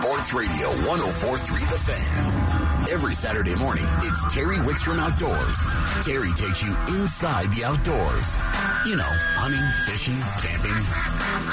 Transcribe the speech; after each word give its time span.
Sports 0.00 0.32
Radio 0.32 0.68
1043 0.88 1.60
The 1.60 1.78
Fan. 1.78 2.90
Every 2.90 3.12
Saturday 3.12 3.54
morning, 3.54 3.84
it's 3.98 4.24
Terry 4.32 4.56
Wickstrom 4.56 4.98
Outdoors. 4.98 5.58
Terry 6.02 6.32
takes 6.32 6.62
you 6.62 6.74
inside 6.96 7.52
the 7.52 7.64
outdoors. 7.64 8.36
You 8.86 8.96
know, 8.96 9.12
hunting, 9.36 9.60
fishing, 9.84 10.16
camping. 10.40 10.72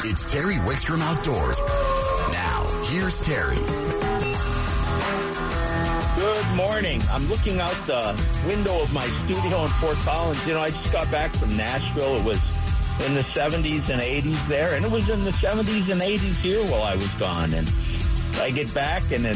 It's 0.09 0.31
Terry 0.31 0.55
Wickstrom 0.55 1.01
Outdoors. 1.01 1.59
Now, 2.31 2.63
here's 2.87 3.19
Terry. 3.19 3.59
Good 6.15 6.55
morning. 6.55 7.01
I'm 7.11 7.27
looking 7.27 7.59
out 7.59 7.75
the 7.85 8.15
window 8.47 8.81
of 8.81 8.93
my 8.93 9.05
studio 9.25 9.63
in 9.63 9.69
Fort 9.83 9.97
Collins. 9.97 10.47
You 10.47 10.53
know, 10.53 10.61
I 10.61 10.69
just 10.69 10.93
got 10.93 11.11
back 11.11 11.31
from 11.31 11.57
Nashville. 11.57 12.15
It 12.15 12.23
was 12.23 12.39
in 13.05 13.15
the 13.15 13.23
70s 13.23 13.89
and 13.89 14.01
80s 14.01 14.47
there, 14.47 14.75
and 14.75 14.85
it 14.85 14.91
was 14.91 15.09
in 15.09 15.25
the 15.25 15.31
70s 15.31 15.91
and 15.91 16.01
80s 16.01 16.39
here 16.39 16.63
while 16.71 16.83
I 16.83 16.95
was 16.95 17.09
gone. 17.13 17.53
And 17.53 17.67
I 18.39 18.51
get 18.51 18.73
back, 18.73 19.11
and 19.11 19.25
the 19.25 19.35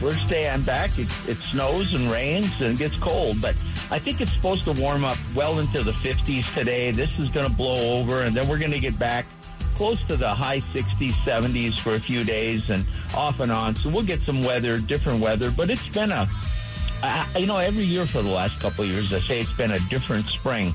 first 0.00 0.28
day 0.28 0.48
I'm 0.48 0.62
back, 0.62 0.98
it, 0.98 1.08
it 1.28 1.36
snows 1.38 1.94
and 1.94 2.10
rains 2.10 2.60
and 2.60 2.76
gets 2.78 2.96
cold. 2.96 3.40
But 3.40 3.56
I 3.90 3.98
think 3.98 4.20
it's 4.20 4.32
supposed 4.32 4.64
to 4.64 4.72
warm 4.72 5.04
up 5.04 5.18
well 5.34 5.58
into 5.58 5.82
the 5.82 5.92
50s 5.92 6.52
today. 6.54 6.90
This 6.90 7.18
is 7.18 7.30
going 7.30 7.46
to 7.46 7.52
blow 7.52 7.98
over, 7.98 8.22
and 8.22 8.36
then 8.36 8.48
we're 8.48 8.58
going 8.58 8.72
to 8.72 8.80
get 8.80 8.98
back 8.98 9.26
close 9.78 10.02
to 10.02 10.16
the 10.16 10.28
high 10.28 10.58
60s, 10.58 11.12
70s 11.22 11.78
for 11.78 11.94
a 11.94 12.00
few 12.00 12.24
days 12.24 12.68
and 12.68 12.84
off 13.14 13.38
and 13.38 13.52
on. 13.52 13.76
So 13.76 13.88
we'll 13.88 14.02
get 14.02 14.18
some 14.18 14.42
weather, 14.42 14.76
different 14.76 15.20
weather. 15.20 15.52
But 15.56 15.70
it's 15.70 15.86
been 15.86 16.10
a, 16.10 16.28
I, 17.02 17.26
you 17.38 17.46
know, 17.46 17.58
every 17.58 17.84
year 17.84 18.04
for 18.04 18.20
the 18.20 18.28
last 18.28 18.60
couple 18.60 18.82
of 18.82 18.90
years, 18.90 19.12
I 19.12 19.20
say 19.20 19.40
it's 19.40 19.52
been 19.52 19.70
a 19.70 19.78
different 19.88 20.26
spring. 20.26 20.74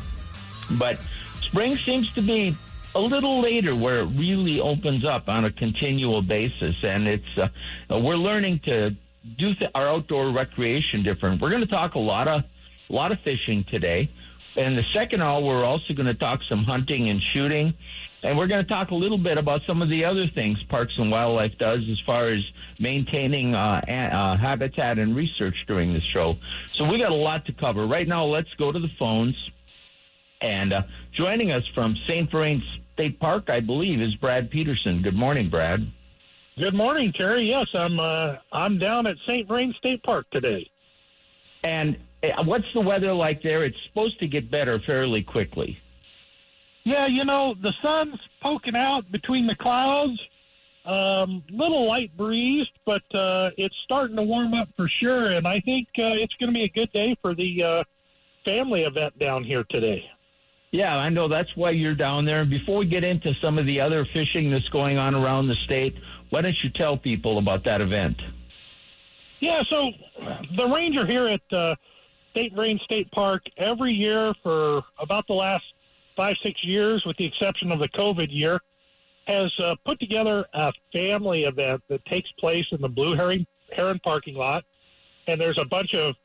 But 0.80 1.02
spring 1.42 1.76
seems 1.76 2.14
to 2.14 2.22
be 2.22 2.56
a 2.96 3.00
little 3.00 3.40
later 3.40 3.76
where 3.76 4.00
it 4.00 4.06
really 4.06 4.60
opens 4.60 5.06
up 5.06 5.30
on 5.30 5.46
a 5.46 5.52
continual 5.52 6.22
basis. 6.22 6.76
And 6.84 7.08
it's, 7.08 7.38
uh, 7.38 7.50
we're 7.90 8.16
learning 8.16 8.62
to 8.66 8.96
do 9.38 9.54
th- 9.56 9.72
our 9.76 9.88
outdoor 9.88 10.32
recreation 10.32 11.04
different. 11.04 11.42
We're 11.42 11.50
going 11.50 11.62
to 11.62 11.68
talk 11.68 11.96
a 11.96 12.00
lot 12.00 12.28
of, 12.28 12.44
a 12.90 12.94
lot 12.94 13.12
of 13.12 13.20
fishing 13.22 13.66
today. 13.70 14.12
And 14.56 14.78
the 14.78 14.84
second 14.94 15.22
hour, 15.22 15.42
we're 15.42 15.66
also 15.66 15.94
going 15.94 16.08
to 16.08 16.14
talk 16.14 16.42
some 16.48 16.64
hunting 16.64 17.10
and 17.10 17.22
shooting. 17.22 17.74
And 18.22 18.38
we're 18.38 18.48
going 18.48 18.64
to 18.64 18.70
talk 18.70 18.92
a 18.92 18.96
little 18.96 19.18
bit 19.18 19.38
about 19.38 19.62
some 19.68 19.82
of 19.82 19.90
the 19.90 20.06
other 20.06 20.28
things 20.28 20.62
Parks 20.70 20.94
and 20.98 21.12
Wildlife 21.12 21.58
does 21.58 21.82
as 21.92 22.00
far 22.06 22.26
as 22.26 22.40
maintaining 22.80 23.54
uh, 23.54 23.82
uh, 23.88 24.38
habitat 24.38 24.98
and 24.98 25.16
research 25.16 25.56
during 25.68 25.94
the 25.94 26.00
show. 26.00 26.38
So 26.76 26.86
we 26.86 27.00
got 27.00 27.12
a 27.12 27.16
lot 27.16 27.46
to 27.48 27.54
cover. 27.54 27.86
Right 27.86 28.08
now, 28.08 28.24
let's 28.24 28.54
go 28.54 28.72
to 28.72 28.80
the 28.80 28.92
phones. 28.98 29.36
And 30.40 30.74
uh, 30.74 30.84
joining 31.14 31.52
us 31.52 31.64
from 31.74 31.98
St. 32.08 32.30
Vrain 32.30 32.62
State 32.94 33.20
Park, 33.20 33.50
I 33.50 33.60
believe, 33.60 34.02
is 34.02 34.16
Brad 34.16 34.52
Petersen. 34.52 35.02
Good 35.02 35.16
morning, 35.16 35.50
Brad. 35.50 35.92
Good 36.60 36.76
morning, 36.76 37.12
Terry. 37.12 37.42
Yes, 37.42 37.66
I'm 37.74 38.00
uh, 38.00 38.36
I'm 38.52 38.78
down 38.78 39.08
at 39.08 39.16
St. 39.28 39.48
Vrain 39.48 39.74
State 39.80 40.04
Park 40.04 40.28
today. 40.32 40.70
And 41.64 41.98
uh, 42.22 42.44
what's 42.44 42.72
the 42.76 42.82
weather 42.82 43.12
like 43.14 43.42
there? 43.42 43.64
It's 43.64 43.78
supposed 43.88 44.20
to 44.20 44.28
get 44.28 44.52
better 44.52 44.80
fairly 44.80 45.24
quickly. 45.24 45.80
Yeah, 46.84 47.08
you 47.08 47.26
know 47.26 47.56
the 47.60 47.74
sun's 47.82 48.20
poking 48.42 48.76
out 48.76 49.12
between 49.12 49.48
the 49.48 49.56
clouds. 49.56 50.20
Um, 50.86 51.44
little 51.50 51.88
light 51.88 52.16
breeze, 52.18 52.68
but 52.86 53.04
uh, 53.16 53.52
it's 53.58 53.76
starting 53.86 54.18
to 54.18 54.24
warm 54.24 54.54
up 54.54 54.68
for 54.76 54.90
sure, 54.90 55.32
and 55.32 55.48
I 55.48 55.62
think 55.62 55.88
uh, 55.98 56.12
it's 56.20 56.36
going 56.36 56.50
to 56.50 56.54
be 56.54 56.64
a 56.64 56.70
good 56.70 56.92
day 56.92 57.16
for 57.22 57.34
the 57.34 57.64
uh, 57.64 57.84
family 58.44 58.84
event 58.84 59.18
down 59.18 59.46
here 59.46 59.64
today. 59.70 60.06
Yeah, 60.74 60.98
I 60.98 61.10
know 61.10 61.28
that's 61.28 61.56
why 61.56 61.70
you're 61.70 61.94
down 61.94 62.26
there. 62.26 62.42
And 62.42 62.50
before 62.50 62.80
we 62.80 62.88
get 62.88 63.04
into 63.04 63.36
some 63.40 63.60
of 63.60 63.68
the 63.68 63.80
other 63.80 64.06
fishing 64.12 64.50
that's 64.50 64.68
going 64.70 64.98
on 64.98 65.14
around 65.14 65.48
the 65.48 65.54
state, 65.54 65.94
why 66.32 66.42
don't 66.42 66.58
you 66.64 66.72
tell 66.72 66.98
people 66.98 67.38
about 67.38 67.64
that 67.66 67.80
event? 67.80 68.20
Yeah, 69.40 69.62
so 69.70 69.92
the 70.58 70.68
ranger 70.68 71.06
here 71.06 71.28
at 71.28 71.42
uh, 71.52 71.76
St. 72.36 72.56
Vrain 72.56 72.80
State 72.86 73.12
Park 73.12 73.44
every 73.56 73.94
year 73.94 74.34
for 74.42 74.82
about 74.98 75.28
the 75.28 75.36
last 75.36 75.64
five, 76.18 76.38
six 76.44 76.64
years, 76.64 77.06
with 77.06 77.18
the 77.18 77.26
exception 77.26 77.72
of 77.72 77.78
the 77.78 77.90
COVID 77.90 78.30
year, 78.32 78.60
has 79.28 79.54
uh, 79.60 79.76
put 79.86 80.00
together 80.00 80.44
a 80.56 80.74
family 80.92 81.44
event 81.44 81.84
that 81.88 82.04
takes 82.06 82.32
place 82.40 82.66
in 82.72 82.82
the 82.82 82.90
Blue 82.90 83.16
Heron, 83.16 83.46
Heron 83.72 84.00
parking 84.04 84.34
lot. 84.34 84.64
And 85.28 85.40
there's 85.40 85.60
a 85.60 85.66
bunch 85.66 85.94
of 85.94 86.16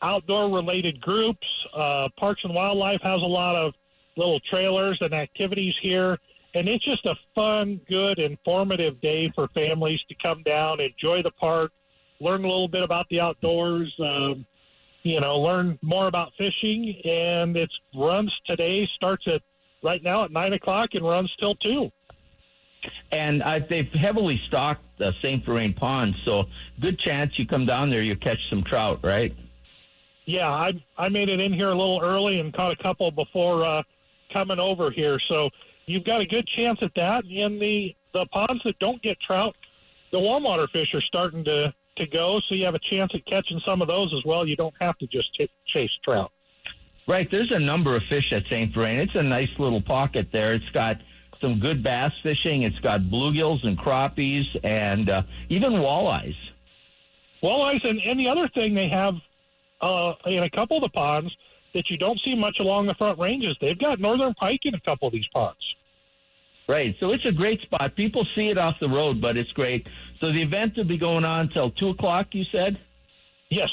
outdoor 0.00 0.48
related 0.48 1.00
groups. 1.00 1.46
Uh, 1.74 2.08
Parks 2.16 2.42
and 2.44 2.54
Wildlife 2.54 3.00
has 3.02 3.20
a 3.20 3.26
lot 3.26 3.56
of 3.56 3.74
little 4.16 4.40
trailers 4.40 4.98
and 5.00 5.14
activities 5.14 5.74
here. 5.80 6.18
And 6.54 6.68
it's 6.68 6.84
just 6.84 7.04
a 7.04 7.14
fun, 7.34 7.80
good, 7.88 8.18
informative 8.18 9.00
day 9.00 9.30
for 9.34 9.48
families 9.48 10.00
to 10.08 10.14
come 10.22 10.42
down, 10.42 10.80
enjoy 10.80 11.22
the 11.22 11.32
park, 11.32 11.70
learn 12.18 12.44
a 12.44 12.48
little 12.48 12.68
bit 12.68 12.82
about 12.82 13.06
the 13.10 13.20
outdoors, 13.20 13.94
um, 14.02 14.46
you 15.02 15.20
know, 15.20 15.38
learn 15.38 15.78
more 15.82 16.06
about 16.06 16.32
fishing. 16.38 16.98
And 17.04 17.56
it 17.56 17.70
runs 17.94 18.34
today, 18.46 18.88
starts 18.94 19.24
at 19.26 19.42
right 19.82 20.02
now 20.02 20.24
at 20.24 20.32
9 20.32 20.54
o'clock 20.54 20.90
and 20.94 21.04
runs 21.04 21.32
till 21.38 21.54
2. 21.56 21.90
And 23.12 23.42
I, 23.42 23.58
they've 23.58 23.92
heavily 23.92 24.40
stocked 24.46 24.82
the 24.98 25.12
St. 25.22 25.44
Vrain 25.44 25.74
Pond, 25.74 26.14
so 26.24 26.44
good 26.80 26.98
chance 26.98 27.38
you 27.38 27.46
come 27.46 27.66
down 27.66 27.90
there, 27.90 28.02
you 28.02 28.16
catch 28.16 28.38
some 28.48 28.62
trout, 28.62 29.00
right? 29.02 29.34
Yeah, 30.24 30.50
I 30.50 30.72
I 30.96 31.08
made 31.08 31.28
it 31.28 31.40
in 31.40 31.52
here 31.52 31.68
a 31.68 31.74
little 31.74 32.00
early 32.02 32.40
and 32.40 32.52
caught 32.52 32.72
a 32.72 32.82
couple 32.82 33.10
before 33.12 33.62
uh, 33.62 33.82
coming 34.32 34.58
over 34.58 34.90
here. 34.90 35.18
So 35.18 35.50
you've 35.86 36.04
got 36.04 36.20
a 36.20 36.26
good 36.26 36.46
chance 36.46 36.78
at 36.82 36.94
that. 36.96 37.24
In 37.26 37.58
the 37.58 37.94
the 38.12 38.26
ponds 38.26 38.62
that 38.64 38.78
don't 38.78 39.02
get 39.02 39.20
trout, 39.20 39.54
the 40.10 40.20
warm 40.20 40.44
water 40.44 40.66
fish 40.68 40.94
are 40.94 41.00
starting 41.00 41.44
to 41.44 41.72
to 41.96 42.06
go, 42.06 42.40
so 42.40 42.54
you 42.54 42.64
have 42.64 42.74
a 42.74 42.78
chance 42.78 43.12
at 43.14 43.24
catching 43.24 43.60
some 43.64 43.80
of 43.80 43.88
those 43.88 44.12
as 44.12 44.22
well. 44.24 44.46
You 44.46 44.56
don't 44.56 44.74
have 44.80 44.98
to 44.98 45.06
just 45.06 45.32
ch- 45.34 45.48
chase 45.66 45.96
trout. 46.04 46.30
Right. 47.08 47.30
There's 47.30 47.52
a 47.52 47.58
number 47.58 47.96
of 47.96 48.02
fish 48.04 48.32
at 48.32 48.44
St. 48.50 48.74
Vrain. 48.74 48.98
It's 48.98 49.14
a 49.14 49.22
nice 49.22 49.48
little 49.58 49.80
pocket 49.80 50.28
there. 50.32 50.54
It's 50.54 50.68
got 50.70 51.00
some 51.40 51.58
good 51.60 51.82
bass 51.82 52.12
fishing. 52.22 52.62
It's 52.62 52.78
got 52.80 53.02
bluegills 53.02 53.66
and 53.66 53.78
crappies 53.78 54.44
and 54.64 55.08
uh, 55.08 55.22
even 55.48 55.72
walleyes. 55.72 56.36
Walleyes, 57.42 57.88
and, 57.88 58.00
and 58.04 58.18
the 58.18 58.28
other 58.28 58.48
thing 58.48 58.74
they 58.74 58.88
have 58.88 59.14
uh, 59.80 60.14
in 60.26 60.42
a 60.42 60.50
couple 60.50 60.76
of 60.76 60.82
the 60.82 60.88
ponds 60.88 61.34
that 61.76 61.90
you 61.90 61.98
don't 61.98 62.18
see 62.24 62.34
much 62.34 62.58
along 62.58 62.86
the 62.86 62.94
front 62.94 63.18
ranges, 63.18 63.54
they've 63.60 63.78
got 63.78 64.00
northern 64.00 64.32
pike 64.34 64.64
in 64.64 64.74
a 64.74 64.80
couple 64.80 65.06
of 65.06 65.12
these 65.12 65.28
ponds. 65.28 65.76
Right. 66.68 66.96
So 66.98 67.12
it's 67.12 67.24
a 67.26 67.32
great 67.32 67.60
spot. 67.60 67.94
People 67.94 68.26
see 68.34 68.48
it 68.48 68.58
off 68.58 68.80
the 68.80 68.88
road, 68.88 69.20
but 69.20 69.36
it's 69.36 69.52
great. 69.52 69.86
So 70.20 70.32
the 70.32 70.42
event 70.42 70.76
will 70.76 70.84
be 70.84 70.96
going 70.96 71.24
on 71.24 71.48
till 71.50 71.70
2 71.70 71.90
o'clock, 71.90 72.28
you 72.32 72.44
said? 72.50 72.80
Yes. 73.50 73.70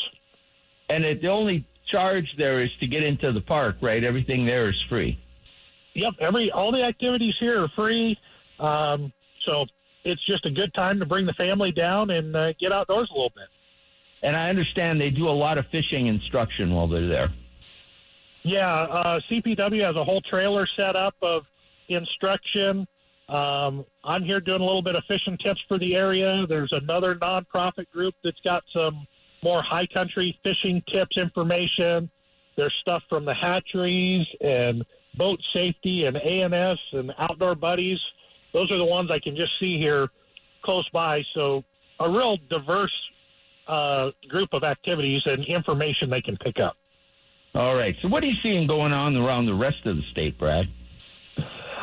And 0.90 1.04
it, 1.04 1.22
the 1.22 1.30
only 1.30 1.66
charge 1.88 2.36
there 2.38 2.60
is 2.60 2.70
to 2.82 2.88
get 2.88 3.04
into 3.04 3.32
the 3.32 3.42
park, 3.42 3.78
right? 3.82 4.04
Everything 4.04 4.46
there 4.46 4.70
is 4.70 4.80
free. 4.90 5.18
Yep. 5.96 6.16
Every 6.20 6.52
all 6.52 6.72
the 6.72 6.84
activities 6.84 7.36
here 7.40 7.64
are 7.64 7.70
free. 7.70 8.20
Um, 8.60 9.14
so 9.46 9.66
it's 10.04 10.24
just 10.26 10.46
a 10.46 10.52
good 10.52 10.74
time 10.74 11.00
to 11.00 11.06
bring 11.06 11.26
the 11.26 11.34
family 11.34 11.72
down 11.72 12.10
and 12.12 12.36
uh, 12.36 12.54
get 12.60 12.72
outdoors 12.72 13.10
a 13.10 13.14
little 13.14 13.32
bit. 13.34 13.48
And 14.22 14.36
I 14.36 14.50
understand 14.50 15.02
they 15.02 15.10
do 15.10 15.28
a 15.28 15.32
lot 15.32 15.58
of 15.58 15.66
fishing 15.68 16.08
instruction 16.08 16.74
while 16.74 16.88
they're 16.88 17.08
there. 17.08 17.30
Yeah, 18.44 18.70
uh, 18.70 19.20
CPW 19.32 19.82
has 19.82 19.96
a 19.96 20.04
whole 20.04 20.22
trailer 20.22 20.68
set 20.68 20.96
up 20.96 21.16
of 21.22 21.46
instruction. 21.88 22.86
Um, 23.30 23.86
I'm 24.04 24.24
here 24.24 24.42
doing 24.42 24.62
a 24.62 24.66
little 24.66 24.82
bit 24.82 24.96
of 24.96 25.04
fishing 25.06 25.38
tips 25.38 25.62
for 25.68 25.78
the 25.78 25.96
area. 25.96 26.46
There's 26.46 26.74
another 26.74 27.16
nonprofit 27.16 27.90
group 27.92 28.16
that's 28.24 28.40
got 28.42 28.64
some 28.76 29.08
more 29.44 29.62
high 29.62 29.88
country 29.88 30.38
fishing 30.44 30.84
tips 30.92 31.18
information. 31.18 32.10
There's 32.58 32.74
stuff 32.82 33.04
from 33.10 33.24
the 33.24 33.34
hatcheries 33.34 34.28
and 34.42 34.84
boat 35.16 35.40
safety 35.54 36.06
and 36.06 36.18
ANS 36.18 36.80
and 36.92 37.14
outdoor 37.18 37.56
buddies. 37.56 38.00
Those 38.54 38.70
are 38.72 38.78
the 38.78 38.86
ones 38.86 39.10
I 39.10 39.20
can 39.20 39.36
just 39.36 39.58
see 39.60 39.78
here 39.78 40.10
close 40.64 40.88
by. 40.90 41.24
So 41.34 41.64
a 42.00 42.10
real 42.10 42.38
diverse 42.50 42.94
uh, 43.68 44.12
group 44.28 44.50
of 44.54 44.64
activities 44.64 45.22
and 45.26 45.46
information 45.46 46.10
they 46.10 46.22
can 46.22 46.38
pick 46.38 46.60
up. 46.60 46.76
All 47.56 47.76
right. 47.76 47.96
So, 48.02 48.08
what 48.08 48.24
are 48.24 48.28
you 48.28 48.36
seeing 48.42 48.66
going 48.66 48.94
on 48.94 49.16
around 49.16 49.46
the 49.46 49.54
rest 49.54 49.86
of 49.86 49.96
the 49.96 50.04
state, 50.12 50.40
Brad? 50.40 50.68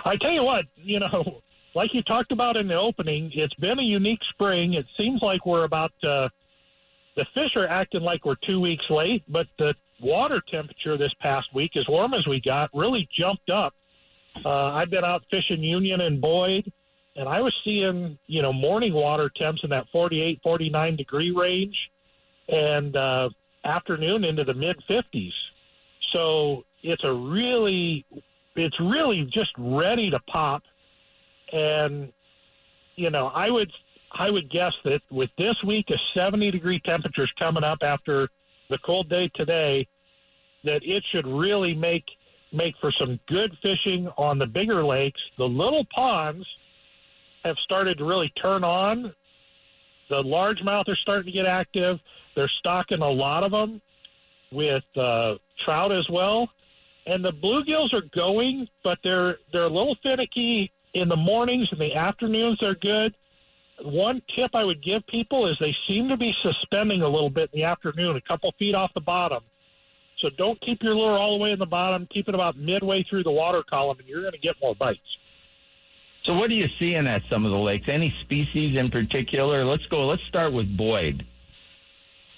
I 0.05 0.17
tell 0.17 0.32
you 0.32 0.44
what, 0.44 0.64
you 0.76 0.99
know, 0.99 1.43
like 1.75 1.94
you 1.94 2.02
talked 2.02 2.32
about 2.32 2.56
in 2.56 2.67
the 2.67 2.78
opening, 2.78 3.31
it's 3.34 3.55
been 3.55 3.78
a 3.78 3.82
unique 3.82 4.20
spring. 4.31 4.75
It 4.75 4.87
seems 4.99 5.22
like 5.22 5.46
we're 5.46 5.64
about 5.64 5.93
uh, 6.02 6.28
the 7.17 7.25
fish 7.34 7.55
are 7.55 7.69
acting 7.69 8.02
like 8.02 8.25
we're 8.25 8.37
two 8.46 8.61
weeks 8.61 8.84
late, 8.90 9.22
but 9.28 9.46
the 9.58 9.75
water 10.00 10.43
temperature 10.50 10.96
this 10.96 11.14
past 11.20 11.55
week, 11.55 11.76
as 11.76 11.87
warm 11.87 12.14
as 12.14 12.26
we 12.26 12.40
got, 12.40 12.70
really 12.75 13.08
jumped 13.12 13.50
up. 13.50 13.75
Uh, 14.44 14.72
I've 14.72 14.90
been 14.90 15.05
out 15.05 15.22
fishing 15.31 15.62
Union 15.62 16.00
and 16.00 16.20
Boyd, 16.20 16.72
and 17.14 17.28
I 17.28 17.43
was 17.43 17.55
seeing, 17.64 18.19
you 18.26 18.43
know, 18.43 18.52
morning 18.52 18.93
water 18.93 19.31
temps 19.37 19.61
in 19.62 19.70
that 19.70 19.87
48, 19.93 20.40
49 20.43 20.96
degree 20.96 21.31
range, 21.31 21.90
and 22.49 22.96
uh, 22.96 23.28
afternoon 23.64 24.25
into 24.25 24.43
the 24.43 24.55
mid 24.55 24.82
50s. 24.88 25.32
So 26.12 26.64
it's 26.82 27.04
a 27.04 27.12
really, 27.12 28.04
it's 28.56 28.78
really 28.80 29.24
just 29.24 29.52
ready 29.58 30.10
to 30.10 30.20
pop. 30.20 30.62
And, 31.52 32.12
you 32.96 33.10
know, 33.10 33.28
I 33.28 33.50
would, 33.50 33.72
I 34.12 34.30
would 34.30 34.50
guess 34.50 34.74
that 34.84 35.02
with 35.10 35.30
this 35.38 35.54
week 35.64 35.90
of 35.90 36.00
70 36.14 36.50
degree 36.50 36.80
temperatures 36.80 37.32
coming 37.38 37.64
up 37.64 37.78
after 37.82 38.28
the 38.68 38.78
cold 38.78 39.08
day 39.08 39.30
today, 39.34 39.86
that 40.64 40.82
it 40.84 41.02
should 41.10 41.26
really 41.26 41.74
make 41.74 42.04
make 42.52 42.74
for 42.80 42.90
some 42.90 43.18
good 43.28 43.56
fishing 43.62 44.08
on 44.18 44.38
the 44.38 44.46
bigger 44.46 44.84
lakes. 44.84 45.20
The 45.38 45.48
little 45.48 45.86
ponds 45.94 46.46
have 47.44 47.56
started 47.58 47.98
to 47.98 48.04
really 48.04 48.28
turn 48.30 48.64
on. 48.64 49.14
The 50.08 50.22
largemouth 50.22 50.88
are 50.88 50.96
starting 50.96 51.26
to 51.26 51.32
get 51.32 51.46
active. 51.46 52.00
They're 52.34 52.48
stocking 52.48 53.02
a 53.02 53.08
lot 53.08 53.44
of 53.44 53.52
them 53.52 53.80
with 54.52 54.84
uh, 54.96 55.36
trout 55.60 55.92
as 55.92 56.08
well. 56.08 56.48
And 57.06 57.24
the 57.24 57.32
bluegills 57.32 57.92
are 57.92 58.04
going, 58.14 58.68
but 58.84 58.98
they're 59.02 59.38
they're 59.52 59.64
a 59.64 59.68
little 59.68 59.96
finicky 60.02 60.70
in 60.94 61.08
the 61.08 61.16
mornings 61.16 61.68
and 61.72 61.80
the 61.80 61.94
afternoons. 61.94 62.58
They're 62.60 62.74
good. 62.74 63.14
One 63.82 64.20
tip 64.36 64.50
I 64.54 64.64
would 64.64 64.82
give 64.82 65.06
people 65.06 65.46
is 65.46 65.56
they 65.58 65.74
seem 65.88 66.08
to 66.08 66.16
be 66.16 66.34
suspending 66.42 67.00
a 67.02 67.08
little 67.08 67.30
bit 67.30 67.50
in 67.52 67.60
the 67.60 67.64
afternoon, 67.64 68.16
a 68.16 68.20
couple 68.20 68.52
feet 68.58 68.74
off 68.74 68.92
the 68.94 69.00
bottom. 69.00 69.42
So 70.18 70.28
don't 70.36 70.60
keep 70.60 70.82
your 70.82 70.94
lure 70.94 71.12
all 71.12 71.32
the 71.32 71.42
way 71.42 71.52
in 71.52 71.58
the 71.58 71.66
bottom. 71.66 72.06
Keep 72.10 72.28
it 72.28 72.34
about 72.34 72.58
midway 72.58 73.02
through 73.02 73.24
the 73.24 73.30
water 73.30 73.62
column, 73.62 73.98
and 73.98 74.06
you're 74.06 74.20
going 74.20 74.32
to 74.32 74.38
get 74.38 74.54
more 74.60 74.74
bites. 74.74 75.00
So, 76.24 76.34
what 76.34 76.50
are 76.50 76.54
you 76.54 76.68
seeing 76.78 77.06
at 77.06 77.22
some 77.30 77.46
of 77.46 77.50
the 77.50 77.58
lakes? 77.58 77.88
Any 77.88 78.14
species 78.20 78.78
in 78.78 78.90
particular? 78.90 79.64
Let's 79.64 79.86
go. 79.86 80.06
Let's 80.06 80.22
start 80.28 80.52
with 80.52 80.76
Boyd. 80.76 81.24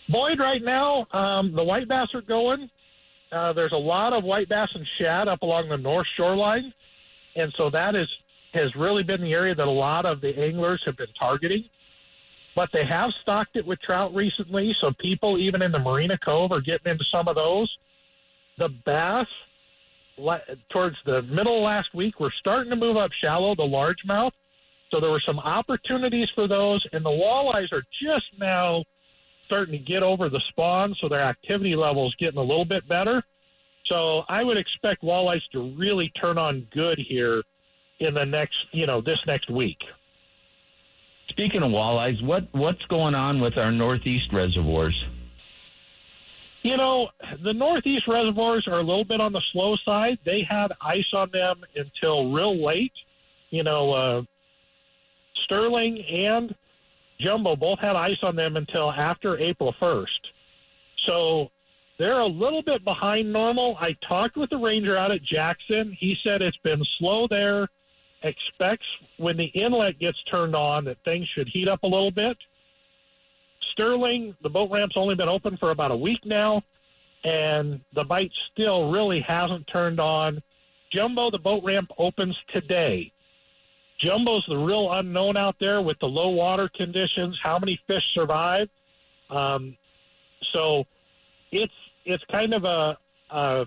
Boyd, 0.09 0.39
right 0.39 0.63
now, 0.63 1.07
um, 1.11 1.53
the 1.53 1.65
white 1.65 1.89
bass 1.89 2.15
are 2.15 2.23
going. 2.23 2.71
Uh, 3.33 3.53
there's 3.53 3.73
a 3.73 3.79
lot 3.79 4.13
of 4.13 4.25
white 4.25 4.49
bass 4.49 4.69
and 4.75 4.87
shad 5.01 5.27
up 5.27 5.41
along 5.43 5.71
the 5.71 5.79
north 5.79 6.07
shoreline, 6.17 6.73
and 7.35 7.53
so 7.57 7.71
that 7.71 7.97
is 7.97 8.07
has 8.53 8.77
really 8.77 9.03
been 9.03 9.23
the 9.23 9.33
area 9.33 9.55
that 9.55 9.67
a 9.67 9.71
lot 9.71 10.05
of 10.05 10.21
the 10.21 10.39
anglers 10.39 10.83
have 10.85 10.97
been 10.99 11.13
targeting. 11.19 11.65
But 12.55 12.69
they 12.71 12.85
have 12.85 13.11
stocked 13.23 13.57
it 13.57 13.67
with 13.67 13.81
trout 13.81 14.15
recently, 14.15 14.75
so 14.79 14.93
people 14.93 15.39
even 15.39 15.63
in 15.63 15.73
the 15.73 15.79
Marina 15.79 16.19
Cove 16.19 16.53
are 16.53 16.61
getting 16.61 16.93
into 16.93 17.05
some 17.05 17.27
of 17.29 17.35
those. 17.35 17.75
The 18.59 18.69
bass, 18.69 19.25
towards 20.71 20.97
the 21.07 21.23
middle 21.23 21.57
of 21.57 21.63
last 21.63 21.95
week, 21.95 22.21
were 22.21 22.33
starting 22.39 22.69
to 22.69 22.77
move 22.77 22.99
up 22.99 23.11
shallow, 23.25 23.55
the 23.55 23.63
largemouth. 23.63 24.33
So 24.93 25.01
there 25.01 25.11
were 25.11 25.23
some 25.27 25.39
opportunities 25.39 26.29
for 26.35 26.47
those, 26.47 26.87
and 26.93 27.03
the 27.03 27.11
walleyes 27.11 27.73
are 27.73 27.85
just 28.03 28.27
now 28.39 28.85
starting 29.53 29.73
to 29.73 29.79
get 29.79 30.03
over 30.03 30.31
the 30.31 30.41
spawn, 30.41 30.95
so 30.99 31.11
their 31.11 31.21
activity 31.21 31.77
level 31.77 32.07
is 32.07 32.15
getting 32.15 32.39
a 32.39 32.43
little 32.43 32.65
bit 32.65 32.89
better. 32.89 33.23
So 33.85 34.25
I 34.27 34.43
would 34.43 34.57
expect 34.57 35.03
walleyes 35.03 35.43
to 35.53 35.75
really 35.77 36.09
turn 36.09 36.39
on 36.39 36.67
good 36.71 36.99
here 36.99 37.43
in 37.99 38.15
the 38.15 38.25
next, 38.25 38.65
you 38.73 38.87
know, 38.87 39.03
this 39.03 39.21
next 39.27 39.51
week. 39.51 39.77
Speaking 41.29 41.63
of 41.63 41.71
walleyes, 41.71 42.23
what 42.25 42.49
what's 42.53 42.83
going 42.87 43.15
on 43.15 43.41
with 43.41 43.59
our 43.59 43.71
northeast 43.71 44.33
reservoirs? 44.33 45.05
You 46.63 46.79
know, 46.79 47.11
the 47.43 47.53
northeast 47.53 48.09
reservoirs 48.09 48.67
are 48.67 48.79
a 48.79 48.83
little 48.83 49.05
bit 49.05 49.21
on 49.21 49.35
the 49.35 49.43
slow 49.53 49.77
side. 49.77 50.19
They 50.25 50.43
had 50.43 50.73
ice 50.81 51.13
on 51.13 51.31
them 51.31 51.63
until 51.77 52.33
real 52.33 52.57
late. 52.57 52.93
You 53.51 53.65
know, 53.65 53.91
uh, 53.91 54.23
Sterling 55.35 56.01
and 56.07 56.55
Jumbo 57.23 57.57
both 57.57 57.79
had 57.79 57.97
ice 57.97 58.19
on 58.23 58.37
them 58.37 58.57
until 58.57 58.93
after 58.93 59.39
April 59.39 59.75
1st. 59.81 60.07
So 61.07 61.51
they're 61.99 62.21
a 62.21 62.27
little 62.27 62.63
bit 62.63 62.85
behind 62.85 63.33
normal. 63.33 63.77
I 63.81 63.97
talked 64.07 64.37
with 64.37 64.51
the 64.51 64.59
ranger 64.59 64.97
out 64.97 65.13
at 65.13 65.23
Jackson. 65.23 65.97
He 65.99 66.17
said 66.25 66.43
it's 66.43 66.57
been 66.59 66.83
slow 66.99 67.27
there 67.27 67.69
expects 68.23 68.87
when 69.17 69.37
the 69.37 69.47
inlet 69.47 69.99
gets 69.99 70.23
turned 70.25 70.55
on 70.55 70.85
that 70.85 70.99
things 71.05 71.29
should 71.29 71.49
heat 71.49 71.69
up 71.69 71.83
a 71.83 71.87
little 71.87 72.11
bit. 72.11 72.37
Sterling, 73.73 74.35
the 74.43 74.51
boat 74.51 74.71
ramp's 74.71 74.97
only 74.97 75.15
been 75.15 75.29
open 75.29 75.57
for 75.57 75.71
about 75.71 75.91
a 75.91 75.97
week 75.97 76.25
now, 76.25 76.63
and 77.25 77.81
the 77.95 78.05
bite 78.05 78.33
still 78.53 78.91
really 78.91 79.21
hasn't 79.21 79.67
turned 79.67 80.01
on. 80.01 80.43
Jumbo, 80.91 81.31
the 81.31 81.39
boat 81.39 81.63
ramp 81.65 81.91
opens 81.99 82.37
today. 82.53 83.13
Jumbo's 84.03 84.45
the 84.49 84.57
real 84.57 84.93
unknown 84.93 85.37
out 85.37 85.57
there 85.61 85.81
with 85.81 85.99
the 86.01 86.09
low 86.09 86.31
water 86.31 86.69
conditions. 86.75 87.39
How 87.43 87.59
many 87.59 87.81
fish 87.87 88.03
survive? 88.13 88.69
Um, 89.31 89.77
so 90.53 90.85
it's 91.53 91.73
it's 92.05 92.25
kind 92.25 92.53
of 92.53 92.65
a, 92.65 92.99
a 93.31 93.67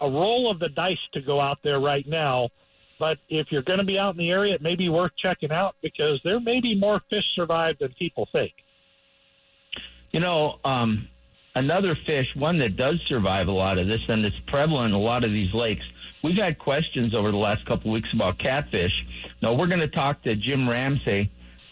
a 0.00 0.10
roll 0.10 0.50
of 0.50 0.58
the 0.58 0.68
dice 0.68 0.98
to 1.14 1.20
go 1.20 1.40
out 1.40 1.58
there 1.62 1.80
right 1.80 2.06
now. 2.06 2.50
But 2.98 3.18
if 3.28 3.50
you're 3.50 3.62
going 3.62 3.78
to 3.78 3.84
be 3.84 3.98
out 3.98 4.14
in 4.14 4.18
the 4.18 4.30
area, 4.30 4.54
it 4.54 4.62
may 4.62 4.76
be 4.76 4.88
worth 4.88 5.12
checking 5.16 5.50
out 5.50 5.74
because 5.82 6.20
there 6.24 6.38
may 6.38 6.60
be 6.60 6.74
more 6.74 7.00
fish 7.10 7.24
survive 7.34 7.78
than 7.78 7.92
people 7.98 8.28
think. 8.32 8.52
You 10.12 10.20
know, 10.20 10.60
um, 10.64 11.08
another 11.54 11.96
fish, 12.06 12.28
one 12.36 12.58
that 12.58 12.76
does 12.76 13.00
survive 13.06 13.48
a 13.48 13.52
lot 13.52 13.78
of 13.78 13.88
this, 13.88 14.00
and 14.08 14.24
it's 14.24 14.36
prevalent 14.46 14.90
in 14.90 14.94
a 14.94 14.98
lot 15.02 15.24
of 15.24 15.30
these 15.30 15.52
lakes. 15.54 15.84
We've 16.22 16.36
had 16.36 16.58
questions 16.58 17.14
over 17.14 17.30
the 17.30 17.36
last 17.36 17.66
couple 17.66 17.90
of 17.90 17.94
weeks 17.94 18.12
about 18.12 18.38
catfish. 18.38 19.04
Now, 19.42 19.54
we're 19.54 19.66
going 19.66 19.80
to 19.80 19.88
talk 19.88 20.22
to 20.22 20.36
Jim 20.36 20.68
Ramsay 20.68 21.30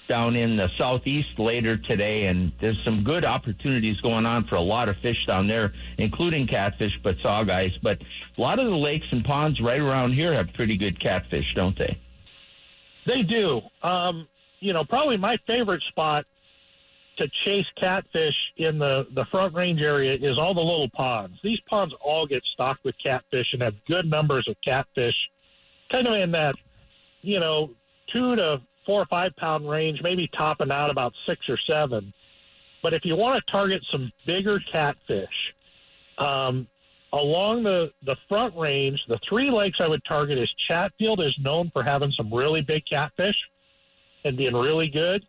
down 0.08 0.35
in 0.35 0.56
the 0.56 0.69
southeast 0.76 1.38
later 1.38 1.76
today, 1.76 2.26
and 2.26 2.50
there's 2.61 2.82
some 2.85 3.05
good 3.05 3.25
opportunities 3.25 4.00
going 4.00 4.26
on 4.26 4.44
for 4.44 4.56
a 4.56 4.61
lot 4.61 4.88
of 4.88 4.97
fish 4.97 5.25
down 5.25 5.47
there, 5.47 5.73
including 5.99 6.49
catfish, 6.49 6.99
but 7.00 7.17
saugeyes. 7.19 7.81
But 7.81 8.02
a 8.37 8.41
lot 8.41 8.58
of 8.58 8.67
the 8.67 8.76
lakes 8.76 9.06
and 9.12 9.25
ponds 9.25 9.61
right 9.61 9.81
around 9.81 10.14
here 10.14 10.35
have 10.35 10.53
pretty 10.53 10.76
good 10.76 10.99
catfish, 10.99 11.55
don't 11.55 11.79
they? 11.79 11.96
They 13.06 13.23
do. 13.23 13.62
Um, 13.85 14.26
you 14.58 14.73
know, 14.73 14.82
probably 14.82 15.17
my 15.17 15.38
favorite 15.46 15.82
spot 15.85 16.26
to 17.20 17.28
chase 17.28 17.67
catfish 17.76 18.52
in 18.56 18.78
the, 18.78 19.06
the 19.14 19.26
Front 19.26 19.55
Range 19.55 19.81
area 19.82 20.14
is 20.14 20.38
all 20.38 20.55
the 20.55 20.61
little 20.61 20.88
ponds. 20.88 21.38
These 21.43 21.61
ponds 21.69 21.94
all 22.00 22.26
get 22.26 22.43
stocked 22.44 22.82
with 22.82 22.94
catfish 23.02 23.52
and 23.52 23.62
have 23.62 23.75
good 23.87 24.06
numbers 24.06 24.49
of 24.49 24.56
catfish, 24.64 25.28
kind 25.93 26.08
of 26.08 26.14
in 26.14 26.31
that, 26.32 26.55
you 27.20 27.38
know, 27.38 27.70
two 28.12 28.37
to 28.37 28.62
four 28.87 29.02
or 29.02 29.06
five 29.06 29.37
pound 29.37 29.69
range, 29.69 30.00
maybe 30.02 30.28
topping 30.28 30.72
out 30.72 30.90
about 30.90 31.12
six 31.28 31.46
or 31.49 31.58
seven. 31.58 32.12
But 32.82 32.94
if 32.94 33.05
you 33.05 33.17
want 33.17 33.37
to 33.37 33.52
target 33.52 33.84
some 33.90 34.11
bigger 34.26 34.58
catfish, 34.72 35.55
um, 36.17 36.67
along 37.12 37.64
the, 37.64 37.93
the 38.02 38.17
front 38.28 38.56
range, 38.56 39.05
the 39.08 39.19
three 39.28 39.50
lakes 39.50 39.78
I 39.81 39.88
would 39.88 40.05
target 40.06 40.38
is 40.38 40.50
Chatfield 40.55 41.20
is 41.20 41.37
known 41.38 41.70
for 41.70 41.82
having 41.82 42.12
some 42.12 42.32
really 42.32 42.62
big 42.62 42.84
catfish 42.90 43.37
and 44.25 44.38
being 44.38 44.56
really 44.56 44.88
good. 44.88 45.22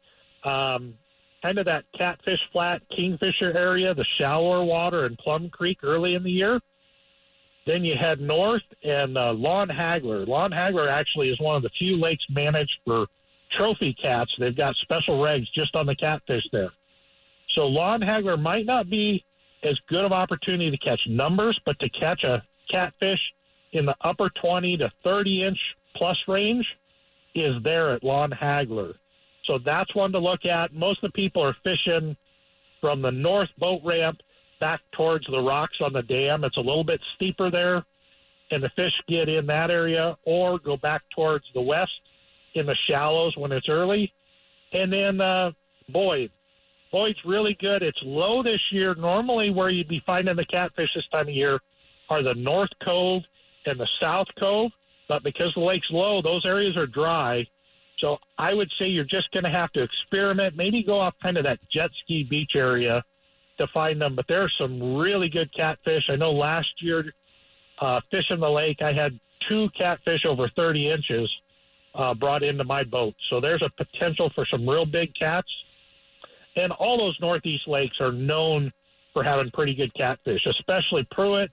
Um, 0.45 0.93
kind 1.41 1.57
of 1.57 1.65
that 1.65 1.85
catfish 1.97 2.41
flat 2.51 2.81
kingfisher 2.89 3.55
area, 3.57 3.93
the 3.93 4.03
shallower 4.03 4.63
water 4.63 5.05
in 5.05 5.15
Plum 5.15 5.49
Creek 5.49 5.79
early 5.83 6.15
in 6.15 6.23
the 6.23 6.31
year. 6.31 6.59
Then 7.65 7.85
you 7.85 7.95
head 7.95 8.19
north 8.19 8.63
and 8.83 9.17
uh, 9.17 9.33
Lon 9.33 9.69
Hagler. 9.69 10.27
Lon 10.27 10.51
Hagler 10.51 10.89
actually 10.89 11.29
is 11.29 11.39
one 11.39 11.55
of 11.55 11.61
the 11.61 11.69
few 11.69 11.97
lakes 11.97 12.25
managed 12.29 12.79
for 12.85 13.07
trophy 13.51 13.93
cats. 13.93 14.35
They've 14.37 14.55
got 14.55 14.75
special 14.77 15.19
regs 15.19 15.51
just 15.53 15.75
on 15.75 15.85
the 15.85 15.95
catfish 15.95 16.47
there. 16.51 16.71
So 17.49 17.67
Lon 17.67 18.01
Hagler 18.01 18.41
might 18.41 18.65
not 18.65 18.89
be 18.89 19.23
as 19.63 19.79
good 19.87 20.05
of 20.05 20.11
opportunity 20.11 20.71
to 20.71 20.77
catch 20.77 21.07
numbers, 21.07 21.59
but 21.65 21.77
to 21.79 21.89
catch 21.89 22.23
a 22.23 22.43
catfish 22.69 23.33
in 23.73 23.85
the 23.85 23.95
upper 24.01 24.29
20 24.29 24.77
to 24.77 24.91
30 25.03 25.43
inch 25.43 25.59
plus 25.95 26.23
range 26.27 26.77
is 27.35 27.61
there 27.63 27.91
at 27.91 28.03
Lon 28.03 28.31
Hagler. 28.31 28.95
So 29.51 29.57
that's 29.57 29.93
one 29.93 30.13
to 30.13 30.19
look 30.19 30.45
at. 30.45 30.73
Most 30.73 31.03
of 31.03 31.11
the 31.11 31.21
people 31.21 31.41
are 31.43 31.55
fishing 31.61 32.15
from 32.79 33.01
the 33.01 33.11
north 33.11 33.49
boat 33.57 33.81
ramp 33.83 34.21
back 34.61 34.79
towards 34.93 35.27
the 35.27 35.41
rocks 35.41 35.75
on 35.81 35.91
the 35.91 36.03
dam. 36.03 36.45
It's 36.45 36.55
a 36.55 36.61
little 36.61 36.85
bit 36.85 37.01
steeper 37.15 37.51
there, 37.51 37.83
and 38.49 38.63
the 38.63 38.69
fish 38.77 38.93
get 39.09 39.27
in 39.27 39.47
that 39.47 39.69
area, 39.69 40.17
or 40.23 40.57
go 40.57 40.77
back 40.77 41.01
towards 41.13 41.43
the 41.53 41.59
west 41.59 41.99
in 42.53 42.65
the 42.65 42.75
shallows 42.75 43.35
when 43.35 43.51
it's 43.51 43.67
early. 43.67 44.13
And 44.71 44.93
then 44.93 45.19
uh, 45.19 45.51
Boyd. 45.89 46.31
Boyd's 46.93 47.19
really 47.25 47.55
good. 47.55 47.83
It's 47.83 48.01
low 48.03 48.43
this 48.43 48.71
year. 48.71 48.95
Normally, 48.95 49.49
where 49.49 49.69
you'd 49.69 49.89
be 49.89 50.01
finding 50.05 50.37
the 50.37 50.45
catfish 50.45 50.93
this 50.95 51.07
time 51.11 51.27
of 51.27 51.33
year 51.33 51.59
are 52.09 52.21
the 52.21 52.35
North 52.35 52.71
Cove 52.85 53.23
and 53.65 53.77
the 53.77 53.89
South 53.99 54.27
Cove. 54.39 54.71
But 55.09 55.23
because 55.23 55.53
the 55.55 55.59
lake's 55.59 55.91
low, 55.91 56.21
those 56.21 56.45
areas 56.45 56.77
are 56.77 56.87
dry. 56.87 57.47
So 58.01 58.17
I 58.37 58.53
would 58.53 58.71
say 58.79 58.87
you're 58.87 59.05
just 59.05 59.31
going 59.31 59.43
to 59.43 59.49
have 59.49 59.71
to 59.73 59.83
experiment. 59.83 60.55
Maybe 60.55 60.83
go 60.83 60.99
off 60.99 61.13
kind 61.21 61.37
of 61.37 61.43
that 61.43 61.59
jet 61.69 61.91
ski 62.01 62.23
beach 62.23 62.55
area 62.55 63.03
to 63.59 63.67
find 63.67 64.01
them. 64.01 64.15
But 64.15 64.27
there 64.27 64.41
are 64.41 64.49
some 64.49 64.97
really 64.97 65.29
good 65.29 65.53
catfish. 65.53 66.09
I 66.09 66.15
know 66.15 66.31
last 66.31 66.81
year, 66.81 67.13
uh, 67.79 68.01
fishing 68.11 68.39
the 68.39 68.49
lake, 68.49 68.81
I 68.81 68.91
had 68.91 69.19
two 69.47 69.69
catfish 69.77 70.25
over 70.25 70.49
30 70.49 70.89
inches 70.89 71.29
uh, 71.93 72.13
brought 72.13 72.43
into 72.43 72.63
my 72.63 72.83
boat. 72.83 73.13
So 73.29 73.39
there's 73.39 73.61
a 73.61 73.69
potential 73.69 74.31
for 74.33 74.45
some 74.45 74.67
real 74.67 74.85
big 74.85 75.13
cats. 75.13 75.49
And 76.55 76.71
all 76.73 76.97
those 76.97 77.17
Northeast 77.21 77.67
lakes 77.67 77.97
are 78.01 78.11
known 78.11 78.73
for 79.13 79.23
having 79.23 79.51
pretty 79.51 79.73
good 79.73 79.93
catfish, 79.93 80.45
especially 80.45 81.03
Prewitt, 81.05 81.49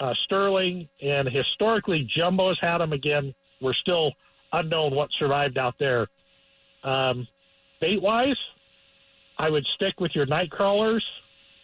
uh, 0.00 0.14
Sterling, 0.24 0.88
and 1.02 1.28
historically 1.28 2.02
Jumbo 2.02 2.48
has 2.48 2.58
had 2.60 2.78
them. 2.78 2.92
Again, 2.92 3.34
we're 3.60 3.74
still 3.74 4.12
unknown 4.54 4.94
what 4.94 5.10
survived 5.12 5.58
out 5.58 5.74
there. 5.78 6.06
Um, 6.82 7.26
bait 7.80 8.00
wise, 8.00 8.36
I 9.38 9.50
would 9.50 9.66
stick 9.66 10.00
with 10.00 10.14
your 10.14 10.26
night 10.26 10.50
crawlers, 10.50 11.04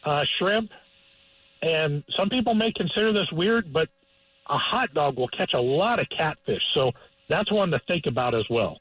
uh, 0.05 0.25
shrimp, 0.25 0.71
and 1.63 2.03
some 2.17 2.29
people 2.29 2.55
may 2.55 2.73
consider 2.73 3.13
this 3.13 3.31
weird, 3.33 3.73
but 3.73 3.89
a 4.49 4.59
hot 4.59 4.93
dog 4.95 5.17
will 5.17 5.29
catch 5.29 5.55
a 5.55 5.61
lot 5.61 6.01
of 6.01 6.09
catfish. 6.09 6.63
So 6.75 6.93
that's 7.29 7.53
one 7.53 7.71
to 7.71 7.81
think 7.87 8.07
about 8.07 8.35
as 8.35 8.45
well. 8.51 8.79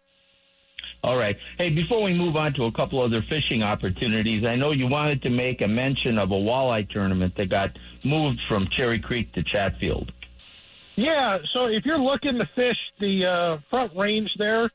All 1.04 1.18
right. 1.18 1.38
Hey, 1.58 1.70
before 1.70 2.02
we 2.02 2.14
move 2.14 2.36
on 2.36 2.54
to 2.56 2.66
a 2.66 2.72
couple 2.72 3.00
other 3.00 3.22
fishing 3.22 3.64
opportunities, 3.64 4.46
I 4.46 4.56
know 4.56 4.72
you 4.72 4.88
wanted 4.88 5.22
to 5.24 5.30
make 5.30 5.62
a 5.62 5.68
mention 5.68 6.18
of 6.18 6.32
a 6.32 6.36
walleye 6.36 6.90
tournament 6.90 7.36
that 7.38 7.50
got 7.50 7.78
moved 8.04 8.40
from 8.48 8.68
Cherry 8.70 9.00
Creek 9.00 9.32
to 9.34 9.44
Chatfield. 9.44 10.12
Yeah, 11.00 11.38
so 11.54 11.70
if 11.70 11.86
you're 11.86 11.98
looking 11.98 12.38
to 12.40 12.46
fish 12.46 12.78
the 13.00 13.26
uh, 13.26 13.58
front 13.70 13.96
range 13.96 14.36
there, 14.38 14.70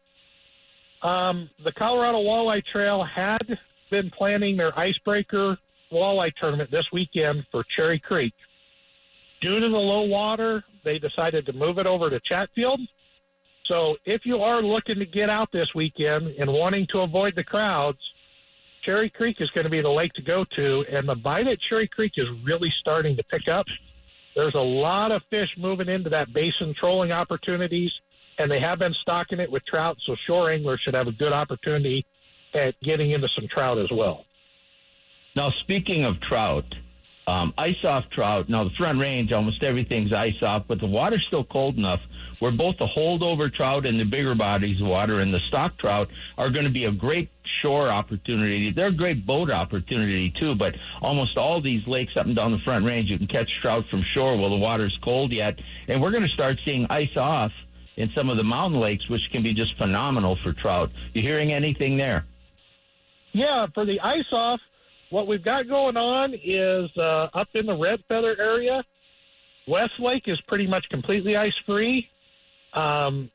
um, 1.03 1.51
the 1.63 1.71
Colorado 1.71 2.19
Walleye 2.19 2.65
Trail 2.65 3.05
had 3.05 3.59
been 3.91 4.11
planning 4.11 4.57
their 4.57 4.73
icebreaker 4.79 5.59
walleye 5.93 6.33
tournament 6.35 6.71
this 6.71 6.91
weekend 6.91 7.45
for 7.51 7.63
Cherry 7.65 7.99
Creek. 7.99 8.33
Due 9.43 9.61
to 9.61 9.69
the 9.69 9.79
low 9.79 10.01
water, 10.01 10.65
they 10.83 10.99
decided 10.99 11.45
to 11.45 11.53
move 11.53 11.77
it 11.79 11.87
over 11.87 12.09
to 12.09 12.19
Chatfield. 12.21 12.81
So 13.65 13.99
if 14.07 14.25
you 14.25 14.41
are 14.41 14.63
looking 14.63 15.01
to 15.01 15.07
get 15.07 15.29
out 15.29 15.53
this 15.53 15.75
weekend 15.75 16.29
and 16.39 16.51
wanting 16.51 16.87
to 16.93 17.01
avoid 17.01 17.37
the 17.37 17.45
crowds, 17.45 18.01
Cherry 18.81 19.11
Creek 19.11 19.43
is 19.43 19.51
going 19.51 19.65
to 19.65 19.71
be 19.71 19.83
the 19.83 19.91
lake 19.91 20.15
to 20.15 20.23
go 20.23 20.47
to, 20.57 20.87
and 20.91 21.07
the 21.07 21.17
bite 21.17 21.49
at 21.49 21.61
Cherry 21.61 21.87
Creek 21.87 22.13
is 22.17 22.29
really 22.43 22.73
starting 22.81 23.15
to 23.15 23.25
pick 23.25 23.47
up. 23.47 23.67
There's 24.35 24.55
a 24.55 24.63
lot 24.63 25.13
of 25.13 25.23
fish 25.31 25.51
moving 25.57 25.89
into 25.89 26.11
that 26.11 26.33
basin 26.33 26.75
trolling 26.79 27.13
opportunities, 27.13 27.93
and 28.39 28.51
they 28.51 28.61
have 28.61 28.79
been 28.79 28.95
stocking 28.95 29.39
it 29.41 29.51
with 29.51 29.65
trout, 29.65 29.97
so 30.05 30.17
shore 30.27 30.51
anglers 30.51 30.81
should 30.81 30.95
have 30.95 31.07
a 31.07 31.13
good 31.13 31.33
opportunity 31.33 32.05
at 32.53 32.75
getting 32.81 33.13
into 33.13 33.29
some 33.29 33.47
trout 33.49 33.79
as 33.79 33.91
well. 33.91 34.25
Now, 35.37 35.51
speaking 35.51 36.05
of 36.05 36.21
trout, 36.21 36.65
um, 37.27 37.55
ice 37.57 37.83
off 37.85 38.09
trout. 38.11 38.49
Now, 38.49 38.65
the 38.65 38.71
front 38.71 39.01
range, 39.01 39.33
almost 39.33 39.63
everything's 39.63 40.13
ice 40.13 40.43
off, 40.43 40.65
but 40.69 40.79
the 40.79 40.87
water's 40.87 41.25
still 41.27 41.45
cold 41.45 41.77
enough 41.77 42.01
where 42.45 42.53
both 42.53 42.77
the 42.77 42.87
holdover 42.87 43.51
trout 43.51 43.87
and 43.87 43.99
the 43.99 44.05
bigger 44.05 44.35
bodies 44.35 44.79
of 44.79 44.87
water 44.87 45.21
and 45.21 45.33
the 45.33 45.41
stock 45.49 45.79
trout 45.79 46.11
are 46.37 46.51
going 46.51 46.67
to 46.67 46.71
be 46.71 46.85
a 46.85 46.93
great 46.93 47.31
shore 47.63 47.89
opportunity. 47.89 48.71
They're 48.71 48.89
a 48.89 48.93
great 48.93 49.25
boat 49.25 49.51
opportunity 49.51 50.29
too, 50.29 50.55
but 50.55 50.75
almost 51.01 51.39
all 51.39 51.63
these 51.63 51.87
lakes 51.87 52.19
up 52.19 52.27
and 52.27 52.37
down 52.37 52.53
the 52.53 52.59
front 52.59 52.85
range, 52.85 53.09
you 53.09 53.17
can 53.17 53.29
catch 53.29 53.63
trout 53.63 53.87
from 53.89 54.03
shore 54.03 54.37
while 54.37 54.51
the 54.51 54.59
water's 54.59 54.95
cold 55.03 55.33
yet. 55.33 55.59
And 55.89 56.03
we're 56.03 56.11
going 56.11 56.23
to 56.23 56.29
start 56.29 56.59
seeing 56.67 56.87
ice 56.91 57.17
off 57.17 57.51
in 57.97 58.11
some 58.15 58.29
of 58.29 58.37
the 58.37 58.45
mountain 58.45 58.79
lakes, 58.79 59.09
which 59.09 59.31
can 59.33 59.43
be 59.43 59.55
just 59.55 59.79
phenomenal 59.79 60.37
for 60.43 60.53
trout. 60.53 60.91
You 61.15 61.23
hearing 61.23 61.51
anything 61.51 61.97
there? 61.97 62.27
Yeah, 63.33 63.69
for 63.73 63.87
the 63.87 64.03
ice 64.03 64.31
off, 64.33 64.61
what 65.09 65.27
we've 65.27 65.43
got 65.43 65.67
going 65.67 65.97
on 65.97 66.35
is 66.45 66.95
uh, 66.99 67.31
up 67.33 67.49
in 67.55 67.65
the 67.65 67.77
Red 67.79 68.05
Feather 68.07 68.37
area. 68.39 68.85
West 69.67 69.99
Lake 69.99 70.25
is 70.27 70.39
pretty 70.43 70.67
much 70.67 70.87
completely 70.91 71.39
ice 71.39 71.59
free. 71.65 72.11
Um, 72.75 73.31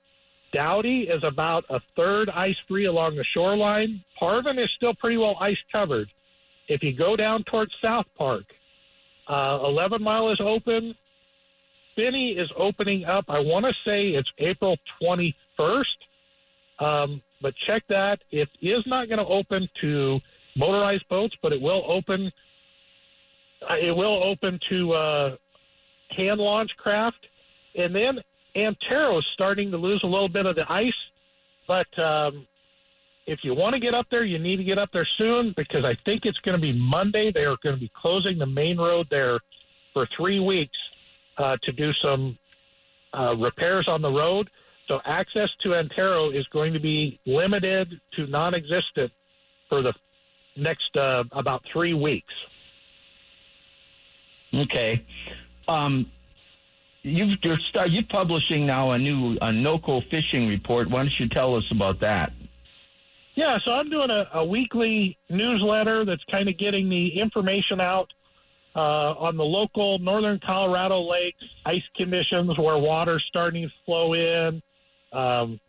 Dowdy 0.52 1.08
is 1.08 1.24
about 1.24 1.66
a 1.70 1.80
third 1.96 2.30
ice 2.30 2.56
free 2.68 2.86
along 2.86 3.16
the 3.16 3.24
shoreline. 3.24 4.04
Parvin 4.18 4.58
is 4.60 4.72
still 4.76 4.94
pretty 4.94 5.18
well 5.18 5.38
ice 5.40 5.60
covered. 5.72 6.12
If 6.68 6.84
you 6.84 6.94
go 6.94 7.16
down 7.16 7.44
towards 7.44 7.72
South 7.84 8.06
Park, 8.18 8.46
uh, 9.28 9.60
11 9.64 10.02
Mile 10.04 10.30
is 10.30 10.40
open. 10.40 10.96
Spinney 11.92 12.38
is 12.38 12.50
opening 12.56 13.06
up. 13.06 13.26
I 13.28 13.40
want 13.40 13.66
to 13.66 13.74
say 13.86 14.10
it's 14.10 14.32
April 14.38 14.78
21st. 15.02 15.86
Um, 16.80 17.22
but 17.42 17.56
check 17.56 17.84
that. 17.90 18.24
It 18.32 18.50
is 18.62 18.86
not 18.86 19.08
going 19.08 19.20
to 19.20 19.26
open 19.26 19.68
to 19.82 20.20
motorized 20.56 21.08
boats, 21.10 21.36
but 21.42 21.54
it 21.54 21.62
will 21.62 21.84
open. 21.88 22.32
Uh, 23.68 23.78
it 23.80 23.96
will 23.96 24.24
open 24.24 24.60
to 24.70 24.94
uh, 24.94 25.36
hand 26.12 26.40
launch 26.40 26.72
craft, 26.78 27.28
and 27.76 27.96
then 27.96 28.20
Antero 28.56 29.20
is 29.20 29.26
starting 29.34 29.72
to 29.72 29.78
lose 29.78 30.02
a 30.04 30.08
little 30.08 30.30
bit 30.30 30.46
of 30.46 30.56
the 30.56 30.72
ice. 30.72 30.92
But 31.68 31.88
um, 32.00 32.48
if 33.28 33.44
you 33.44 33.54
want 33.54 33.76
to 33.76 33.80
get 33.80 33.94
up 33.94 34.08
there, 34.10 34.24
you 34.24 34.40
need 34.40 34.58
to 34.58 34.64
get 34.64 34.78
up 34.78 34.92
there 34.92 35.06
soon 35.06 35.54
because 35.56 35.86
I 35.86 35.96
think 36.06 36.26
it's 36.26 36.40
going 36.40 36.56
to 36.56 36.62
be 36.62 36.74
Monday. 36.74 37.32
They 37.32 37.46
are 37.46 37.58
going 37.64 37.76
to 37.76 37.80
be 37.80 37.92
closing 37.96 38.38
the 38.38 38.48
main 38.48 38.78
road 38.78 39.08
there 39.12 39.40
for 39.94 40.08
three 40.18 40.40
weeks 40.40 40.78
uh, 41.38 41.58
to 41.64 41.72
do 41.72 41.94
some 41.94 42.38
uh, 43.14 43.36
repairs 43.38 43.88
on 43.88 44.02
the 44.02 44.12
road. 44.12 44.50
So 44.88 45.00
access 45.06 45.50
to 45.62 45.76
Antero 45.76 46.32
is 46.32 46.48
going 46.48 46.74
to 46.74 46.80
be 46.80 47.20
limited 47.26 48.02
to 48.14 48.26
non-existent 48.26 49.12
for 49.70 49.84
the 49.84 49.94
next 50.56 50.98
uh, 50.98 51.24
about 51.32 51.64
three 51.72 51.94
weeks. 51.94 52.34
Okay. 54.54 55.06
Um, 55.68 56.12
you've 57.02 57.38
you're, 57.44 57.60
start, 57.60 57.90
you're 57.90 58.04
publishing 58.04 58.66
now 58.66 58.92
a 58.92 59.00
new 59.00 59.38
a 59.42 59.52
NOCO 59.52 60.10
fishing 60.10 60.48
report. 60.48 60.90
Why 60.90 61.04
don't 61.04 61.20
you 61.20 61.30
tell 61.30 61.56
us 61.56 61.66
about 61.72 62.00
that? 62.02 62.34
Yeah, 63.36 63.58
so 63.64 63.74
I'm 63.74 63.90
doing 63.90 64.10
a, 64.10 64.28
a 64.34 64.46
weekly 64.46 65.18
newsletter 65.30 66.04
that's 66.04 66.24
kind 66.26 66.50
of 66.50 66.58
getting 66.58 66.90
the 66.90 67.20
information 67.20 67.80
out 67.80 68.12
uh, 68.76 69.14
on 69.18 69.38
the 69.38 69.46
local 69.46 69.98
northern 70.00 70.40
Colorado 70.40 71.02
lakes, 71.02 71.44
ice 71.66 71.84
conditions 71.96 72.58
where 72.58 72.78
water's 72.78 73.24
starting 73.28 73.64
to 73.64 73.74
flow 73.86 74.14
in, 74.14 74.62
um, 75.14 75.60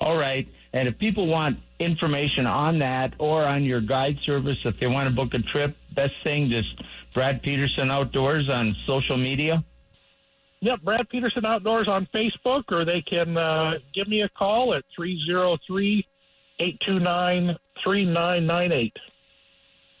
All 0.00 0.16
right. 0.16 0.48
And 0.72 0.88
if 0.88 0.98
people 0.98 1.26
want 1.26 1.58
information 1.78 2.46
on 2.46 2.78
that 2.78 3.14
or 3.18 3.44
on 3.44 3.64
your 3.64 3.80
guide 3.80 4.18
service, 4.22 4.56
if 4.64 4.78
they 4.80 4.86
want 4.86 5.08
to 5.08 5.14
book 5.14 5.34
a 5.34 5.40
trip, 5.40 5.76
best 5.94 6.14
thing 6.24 6.50
just 6.50 6.74
Brad 7.12 7.42
Petersen 7.42 7.90
Outdoors 7.90 8.48
on 8.48 8.74
social 8.86 9.16
media. 9.16 9.64
Yep, 10.60 10.82
Brad 10.82 11.08
Petersen 11.08 11.44
Outdoors 11.44 11.88
on 11.88 12.06
Facebook, 12.14 12.64
or 12.70 12.84
they 12.84 13.00
can 13.00 13.36
uh, 13.36 13.78
give 13.94 14.08
me 14.08 14.22
a 14.22 14.28
call 14.28 14.74
at 14.74 14.84
303 14.94 16.06
829 16.58 17.56
3998. 17.82 18.96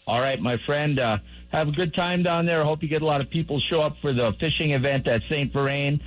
All 0.06 0.20
right, 0.20 0.40
my 0.40 0.58
friend. 0.58 0.98
Uh, 0.98 1.18
have 1.50 1.68
a 1.68 1.72
good 1.72 1.94
time 1.94 2.22
down 2.22 2.46
there. 2.46 2.62
I 2.62 2.64
hope 2.64 2.82
you 2.82 2.88
get 2.88 3.02
a 3.02 3.06
lot 3.06 3.20
of 3.20 3.28
people 3.28 3.60
show 3.60 3.80
up 3.80 3.96
for 4.00 4.12
the 4.12 4.32
fishing 4.38 4.70
event 4.70 5.08
at 5.08 5.22
St. 5.30 5.52
Vrain. 5.52 6.00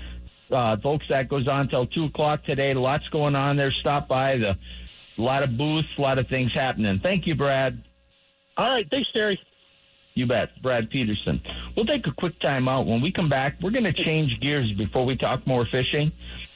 Uh, 0.50 0.78
folks, 0.78 1.06
that 1.10 1.30
goes 1.30 1.48
on 1.48 1.62
until 1.62 1.86
2 1.86 2.06
o'clock 2.06 2.44
today. 2.46 2.74
Lots 2.74 3.08
going 3.10 3.36
on 3.36 3.58
there. 3.58 3.72
Stop 3.72 4.08
by. 4.08 4.38
The, 4.38 4.58
a 5.18 5.22
lot 5.22 5.44
of 5.44 5.58
booths, 5.58 5.88
a 5.98 6.02
lot 6.02 6.18
of 6.18 6.28
things 6.28 6.52
happening. 6.54 7.00
Thank 7.00 7.28
you, 7.28 7.36
Brad. 7.36 7.84
All 8.58 8.70
right. 8.70 8.88
Thanks, 8.90 9.12
Terry. 9.12 9.40
You 10.14 10.28
bet. 10.28 10.62
Brad 10.62 10.90
Petersen. 10.90 11.42
We'll 11.76 11.86
take 11.86 12.08
a 12.08 12.12
quick 12.12 12.40
time 12.40 12.68
out. 12.68 12.86
When 12.86 13.02
we 13.02 13.12
come 13.12 13.30
back, 13.30 13.56
we're 13.62 13.72
going 13.72 13.84
to 13.86 13.94
change 13.94 14.40
gears 14.40 14.72
before 14.74 15.06
we 15.06 15.18
talk 15.18 15.46
more 15.48 15.66
fishing, 15.66 16.12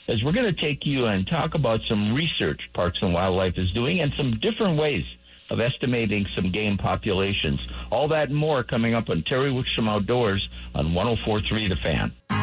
as 0.07 0.23
we're 0.23 0.31
going 0.31 0.53
to 0.53 0.61
take 0.61 0.85
you 0.85 1.07
and 1.07 1.27
talk 1.27 1.55
about 1.55 1.81
some 1.87 2.13
research 2.13 2.61
Parks 2.73 2.99
and 3.01 3.13
Wildlife 3.13 3.57
is 3.57 3.71
doing 3.71 3.99
and 3.99 4.13
some 4.15 4.39
different 4.39 4.79
ways 4.79 5.03
of 5.49 5.59
estimating 5.59 6.25
some 6.35 6.51
game 6.51 6.77
populations. 6.77 7.59
All 7.89 8.07
that 8.09 8.29
and 8.29 8.37
more 8.37 8.63
coming 8.63 8.93
up 8.93 9.09
on 9.09 9.23
Terry 9.23 9.49
Wickstrom 9.51 9.89
Outdoors 9.89 10.47
on 10.75 10.93
1043 10.93 11.67
The 11.67 11.75
Fan. 11.77 12.36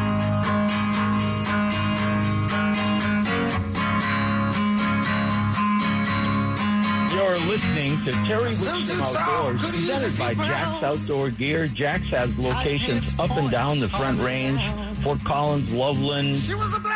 Listening 7.55 7.97
to 8.03 8.11
Terry 8.27 8.49
Wickstrom 8.49 9.15
Outdoors, 9.15 9.61
presented 9.61 10.19
by 10.19 10.33
Jack's 10.33 10.83
Outdoor 10.83 11.29
Gear. 11.29 11.67
Jack's 11.67 12.09
has 12.09 12.37
locations 12.37 13.17
up 13.17 13.31
and 13.31 13.49
down 13.49 13.79
the 13.79 13.87
Front 13.87 14.19
Range, 14.19 14.59
Fort 15.01 15.23
Collins, 15.23 15.71
Loveland, 15.71 16.35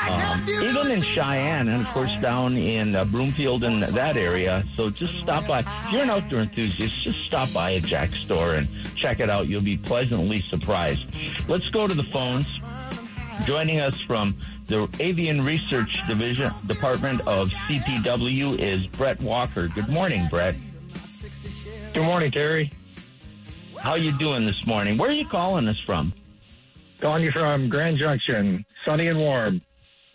um, 0.10 0.50
even 0.50 0.92
in 0.92 1.00
Cheyenne, 1.01 1.70
and 1.70 1.82
of 1.82 1.88
course 1.94 2.13
down 2.20 2.58
in 2.58 2.94
uh, 2.94 3.06
Broomfield 3.06 3.63
and 3.63 3.82
that 3.84 4.18
area. 4.18 4.66
So 4.75 4.89
just 4.89 5.16
stop 5.20 5.48
by. 5.48 5.60
If 5.60 5.94
you're 5.94 6.01
an 6.01 6.10
outdoor 6.10 6.42
enthusiast, 6.42 7.04
just 7.06 7.20
stop 7.20 7.54
by 7.54 7.70
a 7.70 7.80
Jack 7.80 8.10
store 8.10 8.56
and 8.56 8.68
check 8.96 9.22
it 9.22 9.30
out. 9.30 9.48
You'll 9.48 9.62
be 9.62 9.78
pleasantly 9.78 10.39
surprised. 10.39 11.06
Let's 11.48 11.70
go 11.70 11.88
to 11.88 11.94
the 11.94 12.04
phones. 12.04 12.48
Joining 13.46 13.80
us 13.80 14.01
from 14.01 14.38
the 14.70 14.88
Avian 15.00 15.44
Research 15.44 16.00
Division 16.08 16.52
Department 16.68 17.22
of 17.22 17.50
CPW 17.50 18.60
is 18.60 18.86
Brett 18.88 19.20
Walker. 19.20 19.68
Good 19.68 19.90
morning, 19.90 20.28
Brett. 20.30 20.56
Good 21.94 22.04
morning, 22.04 22.32
Terry. 22.32 22.72
How 23.80 23.96
you 23.96 24.16
doing 24.20 24.46
this 24.46 24.68
morning? 24.68 24.98
Where 24.98 25.10
are 25.10 25.14
you 25.14 25.28
calling 25.28 25.68
us 25.68 25.80
from? 25.88 26.14
Calling 27.00 27.24
you 27.24 27.32
from 27.32 27.68
Grand 27.68 27.98
Junction, 27.98 28.64
sunny 28.86 29.08
and 29.08 29.18
warm. 29.18 29.62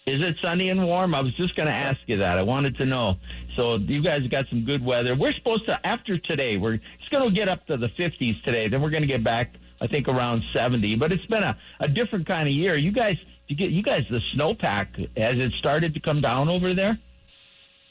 Is 0.06 0.24
it 0.24 0.36
sunny 0.40 0.68
and 0.68 0.86
warm? 0.86 1.16
I 1.16 1.20
was 1.20 1.34
just 1.34 1.56
going 1.56 1.66
to 1.66 1.74
ask 1.74 1.98
you 2.06 2.18
that. 2.18 2.38
I 2.38 2.42
wanted 2.42 2.76
to 2.76 2.86
know. 2.86 3.16
So 3.56 3.76
you 3.76 4.02
guys 4.02 4.24
got 4.28 4.46
some 4.50 4.64
good 4.64 4.84
weather. 4.84 5.16
We're 5.16 5.32
supposed 5.32 5.66
to 5.66 5.84
after 5.84 6.16
today. 6.16 6.58
We're 6.58 6.74
it's 6.74 7.08
going 7.10 7.28
to 7.28 7.34
get 7.34 7.48
up 7.48 7.66
to 7.66 7.76
the 7.76 7.88
50s 7.88 8.40
today. 8.44 8.68
Then 8.68 8.82
we're 8.82 8.90
going 8.90 9.02
to 9.02 9.08
get 9.08 9.24
back 9.24 9.56
I 9.80 9.86
think 9.86 10.08
around 10.08 10.42
70. 10.54 10.96
But 10.96 11.12
it's 11.12 11.26
been 11.26 11.42
a, 11.42 11.56
a 11.80 11.88
different 11.88 12.26
kind 12.26 12.48
of 12.48 12.54
year. 12.54 12.76
You 12.76 12.92
guys, 12.92 13.16
you 13.48 13.56
get 13.56 13.70
you 13.70 13.82
guys 13.82 14.04
the 14.10 14.20
snowpack 14.34 14.96
has 15.16 15.36
it 15.36 15.52
started 15.58 15.94
to 15.94 16.00
come 16.00 16.20
down 16.20 16.48
over 16.48 16.74
there? 16.74 16.98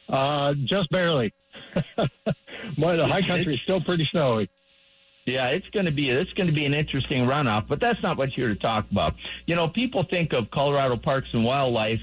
Uh, 0.09 0.53
just 0.65 0.89
barely. 0.89 1.33
but 1.95 2.09
the 2.77 3.07
high 3.07 3.21
country 3.21 3.55
is 3.55 3.61
still 3.61 3.81
pretty 3.81 4.05
snowy. 4.05 4.49
Yeah, 5.25 5.49
it's 5.49 5.67
going 5.69 5.85
to 5.85 5.91
be 5.91 6.09
it's 6.09 6.33
going 6.33 6.47
to 6.47 6.53
be 6.53 6.65
an 6.65 6.73
interesting 6.73 7.25
runoff, 7.25 7.67
but 7.67 7.79
that's 7.79 8.01
not 8.03 8.17
what 8.17 8.35
you're 8.37 8.49
to 8.49 8.55
talk 8.55 8.89
about. 8.91 9.15
You 9.45 9.55
know, 9.55 9.67
people 9.69 10.03
think 10.03 10.33
of 10.33 10.51
Colorado 10.51 10.97
Parks 10.97 11.29
and 11.33 11.45
Wildlife, 11.45 12.01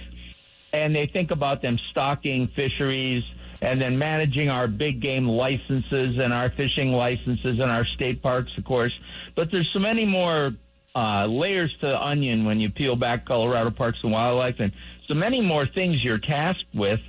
and 0.73 0.97
they 0.97 1.07
think 1.07 1.30
about 1.30 1.61
them 1.61 1.78
stocking 1.90 2.49
fisheries 2.57 3.23
and 3.62 3.80
then 3.80 3.99
managing 3.99 4.49
our 4.49 4.66
big 4.66 5.00
game 5.00 5.28
licenses 5.28 6.16
and 6.19 6.33
our 6.33 6.50
fishing 6.50 6.92
licenses 6.92 7.59
and 7.61 7.71
our 7.71 7.85
state 7.85 8.23
parks, 8.23 8.50
of 8.57 8.64
course. 8.64 8.92
But 9.37 9.50
there's 9.52 9.69
so 9.73 9.78
many 9.78 10.07
more 10.07 10.52
uh, 10.94 11.26
layers 11.26 11.73
to 11.80 11.87
the 11.87 12.02
onion 12.02 12.44
when 12.44 12.61
you 12.61 12.70
peel 12.70 12.97
back 12.97 13.26
Colorado 13.26 13.70
Parks 13.70 13.99
and 14.02 14.12
Wildlife, 14.12 14.56
and 14.59 14.73
so 15.09 15.14
many 15.14 15.40
more 15.40 15.66
things 15.66 16.02
you're 16.02 16.18
tasked 16.18 16.75
with. 16.75 17.00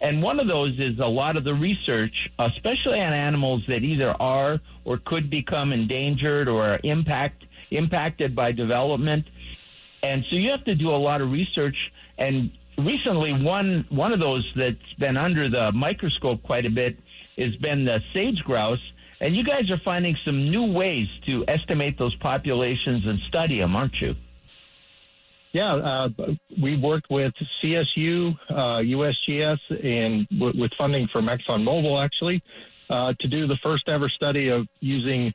And 0.00 0.22
one 0.22 0.38
of 0.38 0.46
those 0.46 0.78
is 0.78 0.98
a 1.00 1.06
lot 1.06 1.36
of 1.36 1.44
the 1.44 1.54
research, 1.54 2.30
especially 2.38 3.00
on 3.00 3.12
animals 3.12 3.64
that 3.66 3.82
either 3.82 4.14
are 4.20 4.60
or 4.84 4.98
could 4.98 5.28
become 5.28 5.72
endangered 5.72 6.48
or 6.48 6.78
impact 6.84 7.44
impacted 7.70 8.34
by 8.34 8.52
development. 8.52 9.26
And 10.02 10.24
so 10.30 10.36
you 10.36 10.50
have 10.50 10.64
to 10.64 10.74
do 10.74 10.90
a 10.90 10.96
lot 10.96 11.20
of 11.20 11.32
research. 11.32 11.92
And 12.16 12.50
recently, 12.78 13.32
one 13.32 13.86
one 13.88 14.12
of 14.12 14.20
those 14.20 14.50
that's 14.54 14.92
been 14.98 15.16
under 15.16 15.48
the 15.48 15.72
microscope 15.72 16.42
quite 16.42 16.66
a 16.66 16.70
bit 16.70 16.96
has 17.36 17.54
been 17.56 17.84
the 17.84 18.00
sage 18.14 18.42
grouse. 18.44 18.78
And 19.20 19.36
you 19.36 19.42
guys 19.42 19.70
are 19.70 19.78
finding 19.78 20.16
some 20.24 20.50
new 20.50 20.72
ways 20.72 21.08
to 21.26 21.44
estimate 21.48 21.98
those 21.98 22.14
populations 22.16 23.04
and 23.06 23.18
study 23.20 23.58
them, 23.58 23.74
aren't 23.74 24.00
you? 24.00 24.14
Yeah, 25.52 25.74
uh, 25.74 26.08
we 26.60 26.76
worked 26.76 27.10
with 27.10 27.32
CSU, 27.62 28.38
uh, 28.50 28.78
USGS, 28.78 29.58
and 29.82 30.28
w- 30.28 30.60
with 30.60 30.72
funding 30.74 31.08
from 31.08 31.26
ExxonMobil, 31.26 32.02
actually, 32.02 32.42
uh, 32.90 33.14
to 33.18 33.28
do 33.28 33.46
the 33.46 33.56
first 33.56 33.88
ever 33.88 34.08
study 34.08 34.48
of 34.48 34.68
using 34.80 35.32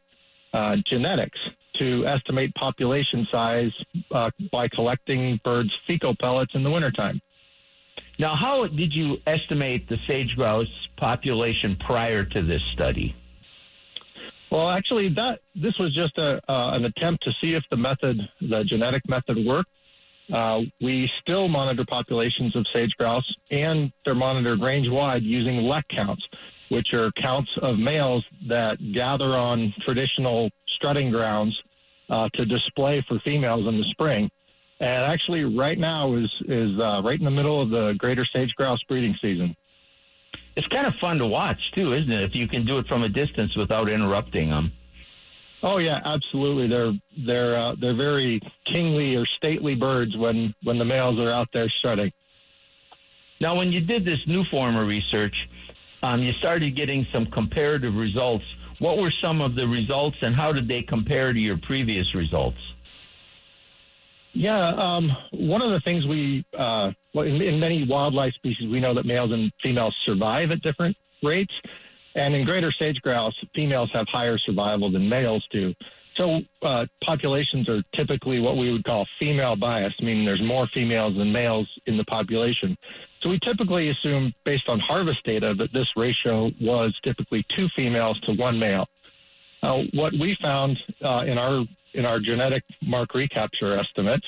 uh, 0.53 0.77
genetics 0.85 1.39
to 1.79 2.05
estimate 2.05 2.53
population 2.53 3.27
size 3.31 3.71
uh, 4.11 4.29
by 4.51 4.67
collecting 4.67 5.39
birds' 5.43 5.77
fecal 5.87 6.15
pellets 6.15 6.53
in 6.53 6.63
the 6.63 6.69
wintertime. 6.69 7.19
Now, 8.19 8.35
how 8.35 8.67
did 8.67 8.95
you 8.95 9.17
estimate 9.25 9.89
the 9.89 9.97
sage 10.07 10.35
grouse 10.35 10.67
population 10.97 11.75
prior 11.75 12.23
to 12.23 12.43
this 12.43 12.61
study? 12.73 13.15
Well, 14.53 14.69
actually, 14.69 15.09
that 15.09 15.39
this 15.55 15.79
was 15.79 15.95
just 15.95 16.15
a, 16.19 16.39
uh, 16.47 16.73
an 16.75 16.85
attempt 16.85 17.23
to 17.23 17.31
see 17.41 17.55
if 17.55 17.63
the 17.71 17.75
method, 17.75 18.19
the 18.39 18.63
genetic 18.63 19.01
method, 19.09 19.43
worked. 19.43 19.71
Uh, 20.31 20.61
we 20.79 21.11
still 21.19 21.47
monitor 21.47 21.83
populations 21.83 22.55
of 22.55 22.67
sage 22.71 22.91
grouse, 22.95 23.25
and 23.49 23.91
they're 24.05 24.13
monitored 24.13 24.61
range 24.61 24.87
wide 24.89 25.23
using 25.23 25.63
lek 25.63 25.87
counts, 25.87 26.23
which 26.69 26.93
are 26.93 27.11
counts 27.13 27.49
of 27.63 27.79
males 27.79 28.23
that 28.47 28.77
gather 28.91 29.35
on 29.35 29.73
traditional 29.81 30.51
strutting 30.67 31.09
grounds 31.09 31.59
uh, 32.11 32.29
to 32.35 32.45
display 32.45 33.03
for 33.07 33.17
females 33.21 33.65
in 33.65 33.77
the 33.77 33.83
spring. 33.85 34.29
And 34.79 35.03
actually, 35.03 35.45
right 35.45 35.79
now 35.79 36.13
is 36.13 36.31
is 36.47 36.79
uh, 36.79 37.01
right 37.03 37.17
in 37.17 37.25
the 37.25 37.31
middle 37.31 37.59
of 37.59 37.71
the 37.71 37.93
greater 37.93 38.23
sage 38.23 38.53
grouse 38.53 38.83
breeding 38.83 39.17
season. 39.19 39.55
It's 40.55 40.67
kind 40.67 40.85
of 40.85 40.93
fun 41.01 41.17
to 41.17 41.25
watch 41.25 41.71
too, 41.71 41.93
isn't 41.93 42.11
it? 42.11 42.21
If 42.21 42.35
you 42.35 42.47
can 42.47 42.65
do 42.65 42.77
it 42.77 42.87
from 42.87 43.03
a 43.03 43.09
distance 43.09 43.55
without 43.55 43.89
interrupting 43.89 44.49
them. 44.49 44.71
Oh 45.63 45.77
yeah, 45.77 46.01
absolutely. 46.03 46.67
They're 46.67 46.93
they're 47.25 47.55
uh, 47.55 47.75
they're 47.79 47.95
very 47.95 48.41
kingly 48.65 49.15
or 49.15 49.25
stately 49.25 49.75
birds 49.75 50.15
when 50.17 50.53
when 50.63 50.77
the 50.77 50.85
males 50.85 51.19
are 51.19 51.31
out 51.31 51.47
there 51.53 51.69
strutting. 51.69 52.11
Now, 53.39 53.55
when 53.55 53.71
you 53.71 53.81
did 53.81 54.05
this 54.05 54.19
new 54.27 54.43
form 54.45 54.75
of 54.75 54.87
research, 54.87 55.49
um, 56.03 56.21
you 56.21 56.33
started 56.33 56.75
getting 56.75 57.07
some 57.11 57.25
comparative 57.25 57.95
results. 57.95 58.45
What 58.79 58.97
were 58.97 59.11
some 59.21 59.41
of 59.41 59.55
the 59.55 59.67
results, 59.67 60.17
and 60.21 60.35
how 60.35 60.51
did 60.51 60.67
they 60.67 60.81
compare 60.81 61.33
to 61.33 61.39
your 61.39 61.57
previous 61.57 62.13
results? 62.13 62.57
Yeah, 64.33 64.69
um, 64.69 65.15
one 65.31 65.61
of 65.61 65.69
the 65.69 65.79
things 65.79 66.07
we, 66.07 66.43
uh, 66.57 66.91
in, 67.13 67.41
in, 67.41 67.59
many 67.59 67.83
wildlife 67.83 68.33
species, 68.33 68.67
we 68.67 68.79
know 68.79 68.93
that 68.95 69.05
males 69.05 69.31
and 69.31 69.51
females 69.61 69.95
survive 70.03 70.49
at 70.51 70.61
different 70.61 70.97
rates. 71.21 71.53
And 72.15 72.35
in 72.35 72.43
greater 72.45 72.71
sage 72.71 72.99
grouse, 73.01 73.35
females 73.55 73.91
have 73.93 74.07
higher 74.07 74.37
survival 74.37 74.91
than 74.91 75.07
males 75.07 75.47
do. 75.51 75.73
So 76.15 76.41
uh, 76.61 76.85
populations 77.03 77.67
are 77.69 77.81
typically 77.93 78.39
what 78.39 78.57
we 78.57 78.71
would 78.71 78.83
call 78.83 79.07
female 79.19 79.55
bias, 79.55 79.93
meaning 79.99 80.25
there's 80.25 80.41
more 80.41 80.67
females 80.67 81.15
than 81.15 81.31
males 81.31 81.67
in 81.85 81.97
the 81.97 82.05
population. 82.05 82.77
So 83.21 83.29
we 83.29 83.39
typically 83.39 83.89
assume, 83.89 84.33
based 84.43 84.67
on 84.67 84.79
harvest 84.79 85.23
data, 85.23 85.53
that 85.55 85.73
this 85.73 85.95
ratio 85.95 86.51
was 86.59 86.93
typically 87.03 87.43
two 87.49 87.67
females 87.69 88.19
to 88.21 88.33
one 88.33 88.59
male. 88.59 88.87
Uh, 89.63 89.83
what 89.93 90.13
we 90.13 90.35
found 90.35 90.77
uh, 91.01 91.23
in 91.25 91.37
our 91.37 91.65
in 91.93 92.05
our 92.05 92.19
genetic 92.19 92.63
mark 92.81 93.13
recapture 93.13 93.77
estimates 93.77 94.25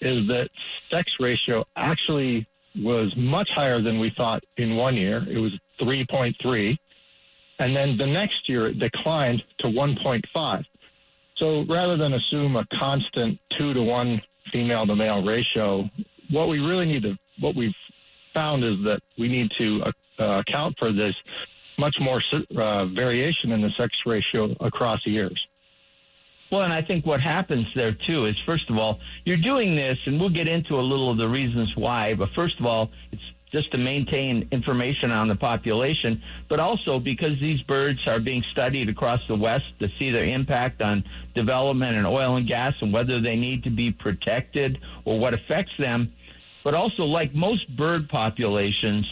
is 0.00 0.26
that 0.28 0.50
sex 0.90 1.14
ratio 1.20 1.64
actually 1.76 2.46
was 2.76 3.14
much 3.16 3.50
higher 3.50 3.80
than 3.80 3.98
we 3.98 4.10
thought 4.10 4.44
in 4.56 4.76
one 4.76 4.96
year. 4.96 5.26
It 5.28 5.38
was 5.38 5.52
3.3. 5.80 6.76
And 7.58 7.74
then 7.74 7.96
the 7.96 8.06
next 8.06 8.48
year 8.48 8.66
it 8.66 8.78
declined 8.78 9.42
to 9.58 9.68
1.5. 9.68 10.64
So 11.36 11.64
rather 11.64 11.96
than 11.96 12.14
assume 12.14 12.56
a 12.56 12.66
constant 12.74 13.38
two 13.50 13.74
to 13.74 13.82
one 13.82 14.20
female 14.52 14.86
to 14.86 14.96
male 14.96 15.22
ratio, 15.22 15.88
what 16.30 16.48
we 16.48 16.58
really 16.58 16.86
need 16.86 17.02
to, 17.02 17.16
what 17.40 17.54
we've 17.54 17.74
found 18.34 18.64
is 18.64 18.76
that 18.84 19.00
we 19.18 19.28
need 19.28 19.50
to 19.58 19.84
uh, 20.18 20.42
account 20.46 20.78
for 20.78 20.92
this 20.92 21.14
much 21.78 22.00
more 22.00 22.22
uh, 22.56 22.86
variation 22.86 23.52
in 23.52 23.60
the 23.60 23.70
sex 23.70 23.98
ratio 24.06 24.54
across 24.60 25.04
years. 25.06 25.46
Well, 26.50 26.62
and 26.62 26.72
I 26.72 26.80
think 26.80 27.04
what 27.04 27.20
happens 27.20 27.66
there 27.74 27.92
too 27.92 28.26
is, 28.26 28.38
first 28.46 28.70
of 28.70 28.78
all, 28.78 29.00
you're 29.24 29.36
doing 29.36 29.74
this, 29.74 29.98
and 30.06 30.20
we'll 30.20 30.30
get 30.30 30.48
into 30.48 30.78
a 30.78 30.80
little 30.80 31.10
of 31.10 31.18
the 31.18 31.28
reasons 31.28 31.74
why. 31.74 32.14
But 32.14 32.30
first 32.34 32.60
of 32.60 32.66
all, 32.66 32.90
it's 33.10 33.22
just 33.50 33.72
to 33.72 33.78
maintain 33.78 34.48
information 34.52 35.10
on 35.10 35.28
the 35.28 35.34
population, 35.34 36.22
but 36.48 36.60
also 36.60 36.98
because 37.00 37.40
these 37.40 37.60
birds 37.62 37.98
are 38.06 38.20
being 38.20 38.44
studied 38.52 38.88
across 38.88 39.20
the 39.28 39.34
West 39.34 39.64
to 39.80 39.88
see 39.98 40.10
their 40.10 40.26
impact 40.26 40.82
on 40.82 41.04
development 41.34 41.96
and 41.96 42.06
oil 42.06 42.36
and 42.36 42.46
gas 42.46 42.74
and 42.80 42.92
whether 42.92 43.20
they 43.20 43.36
need 43.36 43.64
to 43.64 43.70
be 43.70 43.90
protected 43.90 44.78
or 45.04 45.18
what 45.18 45.34
affects 45.34 45.72
them. 45.78 46.12
But 46.64 46.74
also, 46.74 47.04
like 47.04 47.34
most 47.34 47.68
bird 47.76 48.08
populations, 48.08 49.06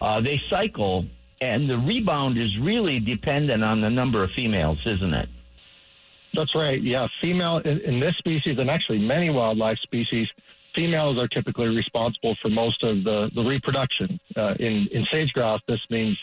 uh, 0.00 0.20
they 0.20 0.40
cycle, 0.48 1.06
and 1.40 1.68
the 1.68 1.78
rebound 1.78 2.38
is 2.38 2.56
really 2.58 3.00
dependent 3.00 3.64
on 3.64 3.80
the 3.80 3.90
number 3.90 4.22
of 4.22 4.30
females, 4.32 4.78
isn't 4.86 5.14
it? 5.14 5.28
That's 6.34 6.54
right. 6.54 6.80
Yeah, 6.80 7.06
female 7.20 7.58
in, 7.58 7.80
in, 7.80 8.00
this 8.00 8.16
species 8.16 8.58
and 8.58 8.70
actually 8.70 8.98
many 8.98 9.30
wildlife 9.30 9.78
species, 9.78 10.28
females 10.74 11.18
are 11.18 11.28
typically 11.28 11.74
responsible 11.74 12.36
for 12.40 12.48
most 12.48 12.82
of 12.82 13.02
the, 13.02 13.30
the 13.34 13.42
reproduction. 13.42 14.20
Uh, 14.36 14.54
in 14.60 14.88
in 14.88 15.06
sage 15.06 15.32
grouse, 15.32 15.60
this 15.66 15.80
means 15.90 16.18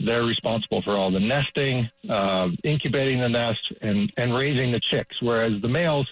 they're 0.00 0.24
responsible 0.24 0.82
for 0.82 0.92
all 0.92 1.10
the 1.10 1.20
nesting, 1.20 1.88
uh, 2.10 2.50
incubating 2.64 3.20
the 3.20 3.28
nest, 3.28 3.72
and 3.82 4.12
and 4.16 4.34
raising 4.34 4.72
the 4.72 4.80
chicks. 4.80 5.22
Whereas 5.22 5.60
the 5.62 5.68
males 5.68 6.10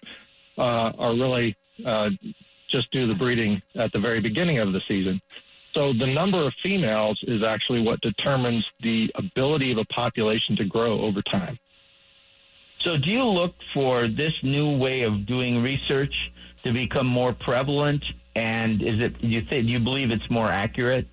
uh, 0.57 0.93
are 0.99 1.13
really 1.13 1.57
uh, 1.85 2.11
just 2.69 2.91
do 2.91 3.07
the 3.07 3.15
breeding 3.15 3.63
at 3.75 3.93
the 3.93 3.99
very 3.99 4.21
beginning 4.21 4.59
of 4.59 4.73
the 4.73 4.81
season. 4.87 5.21
So 5.75 5.93
the 5.93 6.07
number 6.07 6.39
of 6.39 6.55
females 6.63 7.19
is 7.27 7.43
actually 7.43 7.83
what 7.83 8.01
determines 8.01 8.65
the 8.81 9.11
ability 9.17 9.73
of 9.73 9.79
a 9.79 9.85
population 9.87 10.55
to 10.57 10.65
grow 10.65 11.01
over 11.01 11.21
time. 11.21 11.59
So, 12.85 12.99
do 12.99 13.11
you 13.11 13.25
look 13.25 13.55
for 13.73 14.09
this 14.09 14.33
new 14.43 14.77
way 14.77 15.03
of 15.03 15.25
doing 15.25 15.63
research 15.63 16.15
to 16.65 16.73
become 16.73 17.07
more 17.07 17.33
prevalent? 17.33 18.05
And 18.37 18.83
is 18.83 19.01
it 19.01 19.15
you 19.21 19.43
think 19.43 19.69
you 19.69 19.81
believe 19.81 20.11
it's 20.11 20.29
more 20.31 20.49
accurate? 20.49 21.09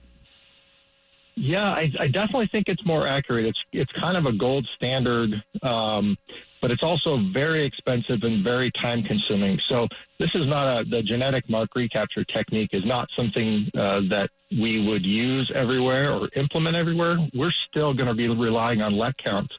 Yeah, 1.36 1.69
I, 1.69 1.89
I 1.97 2.07
definitely 2.07 2.49
think 2.51 2.67
it's 2.67 2.86
more 2.86 3.07
accurate. 3.07 3.45
It's 3.45 3.63
it's 3.71 3.91
kind 3.93 4.17
of 4.17 4.25
a 4.25 4.34
gold 4.34 4.67
standard, 4.75 5.41
um, 5.63 6.17
but 6.62 6.71
it's 6.71 6.84
also 6.84 7.19
very 7.31 7.63
expensive 7.63 8.23
and 8.23 8.43
very 8.43 8.69
time 8.84 9.01
consuming. 9.03 9.57
So 9.69 9.88
this 10.19 10.31
is 10.36 10.45
not 10.47 10.81
a 10.81 10.84
the 10.84 11.01
genetic 11.01 11.49
mark 11.49 11.69
recapture 11.73 12.25
technique 12.25 12.71
is 12.73 12.84
not 12.86 13.07
something 13.15 13.71
uh, 13.77 14.01
that 14.10 14.29
we 14.51 14.86
would 14.86 15.05
use 15.05 15.49
everywhere 15.55 16.12
or 16.12 16.27
implement 16.36 16.75
everywhere. 16.75 17.17
We're 17.34 17.53
still 17.69 17.93
going 17.93 18.10
to 18.10 18.13
be 18.13 18.27
relying 18.27 18.81
on 18.81 18.97
lek 18.97 19.15
counts 19.23 19.55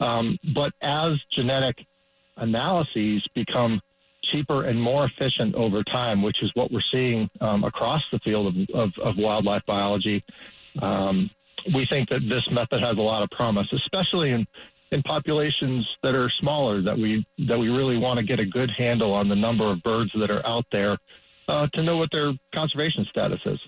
um, 0.00 0.38
but 0.54 0.72
as 0.80 1.12
genetic 1.32 1.84
analyses 2.36 3.26
become 3.34 3.80
cheaper 4.22 4.64
and 4.64 4.80
more 4.80 5.06
efficient 5.06 5.54
over 5.54 5.82
time, 5.82 6.22
which 6.22 6.42
is 6.42 6.50
what 6.54 6.70
we're 6.70 6.80
seeing 6.80 7.28
um, 7.40 7.64
across 7.64 8.02
the 8.12 8.18
field 8.20 8.46
of, 8.46 8.70
of, 8.74 8.90
of 9.02 9.16
wildlife 9.16 9.64
biology, 9.66 10.24
um, 10.82 11.30
we 11.74 11.86
think 11.86 12.08
that 12.10 12.28
this 12.28 12.48
method 12.50 12.80
has 12.80 12.96
a 12.96 13.02
lot 13.02 13.22
of 13.22 13.30
promise, 13.30 13.68
especially 13.72 14.30
in 14.30 14.46
in 14.90 15.02
populations 15.02 15.86
that 16.02 16.14
are 16.14 16.30
smaller 16.30 16.80
that 16.80 16.96
we 16.96 17.26
that 17.46 17.58
we 17.58 17.68
really 17.68 17.98
want 17.98 18.18
to 18.18 18.24
get 18.24 18.40
a 18.40 18.46
good 18.46 18.70
handle 18.70 19.12
on 19.12 19.28
the 19.28 19.36
number 19.36 19.66
of 19.66 19.82
birds 19.82 20.10
that 20.14 20.30
are 20.30 20.44
out 20.46 20.64
there 20.72 20.96
uh, 21.48 21.66
to 21.74 21.82
know 21.82 21.96
what 21.96 22.10
their 22.10 22.32
conservation 22.54 23.04
status 23.10 23.40
is. 23.44 23.60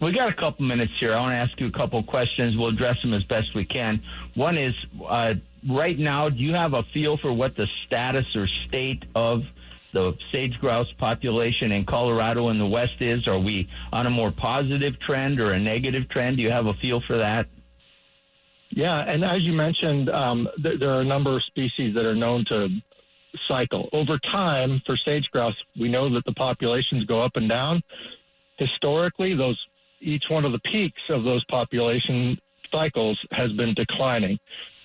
We 0.00 0.12
got 0.12 0.28
a 0.28 0.34
couple 0.34 0.66
minutes 0.66 0.92
here. 1.00 1.14
I 1.14 1.20
want 1.20 1.32
to 1.32 1.36
ask 1.36 1.58
you 1.58 1.68
a 1.68 1.72
couple 1.72 2.02
questions. 2.02 2.56
We'll 2.56 2.68
address 2.68 3.00
them 3.00 3.14
as 3.14 3.24
best 3.24 3.54
we 3.54 3.64
can. 3.64 4.02
One 4.34 4.58
is, 4.58 4.74
uh, 5.06 5.34
right 5.66 5.98
now, 5.98 6.28
do 6.28 6.36
you 6.36 6.52
have 6.54 6.74
a 6.74 6.82
feel 6.92 7.16
for 7.16 7.32
what 7.32 7.56
the 7.56 7.66
status 7.86 8.26
or 8.36 8.46
state 8.46 9.04
of 9.14 9.42
the 9.94 10.14
sage 10.30 10.58
grouse 10.60 10.92
population 10.98 11.72
in 11.72 11.86
Colorado 11.86 12.48
and 12.48 12.60
the 12.60 12.66
West 12.66 13.00
is? 13.00 13.26
Are 13.26 13.38
we 13.38 13.70
on 13.90 14.06
a 14.06 14.10
more 14.10 14.30
positive 14.30 15.00
trend 15.00 15.40
or 15.40 15.52
a 15.52 15.58
negative 15.58 16.10
trend? 16.10 16.36
Do 16.36 16.42
you 16.42 16.50
have 16.50 16.66
a 16.66 16.74
feel 16.74 17.00
for 17.00 17.16
that? 17.16 17.46
Yeah, 18.68 18.98
and 18.98 19.24
as 19.24 19.46
you 19.46 19.54
mentioned, 19.54 20.10
um, 20.10 20.46
th- 20.62 20.78
there 20.78 20.90
are 20.90 21.00
a 21.00 21.04
number 21.04 21.34
of 21.34 21.42
species 21.44 21.94
that 21.94 22.04
are 22.04 22.14
known 22.14 22.44
to 22.46 22.68
cycle. 23.46 23.88
Over 23.94 24.18
time, 24.18 24.82
for 24.84 24.98
sage 24.98 25.30
grouse, 25.30 25.56
we 25.78 25.88
know 25.88 26.10
that 26.10 26.26
the 26.26 26.32
populations 26.32 27.04
go 27.04 27.20
up 27.20 27.36
and 27.36 27.48
down. 27.48 27.82
Historically, 28.58 29.34
those 29.34 29.58
each 30.06 30.28
one 30.28 30.44
of 30.44 30.52
the 30.52 30.60
peaks 30.60 31.02
of 31.08 31.24
those 31.24 31.44
population 31.44 32.38
cycles 32.72 33.18
has 33.32 33.52
been 33.52 33.74
declining. 33.74 34.38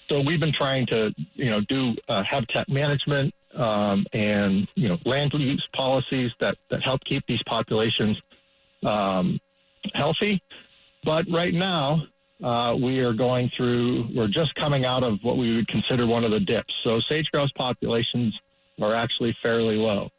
So 0.10 0.20
we've 0.20 0.40
been 0.40 0.52
trying 0.52 0.88
to, 0.88 1.14
you 1.36 1.50
know, 1.50 1.62
do 1.62 1.96
uh, 2.10 2.24
habitat 2.24 2.68
management 2.68 3.34
um, 3.56 4.06
and 4.14 4.68
you 4.76 4.88
know 4.88 4.98
land 5.06 5.34
use 5.34 5.66
policies 5.74 6.32
that 6.40 6.58
that 6.70 6.84
help 6.84 7.04
keep 7.04 7.26
these 7.28 7.44
populations 7.44 8.20
um, 8.84 9.40
healthy. 9.94 10.42
But 11.04 11.26
right 11.30 11.54
now, 11.54 12.04
uh, 12.44 12.78
we 12.80 13.00
are 13.00 13.14
going 13.14 13.52
through. 13.56 14.10
We're 14.16 14.28
just 14.28 14.56
coming 14.56 14.86
out 14.86 15.04
of 15.04 15.20
what 15.24 15.38
we 15.38 15.56
would 15.56 15.68
consider 15.68 16.06
one 16.06 16.24
of 16.24 16.32
the 16.32 16.40
dips. 16.40 16.74
So 16.84 17.00
sage 17.00 17.30
grouse 17.32 17.52
populations 17.52 18.40
are 18.82 18.94
actually 18.94 19.36
fairly 19.42 19.76
low. 19.76 20.10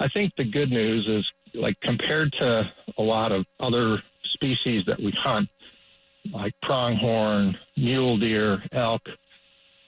I 0.00 0.08
think 0.08 0.34
the 0.36 0.44
good 0.44 0.70
news 0.70 1.06
is, 1.06 1.30
like 1.54 1.78
compared 1.80 2.32
to 2.34 2.72
a 2.96 3.02
lot 3.02 3.30
of 3.30 3.44
other 3.60 4.02
species 4.32 4.84
that 4.86 5.00
we 5.00 5.12
hunt, 5.12 5.48
like 6.32 6.54
pronghorn, 6.62 7.58
mule 7.76 8.16
deer, 8.16 8.62
elk, 8.72 9.02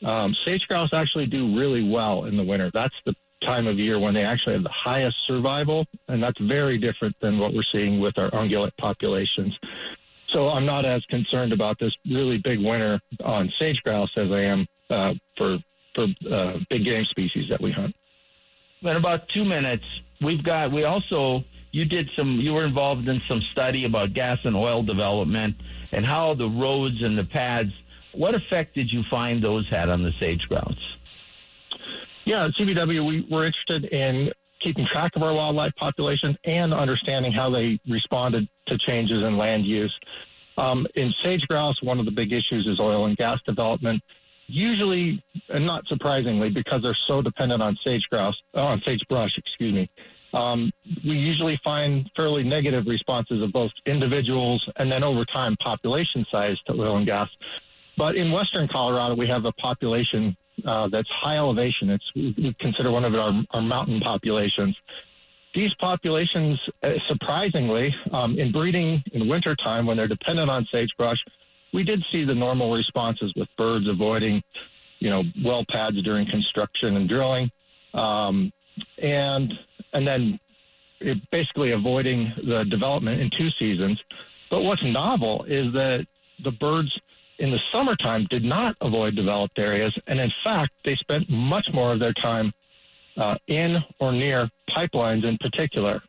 um, 0.04 0.35
sage 0.44 0.68
grouse 0.68 0.92
actually 0.92 1.26
do 1.26 1.57
really 1.57 1.83
well 1.83 2.24
in 2.24 2.37
the 2.37 2.44
winter. 2.44 2.70
That's 2.72 2.94
the 3.04 3.14
time 3.40 3.66
of 3.66 3.78
year 3.78 3.98
when 3.98 4.14
they 4.14 4.24
actually 4.24 4.54
have 4.54 4.62
the 4.62 4.70
highest 4.70 5.16
survival, 5.26 5.87
and 6.09 6.22
that's 6.22 6.40
very 6.40 6.78
different 6.78 7.14
than 7.20 7.38
what 7.38 7.54
we're 7.54 7.62
seeing 7.62 8.00
with 8.00 8.18
our 8.18 8.30
ungulate 8.30 8.76
populations. 8.78 9.57
So 10.28 10.48
I'm 10.48 10.66
not 10.66 10.85
as 10.85 11.04
concerned 11.07 11.52
about 11.52 11.78
this 11.78 11.94
really 12.11 12.38
big 12.38 12.59
winter 12.59 13.00
on 13.22 13.52
sage 13.59 13.83
grouse 13.83 14.11
as 14.16 14.30
I 14.30 14.40
am 14.40 14.66
uh, 14.90 15.14
for 15.37 15.59
for 15.94 16.07
uh, 16.28 16.59
big 16.70 16.85
game 16.85 17.04
species 17.04 17.48
that 17.50 17.61
we 17.61 17.70
hunt. 17.70 17.94
In 18.83 18.96
about 18.96 19.28
two 19.28 19.44
minutes, 19.44 19.85
we've 20.20 20.42
got 20.42 20.72
we 20.72 20.85
also 20.85 21.44
you 21.75 21.85
did 21.85 22.09
some 22.17 22.41
you 22.41 22.55
were 22.55 22.65
involved 22.65 23.09
in 23.09 23.21
some 23.29 23.43
study 23.51 23.85
about 23.85 24.13
gas 24.13 24.39
and 24.45 24.55
oil 24.55 24.83
development 24.83 25.57
and 25.91 26.07
how 26.07 26.33
the 26.33 26.49
roads 26.49 27.03
and 27.03 27.19
the 27.19 27.25
pads 27.25 27.73
what 28.13 28.35
effect 28.35 28.75
did 28.77 28.93
you 28.93 29.03
find 29.11 29.43
those 29.43 29.69
had 29.69 29.89
on 29.89 30.03
the 30.03 30.13
sage 30.21 30.49
grouse 30.49 30.97
yeah 32.25 32.45
at 32.45 32.53
CPW 32.53 33.05
we 33.07 33.27
were 33.29 33.45
interested 33.45 33.87
in 33.87 34.33
keeping 34.61 34.87
track 34.87 35.17
of 35.17 35.23
our 35.23 35.35
wildlife 35.35 35.75
populations 35.77 36.37
and 36.45 36.73
understanding 36.73 37.33
how 37.33 37.51
they 37.51 37.79
responded 37.87 38.49
to 38.67 38.79
changes 38.79 39.23
in 39.23 39.37
land 39.37 39.67
use. 39.67 39.95
Um, 40.57 40.87
in 40.95 41.13
sage 41.23 41.47
grouse 41.49 41.83
one 41.83 41.99
of 41.99 42.05
the 42.07 42.13
big 42.13 42.33
issues 42.33 42.67
is 42.67 42.79
oil 42.79 43.05
and 43.07 43.17
gas 43.17 43.41
development 43.45 44.01
usually 44.47 45.23
and 45.49 45.67
not 45.67 45.87
surprisingly 45.89 46.51
because 46.51 46.83
they're 46.83 46.97
so 47.09 47.21
dependent 47.21 47.63
on 47.63 47.77
sage 47.85 48.07
grouse 48.11 48.41
on 48.55 48.81
sagebrush 48.87 49.37
excuse 49.37 49.73
me 49.73 49.91
um, 50.35 50.73
we 51.05 51.16
usually 51.16 51.59
find 51.62 52.11
fairly 52.16 52.42
negative 52.42 52.87
responses 52.87 53.40
of 53.40 53.53
both 53.53 53.70
individuals 53.87 54.68
and 54.77 54.90
then 54.90 55.05
over 55.05 55.25
time 55.25 55.57
population 55.57 56.27
size 56.31 56.59
to 56.66 56.73
oil 56.75 56.97
and 56.97 57.07
gas. 57.07 57.29
But 57.97 58.16
in 58.16 58.33
western 58.33 58.66
Colorado, 58.66 59.14
we 59.14 59.29
have 59.29 59.44
a 59.44 59.53
population 59.53 60.37
uh, 60.64 60.88
that's 60.88 61.09
high 61.11 61.37
elevation. 61.37 61.90
It's 61.90 62.11
we 62.14 62.55
consider 62.59 62.90
one 62.90 63.05
of 63.05 63.14
our, 63.14 63.33
our 63.51 63.62
mountain 63.62 64.01
populations. 64.01 64.77
These 65.55 65.75
populations, 65.75 66.59
uh, 66.83 66.94
surprisingly, 67.07 67.94
um, 68.11 68.37
in 68.37 68.51
breeding 68.51 69.05
in 69.12 69.29
wintertime 69.29 69.87
when 69.87 69.97
they're 69.97 70.09
dependent 70.09 70.51
on 70.51 70.66
sagebrush, 70.73 71.23
we 71.73 71.85
did 71.85 72.05
see 72.11 72.25
the 72.25 72.35
normal 72.35 72.73
responses 72.73 73.33
with 73.37 73.49
birds 73.57 73.88
avoiding, 73.88 74.42
you 74.99 75.11
know, 75.11 75.23
well 75.44 75.64
pads 75.70 76.03
during 76.03 76.27
construction 76.29 76.97
and 76.97 77.09
drilling. 77.09 77.51
Um, 77.94 78.53
and 78.99 79.53
and 79.94 80.07
then 80.07 80.38
basically 81.30 81.72
avoiding 81.72 82.33
the 82.44 82.64
development 82.64 83.20
in 83.20 83.30
two 83.30 83.50
seasons. 83.50 84.02
But 84.50 84.62
what's 84.62 84.83
novel 84.83 85.44
is 85.44 85.72
that 85.74 86.07
the 86.42 86.52
birds 86.52 86.98
in 87.38 87.50
the 87.50 87.61
summertime 87.72 88.26
did 88.30 88.44
not 88.44 88.76
avoid 88.80 89.16
developed 89.16 89.59
areas, 89.59 89.96
and 90.07 90.20
in 90.20 90.33
fact, 90.42 90.72
they 90.85 90.94
spent 90.96 91.28
much 91.28 91.72
more 91.72 91.92
of 91.92 91.98
their 91.98 92.12
time 92.12 92.52
uh, 93.16 93.37
in 93.46 93.83
or 93.98 94.12
near 94.12 94.48
pipelines 94.70 95.24
in 95.24 95.38
particular. 95.38 96.02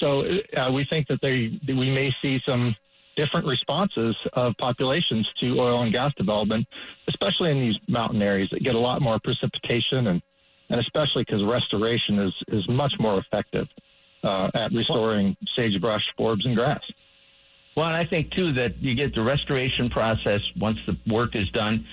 So 0.00 0.38
uh, 0.56 0.70
we 0.72 0.84
think 0.84 1.08
that 1.08 1.20
they 1.20 1.60
we 1.66 1.90
may 1.90 2.12
see 2.22 2.40
some 2.46 2.74
different 3.16 3.46
responses 3.46 4.16
of 4.32 4.56
populations 4.56 5.28
to 5.40 5.60
oil 5.60 5.82
and 5.82 5.92
gas 5.92 6.12
development, 6.16 6.66
especially 7.06 7.50
in 7.50 7.60
these 7.60 7.76
mountain 7.86 8.22
areas 8.22 8.48
that 8.50 8.62
get 8.62 8.74
a 8.74 8.78
lot 8.78 9.02
more 9.02 9.18
precipitation 9.18 10.06
and 10.06 10.22
and 10.70 10.80
especially 10.80 11.24
because 11.24 11.44
restoration 11.44 12.18
is, 12.18 12.32
is 12.48 12.68
much 12.68 12.94
more 12.98 13.18
effective 13.18 13.68
uh, 14.22 14.50
at 14.54 14.72
restoring 14.72 15.36
sagebrush, 15.54 16.04
forbs, 16.18 16.46
and 16.46 16.56
grass. 16.56 16.80
Well, 17.76 17.86
and 17.86 17.96
I 17.96 18.04
think 18.04 18.30
too 18.32 18.52
that 18.54 18.78
you 18.78 18.94
get 18.94 19.14
the 19.14 19.22
restoration 19.22 19.90
process 19.90 20.40
once 20.58 20.78
the 20.86 20.96
work 21.06 21.36
is 21.36 21.48
done, 21.50 21.86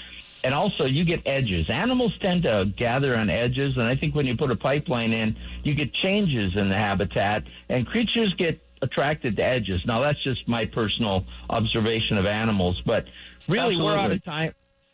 and 0.44 0.54
also 0.54 0.86
you 0.86 1.04
get 1.04 1.22
edges. 1.26 1.70
Animals 1.70 2.18
tend 2.20 2.44
to 2.44 2.72
gather 2.76 3.16
on 3.16 3.30
edges, 3.30 3.74
and 3.76 3.84
I 3.84 3.96
think 3.96 4.16
when 4.16 4.26
you 4.26 4.36
put 4.36 4.52
a 4.52 4.56
pipeline 4.56 5.14
in, 5.14 5.36
you 5.64 5.74
get 5.74 5.94
changes 5.94 6.56
in 6.56 6.70
the 6.70 6.78
habitat, 6.78 7.44
and 7.70 7.86
creatures 7.86 8.34
get 8.34 8.62
attracted 8.82 9.38
to 9.38 9.44
edges. 9.44 9.82
Now, 9.86 10.02
that's 10.02 10.22
just 10.24 10.48
my 10.48 10.66
personal 10.66 11.26
observation 11.50 12.18
of 12.18 12.26
animals, 12.26 12.82
but 12.86 13.06
really, 13.48 13.76
Absolutely. 13.76 13.86
we're 13.86 13.98
out 13.98 14.12
of 14.12 14.24
time. 14.24 14.54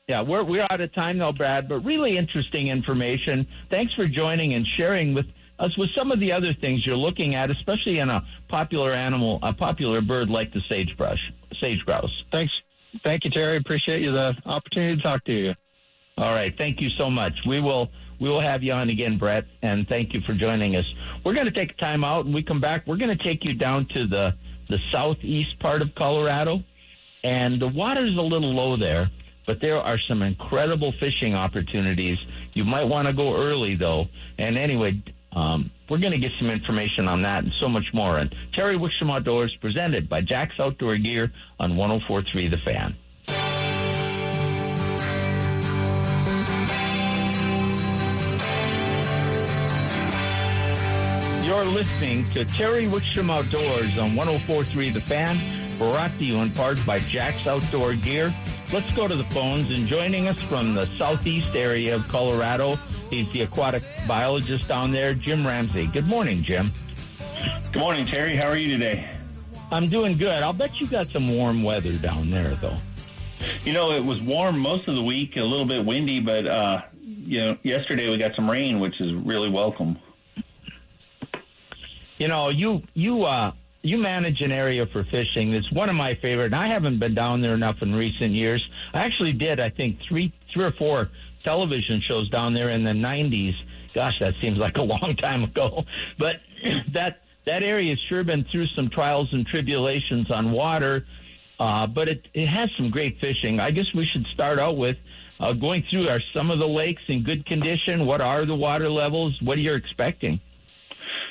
Yeah, 0.10 0.22
we're 0.22 0.44
we're 0.44 0.68
out 0.70 0.82
of 0.82 0.94
time 0.94 1.20
now, 1.20 1.32
Brad. 1.32 1.70
But 1.70 1.80
really 1.80 2.18
interesting 2.18 2.68
information. 2.68 3.48
Thanks 3.70 3.94
for 3.94 4.06
joining 4.06 4.54
and 4.54 4.68
sharing 4.68 5.14
with 5.14 5.28
us 5.60 5.78
with 5.78 5.92
some 5.96 6.12
of 6.12 6.20
the 6.20 6.34
other 6.34 6.54
things 6.54 6.86
you're 6.86 6.98
looking 6.98 7.36
at, 7.36 7.50
especially 7.50 8.00
in 8.00 8.10
a 8.10 8.22
popular 8.50 8.92
animal, 8.92 9.40
a 9.42 9.54
popular 9.54 10.02
bird 10.02 10.30
like 10.30 10.52
the 10.52 10.60
sagebrush, 10.68 11.32
sage 11.62 11.86
grouse. 11.86 12.12
Thanks, 12.34 12.52
thank 13.02 13.24
you, 13.24 13.32
Terry. 13.32 13.56
Appreciate 13.56 14.02
you 14.02 14.12
the 14.12 14.36
opportunity 14.46 14.98
to 14.98 15.02
talk 15.02 15.24
to 15.24 15.32
you. 15.32 15.54
All 16.18 16.36
right, 16.36 16.54
thank 16.58 16.82
you 16.82 16.90
so 16.90 17.10
much. 17.10 17.46
We 17.46 17.62
will 17.62 17.90
we 18.20 18.28
will 18.28 18.42
have 18.42 18.62
you 18.62 18.74
on 18.74 18.90
again, 18.90 19.18
Brett, 19.18 19.46
and 19.62 19.88
thank 19.88 20.14
you 20.14 20.20
for 20.20 20.34
joining 20.34 20.76
us. 20.76 20.86
We're 21.24 21.34
going 21.34 21.46
to 21.46 21.52
take 21.52 21.78
time 21.78 22.04
out, 22.04 22.26
and 22.26 22.36
we 22.36 22.44
come 22.44 22.60
back. 22.60 22.86
We're 22.88 22.98
going 22.98 23.18
to 23.18 23.24
take 23.24 23.46
you 23.46 23.54
down 23.54 23.86
to 23.94 24.06
the 24.06 24.36
the 24.68 24.80
southeast 24.92 25.60
part 25.60 25.82
of 25.82 25.96
Colorado, 25.96 26.62
and 27.24 27.62
the 27.62 27.70
water's 27.70 28.12
a 28.18 28.22
little 28.22 28.54
low 28.54 28.76
there 28.76 29.10
but 29.46 29.60
there 29.62 29.80
are 29.80 29.98
some 30.00 30.22
incredible 30.22 30.92
fishing 31.00 31.34
opportunities. 31.36 32.18
You 32.54 32.64
might 32.64 32.86
want 32.86 33.08
to 33.08 33.14
go 33.14 33.36
early 33.36 33.76
though. 33.76 34.08
And 34.38 34.58
anyway, 34.58 35.02
Um, 35.36 35.72
we're 35.90 35.98
going 35.98 36.14
to 36.14 36.20
get 36.20 36.32
some 36.38 36.52
information 36.52 37.10
on 37.10 37.24
that 37.24 37.44
and 37.44 37.52
so 37.60 37.68
much 37.68 37.88
more. 37.92 38.20
And 38.20 38.30
Terry 38.54 38.78
Wickstrom 38.78 39.12
Outdoors, 39.12 39.56
presented 39.60 40.08
by 40.08 40.22
Jack's 40.22 40.60
Outdoor 40.60 40.96
Gear 40.98 41.32
on 41.60 41.74
104.3 41.74 42.52
The 42.52 42.58
Fan. 42.60 42.96
You're 51.44 51.66
listening 51.66 52.24
to 52.32 52.46
Terry 52.46 52.86
Wickstrom 52.86 53.30
Outdoors 53.30 53.98
on 53.98 54.16
104.3 54.16 54.94
The 54.94 55.02
Fan, 55.02 55.78
brought 55.78 56.10
to 56.18 56.24
you 56.24 56.38
in 56.38 56.50
part 56.52 56.84
by 56.86 57.00
Jack's 57.00 57.46
Outdoor 57.46 57.96
Gear. 57.96 58.34
Let's 58.74 58.92
go 58.96 59.08
to 59.08 59.16
the 59.16 59.24
phones. 59.26 59.70
And 59.76 59.86
joining 59.88 60.28
us 60.28 60.42
from 60.42 60.74
the 60.74 60.88
southeast 60.98 61.56
area 61.56 61.94
of 61.94 62.08
Colorado, 62.08 62.76
he's 63.12 63.32
the 63.32 63.44
aquatic 63.44 63.84
biologist 64.08 64.68
down 64.68 64.92
there, 64.92 65.14
Jim 65.14 65.46
Ramsay. 65.46 65.86
Good 65.86 66.08
morning, 66.08 66.42
Jim. 66.42 66.74
Good 67.72 67.80
morning, 67.80 68.08
Terry. 68.08 68.36
How 68.36 68.48
are 68.48 68.58
you 68.58 68.70
today? 68.70 69.12
I'm 69.72 69.88
doing 69.90 70.18
good. 70.18 70.42
I'll 70.42 70.54
bet 70.54 70.82
you 70.82 70.88
got 70.88 71.06
some 71.06 71.38
warm 71.38 71.62
weather 71.62 72.00
down 72.00 72.32
there, 72.32 72.56
though. 72.56 72.78
You 73.64 73.74
know, 73.74 73.92
it 73.92 74.04
was 74.04 74.20
warm 74.24 74.58
most 74.58 74.88
of 74.88 74.96
the 74.96 75.04
week, 75.04 75.38
a 75.38 75.42
little 75.42 75.66
bit 75.66 75.86
windy, 75.86 76.20
but 76.20 76.48
uh, 76.48 76.82
you 77.04 77.42
know, 77.42 77.58
yesterday 77.62 78.10
we 78.10 78.18
got 78.18 78.36
some 78.36 78.50
rain, 78.50 78.80
which 78.80 79.00
is 79.00 79.14
really 79.14 79.50
welcome. 79.50 80.00
You 82.18 82.28
know, 82.28 82.50
you 82.50 82.82
you 82.96 83.22
uh, 83.22 83.52
you 83.84 83.98
manage 83.98 84.42
an 84.42 84.52
area 84.52 84.88
for 84.88 85.04
fishing 85.04 85.52
that's 85.52 85.72
one 85.72 85.90
of 85.90 85.96
my 85.96 86.16
favorite. 86.16 86.46
And 86.46 86.56
I 86.56 86.68
haven't 86.68 87.00
been 87.00 87.14
down 87.14 87.42
there 87.42 87.54
enough 87.54 87.82
in 87.82 87.94
recent 87.94 88.32
years. 88.32 88.68
I 88.94 89.04
actually 89.04 89.34
did, 89.34 89.60
I 89.60 89.70
think, 89.70 90.00
three 90.08 90.34
three 90.54 90.66
or 90.66 90.72
four 90.72 91.10
television 91.44 92.02
shows 92.02 92.30
down 92.30 92.54
there 92.54 92.70
in 92.70 92.84
the 92.84 92.94
'90s. 92.94 93.54
Gosh, 93.94 94.18
that 94.20 94.34
seems 94.42 94.58
like 94.58 94.78
a 94.78 94.84
long 94.96 95.16
time 95.18 95.44
ago. 95.44 95.84
But 96.18 96.38
that 96.94 97.22
that 97.46 97.62
area 97.62 97.92
has 97.92 98.00
sure 98.08 98.24
been 98.24 98.46
through 98.52 98.68
some 98.68 98.90
trials 98.90 99.28
and 99.34 99.46
tribulations 99.46 100.32
on 100.32 100.52
water. 100.52 101.06
Uh, 101.60 101.86
but 101.86 102.10
it, 102.10 102.28
it 102.34 102.48
has 102.48 102.70
some 102.78 102.90
great 102.90 103.20
fishing. 103.22 103.60
I 103.60 103.72
guess 103.72 103.94
we 103.94 104.06
should 104.06 104.26
start 104.34 104.60
out 104.60 104.76
with 104.76 104.98
uh, 105.40 105.54
going 105.54 105.84
through 105.90 106.08
are 106.10 106.22
some 106.34 106.50
of 106.50 106.60
the 106.60 106.68
lakes 106.68 107.02
in 107.08 107.24
good 107.24 107.46
condition? 107.46 108.06
What 108.06 108.22
are 108.22 108.46
the 108.46 108.56
water 108.56 108.90
levels? 108.90 109.38
What 109.42 109.58
are 109.58 109.62
you 109.62 109.74
expecting? 109.74 110.40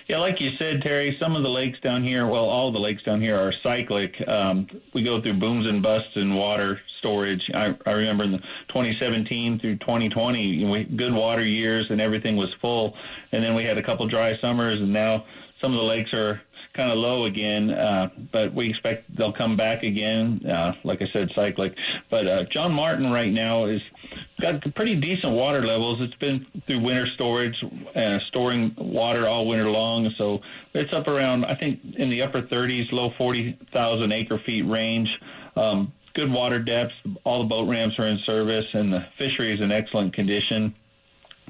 Yeah, 0.09 0.19
like 0.19 0.41
you 0.41 0.51
said, 0.59 0.83
Terry, 0.83 1.17
some 1.21 1.37
of 1.37 1.45
the 1.45 1.51
lakes 1.51 1.79
down 1.81 2.03
here, 2.03 2.27
well, 2.27 2.45
all 2.45 2.73
the 2.73 2.81
lakes 2.81 3.03
down 3.05 3.21
here 3.21 3.39
are 3.39 3.53
cyclic. 3.63 4.17
Um, 4.27 4.67
we 4.93 5.03
go 5.03 5.21
through 5.21 5.35
booms 5.35 5.69
and 5.69 5.83
busts 5.83 6.17
in 6.17 6.35
water 6.35 6.81
storage. 6.99 7.49
I, 7.55 7.77
I 7.87 7.93
remember 7.93 8.25
in 8.25 8.33
the 8.33 8.39
2017 8.69 9.61
through 9.61 9.77
2020, 9.77 10.43
you 10.43 10.67
know, 10.67 10.73
we, 10.73 10.85
good 10.85 11.13
water 11.13 11.45
years 11.45 11.87
and 11.91 12.01
everything 12.01 12.37
was 12.37 12.53
full. 12.61 12.97
And 13.31 13.45
then 13.45 13.55
we 13.55 13.65
had 13.65 13.79
a 13.79 13.83
couple 13.83 14.07
dry 14.07 14.37
summers, 14.41 14.81
and 14.81 14.93
now 14.93 15.25
some 15.61 15.73
of 15.73 15.79
the 15.79 15.85
lakes 15.85 16.13
are 16.13 16.41
kind 16.75 16.91
of 16.91 16.99
low 16.99 17.25
again, 17.25 17.71
uh, 17.71 18.09
but 18.33 18.55
we 18.55 18.71
expect 18.71 19.15
they'll 19.17 19.33
come 19.33 19.57
back 19.57 19.83
again. 19.83 20.41
Uh, 20.47 20.73
like 20.85 21.03
I 21.03 21.07
said, 21.13 21.31
cyclic. 21.35 21.75
But 22.11 22.27
uh, 22.27 22.45
John 22.45 22.73
Martin 22.73 23.11
right 23.11 23.33
now 23.33 23.67
is 23.67 23.81
got 24.41 24.63
pretty 24.75 24.95
decent 24.95 25.35
water 25.35 25.63
levels. 25.63 26.01
It's 26.01 26.15
been 26.15 26.47
through 26.67 26.81
winter 26.81 27.07
storage, 27.07 27.57
uh, 27.95 28.19
storing 28.29 28.75
water 28.79 29.29
all 29.29 29.47
winter 29.47 29.71
long. 29.71 30.11
So 30.17 30.41
it's 30.75 30.93
up 30.95 31.09
around, 31.09 31.45
I 31.45 31.55
think, 31.55 31.81
in 31.97 32.09
the 32.09 32.23
upper 32.23 32.43
30s, 32.43 32.91
low 32.91 33.13
40,000 33.19 34.13
acre 34.13 34.39
feet 34.39 34.63
range. 34.63 35.11
Um, 35.57 35.93
good 36.15 36.33
water 36.33 36.59
depths. 36.59 36.95
All 37.25 37.39
the 37.39 37.49
boat 37.49 37.69
ramps 37.69 37.99
are 37.99 38.07
in 38.07 38.19
service, 38.25 38.67
and 38.73 38.93
the 38.93 39.07
fishery 39.19 39.53
is 39.53 39.61
in 39.61 39.71
excellent 39.71 40.15
condition. 40.15 40.75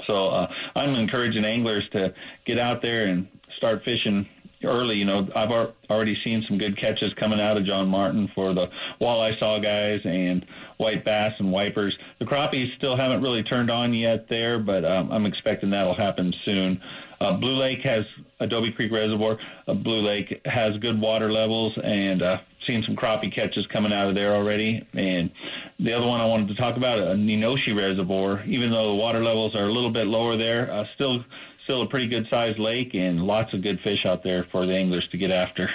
So 0.07 0.31
uh, 0.31 0.53
I'm 0.75 0.95
encouraging 0.95 1.45
anglers 1.45 1.89
to 1.93 2.13
get 2.45 2.59
out 2.59 2.83
there 2.83 3.07
and 3.07 3.29
start 3.57 3.85
fishing 3.85 4.27
early. 4.65 4.97
You 4.97 5.05
know, 5.05 5.29
I've 5.35 5.51
already 5.91 6.17
seen 6.25 6.45
some 6.49 6.59
good 6.59 6.81
catches 6.81 7.13
coming 7.15 7.41
out 7.41 7.57
of 7.57 7.65
John 7.65 7.89
Martin 7.89 8.31
for 8.35 8.55
the 8.55 8.69
walleye 9.01 9.39
saugeyes 9.41 10.05
and 10.07 10.45
white 10.79 11.05
bass 11.05 11.33
and 11.39 11.53
wipers. 11.53 11.97
The 12.19 12.25
crappies 12.25 12.75
still 12.77 12.97
haven't 12.97 13.23
really 13.23 13.43
turned 13.43 13.71
on 13.71 13.95
yet 13.95 14.29
there, 14.29 14.59
but 14.59 14.85
um, 14.85 15.11
I'm 15.13 15.27
expecting 15.27 15.71
that'll 15.71 15.95
happen 15.95 16.35
soon. 16.45 16.81
Uh, 17.21 17.33
Blue 17.33 17.57
Lake 17.57 17.83
has 17.83 18.05
Adobe 18.41 18.73
Creek 18.73 18.91
Reservoir. 18.91 19.39
Uh, 19.69 19.75
Blue 19.75 20.03
Lake 20.03 20.41
has 20.45 20.77
good 20.79 21.01
water 21.01 21.31
levels 21.31 21.73
and 21.85 22.21
uh, 22.21 22.39
seen 22.67 22.83
some 22.85 22.97
crappie 22.97 23.33
catches 23.33 23.67
coming 23.69 23.93
out 23.93 24.09
of 24.09 24.15
there 24.17 24.35
already. 24.35 24.87
And 24.95 25.31
the 25.79 25.93
other 25.93 26.07
one 26.07 26.21
I 26.21 26.27
wanted 26.27 26.49
to 26.49 26.55
talk 26.57 26.77
about, 26.77 26.99
uh, 26.99 27.15
Neenoshe 27.15 27.77
Reservoir, 27.77 28.43
even 28.47 28.73
though 28.73 28.89
the 28.89 28.95
water 28.95 29.23
levels 29.23 29.55
are 29.55 29.67
a 29.67 29.73
little 29.73 29.91
bit 29.91 30.09
lower 30.09 30.37
there, 30.37 30.71
uh, 30.73 30.85
still 30.95 31.25
still 31.65 31.83
a 31.83 31.87
pretty 31.87 32.07
good 32.07 32.27
sized 32.29 32.59
lake 32.59 32.95
and 32.95 33.25
lots 33.25 33.53
of 33.53 33.63
good 33.63 33.81
fish 33.81 34.05
out 34.07 34.23
there 34.23 34.47
for 34.51 34.67
the 34.67 34.75
anglers 34.75 35.07
to 35.09 35.17
get 35.17 35.31
after. 35.31 35.71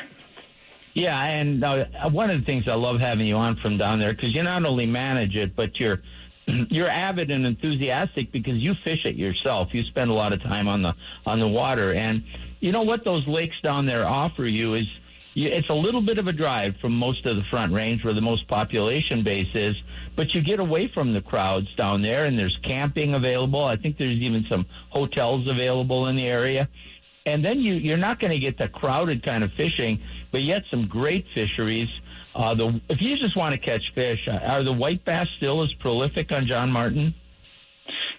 Yeah, 0.93 1.21
and 1.23 1.63
uh, 1.63 1.85
one 2.09 2.31
of 2.31 2.39
the 2.39 2.45
things 2.45 2.67
I 2.67 2.73
love 2.73 2.99
having 2.99 3.27
you 3.27 3.35
on 3.35 3.57
from 3.57 3.77
down 3.77 3.99
there 3.99 4.13
because 4.13 4.33
you 4.33 4.41
not 4.41 4.65
only 4.65 4.87
manage 4.87 5.35
it, 5.35 5.55
but 5.55 5.79
you're 5.79 6.01
you're 6.47 6.89
avid 6.89 7.29
and 7.29 7.45
enthusiastic 7.45 8.31
because 8.31 8.55
you 8.55 8.73
fish 8.83 9.05
it 9.05 9.15
yourself. 9.15 9.73
You 9.73 9.83
spend 9.83 10.09
a 10.09 10.13
lot 10.13 10.33
of 10.33 10.41
time 10.41 10.67
on 10.67 10.81
the 10.81 10.95
on 11.25 11.39
the 11.39 11.47
water, 11.47 11.93
and 11.93 12.23
you 12.61 12.71
know 12.71 12.81
what 12.81 13.05
those 13.05 13.27
lakes 13.27 13.55
down 13.61 13.85
there 13.85 14.07
offer 14.07 14.45
you 14.45 14.73
is 14.73 14.87
it's 15.35 15.69
a 15.69 15.73
little 15.73 16.01
bit 16.01 16.17
of 16.17 16.27
a 16.27 16.33
drive 16.33 16.77
from 16.77 16.93
most 16.93 17.25
of 17.27 17.35
the 17.35 17.43
Front 17.43 17.71
Range 17.73 18.03
where 18.03 18.13
the 18.13 18.21
most 18.21 18.47
population 18.47 19.23
base 19.23 19.53
is, 19.53 19.75
but 20.17 20.33
you 20.33 20.41
get 20.41 20.59
away 20.59 20.89
from 20.93 21.13
the 21.13 21.21
crowds 21.21 21.73
down 21.75 22.01
there, 22.01 22.25
and 22.25 22.37
there's 22.37 22.57
camping 22.63 23.13
available. 23.13 23.63
I 23.63 23.77
think 23.77 23.97
there's 23.97 24.17
even 24.17 24.45
some 24.49 24.65
hotels 24.89 25.47
available 25.47 26.07
in 26.07 26.17
the 26.17 26.27
area. 26.27 26.67
And 27.27 27.45
then 27.45 27.59
you, 27.59 27.75
you're 27.75 27.97
not 27.97 28.19
going 28.19 28.31
to 28.31 28.39
get 28.39 28.57
the 28.57 28.67
crowded 28.67 29.23
kind 29.23 29.43
of 29.43 29.51
fishing, 29.53 30.01
but 30.31 30.41
yet 30.41 30.63
some 30.71 30.87
great 30.87 31.25
fisheries. 31.35 31.87
Uh, 32.33 32.55
the 32.55 32.81
if 32.89 33.01
you 33.01 33.15
just 33.15 33.37
want 33.37 33.53
to 33.53 33.59
catch 33.59 33.93
fish, 33.93 34.27
uh, 34.27 34.37
are 34.37 34.63
the 34.63 34.73
white 34.73 35.05
bass 35.05 35.27
still 35.37 35.61
as 35.61 35.71
prolific 35.73 36.31
on 36.31 36.47
John 36.47 36.71
Martin? 36.71 37.13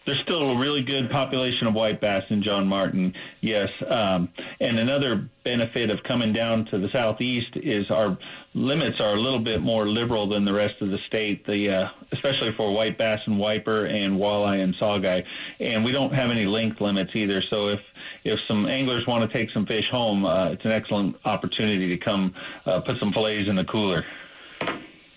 There's 0.09 0.21
still 0.21 0.53
a 0.53 0.59
really 0.59 0.81
good 0.81 1.11
population 1.11 1.66
of 1.66 1.75
white 1.75 2.01
bass 2.01 2.23
in 2.31 2.42
John 2.42 2.66
Martin, 2.66 3.12
yes. 3.42 3.68
Um, 3.87 4.31
and 4.59 4.79
another 4.79 5.29
benefit 5.44 5.90
of 5.90 6.03
coming 6.05 6.33
down 6.33 6.64
to 6.66 6.79
the 6.79 6.88
southeast 6.94 7.51
is 7.57 7.90
our 7.90 8.16
limits 8.55 9.01
are 9.01 9.14
a 9.14 9.21
little 9.21 9.38
bit 9.38 9.61
more 9.61 9.87
liberal 9.87 10.27
than 10.27 10.47
the 10.47 10.53
rest 10.55 10.81
of 10.81 10.88
the 10.88 10.97
state, 11.07 11.47
the 11.47 11.71
uh, 11.71 11.88
especially 12.12 12.53
for 12.53 12.73
white 12.73 12.97
bass 12.97 13.21
and 13.27 13.38
wiper 13.38 13.85
and 13.85 14.16
walleye 14.16 14.62
and 14.62 14.75
saugeye. 14.77 15.23
And 15.61 15.85
we 15.85 15.92
don't 15.92 16.14
have 16.14 16.31
any 16.31 16.47
length 16.47 16.81
limits 16.81 17.11
either. 17.14 17.42
So 17.51 17.68
if 17.68 17.81
if 18.25 18.38
some 18.49 18.66
anglers 18.66 19.07
want 19.07 19.31
to 19.31 19.38
take 19.38 19.51
some 19.51 19.66
fish 19.66 19.90
home, 19.90 20.25
uh, 20.25 20.53
it's 20.53 20.64
an 20.64 20.73
excellent 20.73 21.16
opportunity 21.27 21.88
to 21.88 21.99
come 21.99 22.35
uh, 22.64 22.81
put 22.81 22.99
some 22.99 23.12
fillets 23.12 23.47
in 23.47 23.57
the 23.57 23.64
cooler. 23.64 24.07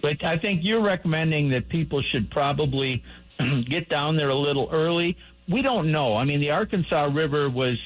But 0.02 0.24
I 0.26 0.36
think 0.36 0.62
you're 0.64 0.82
recommending 0.82 1.50
that 1.50 1.70
people 1.70 2.02
should 2.02 2.30
probably 2.32 3.04
get 3.70 3.90
down 3.90 4.18
there 4.18 4.30
a 4.30 4.36
little 4.36 4.70
early. 4.72 5.18
We 5.48 5.62
don't 5.62 5.92
know. 5.92 6.16
I 6.16 6.24
mean, 6.24 6.40
the 6.40 6.52
Arkansas 6.52 7.10
River 7.12 7.50
was 7.50 7.78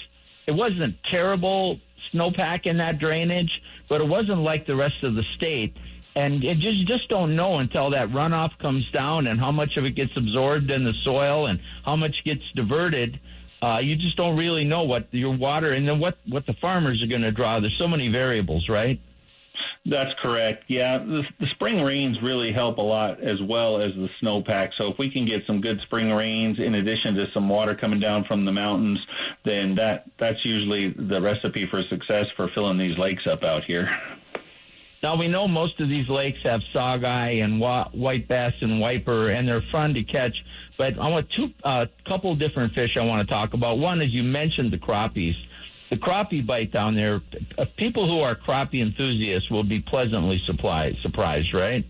it 0.48 0.52
wasn't 0.52 0.96
terrible 1.04 1.80
snowpack 2.13 2.65
in 2.65 2.78
that 2.78 3.00
drainage, 3.00 3.62
but 3.89 4.02
it 4.02 4.08
wasn't 4.08 4.41
like 4.41 4.68
the 4.68 4.76
rest 4.76 5.04
of 5.04 5.15
the 5.15 5.24
state. 5.36 5.76
And 6.15 6.44
it 6.44 6.60
just 6.60 6.86
just 6.86 7.10
don't 7.10 7.36
know 7.36 7.58
until 7.58 7.89
that 7.89 8.10
runoff 8.10 8.58
comes 8.60 8.89
down 8.91 9.28
and 9.28 9.39
how 9.39 9.52
much 9.52 9.76
of 9.76 9.84
it 9.86 9.91
gets 9.91 10.15
absorbed 10.15 10.72
in 10.72 10.86
the 10.86 10.94
soil 11.04 11.48
and 11.48 11.60
how 11.84 11.96
much 11.96 12.24
gets 12.24 12.44
diverted. 12.56 13.20
Uh, 13.62 13.80
you 13.84 13.96
just 13.96 14.15
don't 14.15 14.38
really 14.38 14.63
know 14.63 14.84
what 14.84 15.08
your 15.12 15.36
water 15.36 15.74
and 15.74 15.88
then 15.88 16.00
what 16.00 16.18
what 16.28 16.46
the 16.46 16.54
farmers 16.54 17.04
are 17.04 17.08
going 17.08 17.22
to 17.22 17.32
draw. 17.32 17.60
There's 17.60 17.78
so 17.78 17.88
many 17.88 18.08
variables, 18.08 18.70
right? 18.70 19.00
That's 19.88 20.12
correct. 20.19 20.63
Yeah, 20.67 20.98
the, 20.98 21.21
the, 21.39 21.45
spring 21.52 21.84
rains 21.84 22.19
really 22.19 22.52
help 22.52 22.80
a 22.80 22.82
lot 22.82 23.21
as 23.21 23.39
well 23.43 23.80
as 23.80 23.93
the 23.93 24.10
snowpack. 24.21 24.71
So 24.80 24.91
if 24.91 24.98
we 24.98 25.12
can 25.12 25.26
get 25.26 25.43
some 25.45 25.62
good 25.62 25.80
spring 25.82 26.12
rains 26.12 26.58
in 26.58 26.74
addition 26.74 27.13
to 27.15 27.28
some 27.36 27.48
water 27.48 27.76
coming 27.76 28.00
down 28.00 28.24
from 28.24 28.45
the 28.45 28.52
mountains, 28.52 28.98
then 29.43 29.76
that 29.76 30.10
that's 30.17 30.43
usually 30.43 30.89
the 30.89 31.21
recipe 31.21 31.67
for 31.67 31.84
success 31.84 32.26
for 32.36 32.50
filling 32.56 32.80
these 32.80 32.98
lakes 32.98 33.28
up 33.28 33.43
out 33.43 33.63
here. 33.65 33.88
Now 35.04 35.15
we 35.15 35.28
know 35.28 35.48
most 35.48 35.80
of 35.80 35.88
these 35.88 36.10
lakes 36.10 36.39
have 36.45 36.62
saugeye 36.74 37.43
and 37.43 37.60
wa- 37.60 37.89
white 37.91 38.28
bass 38.28 38.54
and 38.62 38.80
wiper, 38.80 39.30
and 39.30 39.48
they're 39.48 39.62
fun 39.71 39.93
to 39.93 40.04
catch. 40.04 40.43
But 40.80 40.98
I 40.98 41.10
want 41.10 41.30
two, 41.30 41.54
a 41.63 41.67
uh, 41.67 41.86
couple 42.08 42.36
different 42.36 42.74
fish 42.74 42.98
I 42.98 43.06
want 43.06 43.21
to 43.21 43.32
talk 43.32 43.54
about. 43.54 43.78
One 43.78 44.02
is 44.02 44.10
you 44.10 44.24
mentioned 44.24 44.74
the 44.74 44.80
crappies 44.80 45.36
the 45.89 45.98
crappie 45.98 46.45
bite 46.45 46.71
down 46.71 46.95
there, 46.95 47.21
uh, 47.58 47.65
people 47.78 48.08
who 48.08 48.19
are 48.19 48.36
crappie 48.36 48.82
enthusiasts 48.82 49.50
will 49.50 49.63
be 49.63 49.80
pleasantly 49.80 50.41
surprised, 50.45 51.02
surprised 51.02 51.54
right? 51.54 51.86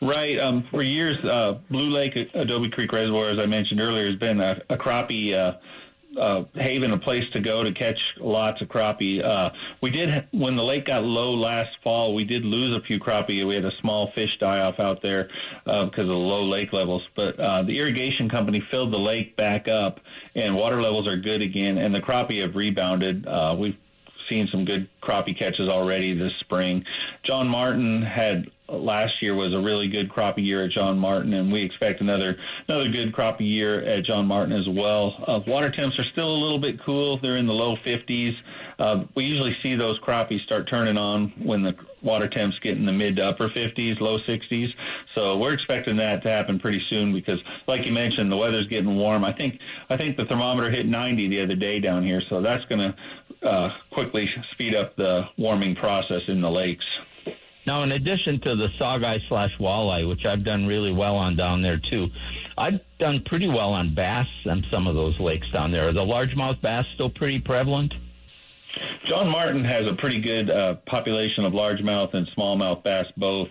Right. 0.00 0.38
Um, 0.38 0.64
for 0.70 0.82
years, 0.82 1.16
uh, 1.24 1.58
Blue 1.70 1.90
Lake 1.90 2.16
Adobe 2.34 2.70
Creek 2.70 2.92
Reservoir, 2.92 3.30
as 3.30 3.38
I 3.38 3.46
mentioned 3.46 3.80
earlier, 3.80 4.06
has 4.06 4.16
been 4.16 4.40
a, 4.40 4.62
a 4.70 4.76
crappie 4.76 5.34
uh, 5.34 5.54
uh, 6.16 6.44
haven, 6.54 6.92
a 6.92 6.98
place 6.98 7.24
to 7.32 7.40
go 7.40 7.62
to 7.62 7.72
catch 7.72 8.00
lots 8.18 8.60
of 8.62 8.68
crappie. 8.68 9.22
Uh, 9.22 9.50
we 9.80 9.90
did 9.90 10.26
when 10.32 10.56
the 10.56 10.62
lake 10.62 10.86
got 10.86 11.04
low 11.04 11.34
last 11.34 11.70
fall. 11.82 12.14
We 12.14 12.24
did 12.24 12.44
lose 12.44 12.76
a 12.76 12.80
few 12.80 12.98
crappie. 12.98 13.46
We 13.46 13.54
had 13.54 13.64
a 13.64 13.72
small 13.80 14.10
fish 14.12 14.38
die 14.38 14.60
off 14.60 14.78
out 14.78 15.02
there 15.02 15.28
uh, 15.66 15.86
because 15.86 16.02
of 16.02 16.08
the 16.08 16.14
low 16.14 16.44
lake 16.44 16.72
levels. 16.72 17.02
But 17.14 17.38
uh, 17.38 17.62
the 17.62 17.78
irrigation 17.78 18.28
company 18.28 18.62
filled 18.70 18.92
the 18.92 18.98
lake 18.98 19.36
back 19.36 19.68
up, 19.68 20.00
and 20.38 20.56
water 20.56 20.80
levels 20.82 21.06
are 21.06 21.16
good 21.16 21.42
again. 21.42 21.78
And 21.78 21.94
the 21.94 22.00
crappie 22.00 22.40
have 22.40 22.54
rebounded. 22.54 23.26
Uh, 23.26 23.56
we've 23.58 23.76
seen 24.28 24.48
some 24.50 24.64
good 24.64 24.88
crappie 25.02 25.38
catches 25.38 25.68
already 25.68 26.14
this 26.14 26.32
spring. 26.40 26.84
John 27.22 27.48
Martin 27.48 28.02
had 28.02 28.50
last 28.68 29.22
year 29.22 29.34
was 29.34 29.54
a 29.54 29.58
really 29.58 29.88
good 29.88 30.10
crappie 30.10 30.44
year 30.44 30.64
at 30.64 30.70
John 30.70 30.98
Martin, 30.98 31.32
and 31.32 31.50
we 31.50 31.62
expect 31.62 32.00
another 32.00 32.36
another 32.68 32.88
good 32.88 33.12
crappie 33.12 33.50
year 33.50 33.82
at 33.82 34.04
John 34.04 34.26
Martin 34.26 34.52
as 34.52 34.68
well. 34.68 35.24
Uh, 35.26 35.40
water 35.46 35.70
temps 35.70 35.98
are 35.98 36.04
still 36.04 36.30
a 36.30 36.38
little 36.38 36.58
bit 36.58 36.82
cool; 36.82 37.18
they're 37.18 37.36
in 37.36 37.46
the 37.46 37.54
low 37.54 37.76
50s. 37.76 38.34
Uh, 38.78 39.04
we 39.16 39.24
usually 39.24 39.56
see 39.62 39.74
those 39.74 39.98
crappies 40.00 40.40
start 40.42 40.68
turning 40.68 40.96
on 40.96 41.32
when 41.42 41.62
the 41.62 41.74
water 42.02 42.28
temps 42.28 42.56
get 42.60 42.76
in 42.76 42.86
the 42.86 42.92
mid 42.92 43.16
to 43.16 43.24
upper 43.24 43.48
50s, 43.48 44.00
low 44.00 44.18
60s. 44.20 44.68
So 45.16 45.36
we're 45.36 45.52
expecting 45.52 45.96
that 45.96 46.22
to 46.22 46.30
happen 46.30 46.60
pretty 46.60 46.82
soon 46.88 47.12
because, 47.12 47.40
like 47.66 47.86
you 47.86 47.92
mentioned, 47.92 48.30
the 48.30 48.36
weather's 48.36 48.68
getting 48.68 48.96
warm. 48.96 49.24
I 49.24 49.32
think 49.32 49.58
I 49.90 49.96
think 49.96 50.16
the 50.16 50.26
thermometer 50.26 50.70
hit 50.70 50.86
90 50.86 51.28
the 51.28 51.42
other 51.42 51.56
day 51.56 51.80
down 51.80 52.04
here, 52.04 52.22
so 52.28 52.40
that's 52.40 52.64
going 52.66 52.92
to 52.92 53.48
uh, 53.48 53.70
quickly 53.90 54.30
speed 54.52 54.74
up 54.74 54.94
the 54.96 55.28
warming 55.36 55.74
process 55.74 56.22
in 56.28 56.40
the 56.40 56.50
lakes. 56.50 56.86
Now, 57.66 57.82
in 57.82 57.92
addition 57.92 58.40
to 58.42 58.54
the 58.54 58.68
saugeye 58.80 59.20
slash 59.28 59.50
walleye, 59.58 60.08
which 60.08 60.24
I've 60.24 60.42
done 60.42 60.66
really 60.66 60.92
well 60.92 61.16
on 61.16 61.36
down 61.36 61.60
there 61.60 61.78
too, 61.78 62.08
I've 62.56 62.80
done 62.98 63.22
pretty 63.26 63.48
well 63.48 63.74
on 63.74 63.94
bass 63.94 64.26
on 64.46 64.64
some 64.70 64.86
of 64.86 64.94
those 64.94 65.18
lakes 65.20 65.50
down 65.52 65.72
there. 65.72 65.88
Are 65.88 65.92
the 65.92 66.04
largemouth 66.04 66.62
bass 66.62 66.86
still 66.94 67.10
pretty 67.10 67.40
prevalent? 67.40 67.92
John 69.08 69.30
Martin 69.30 69.64
has 69.64 69.90
a 69.90 69.94
pretty 69.94 70.20
good 70.20 70.50
uh, 70.50 70.74
population 70.86 71.46
of 71.46 71.54
largemouth 71.54 72.12
and 72.12 72.28
smallmouth 72.36 72.84
bass 72.84 73.06
both. 73.16 73.48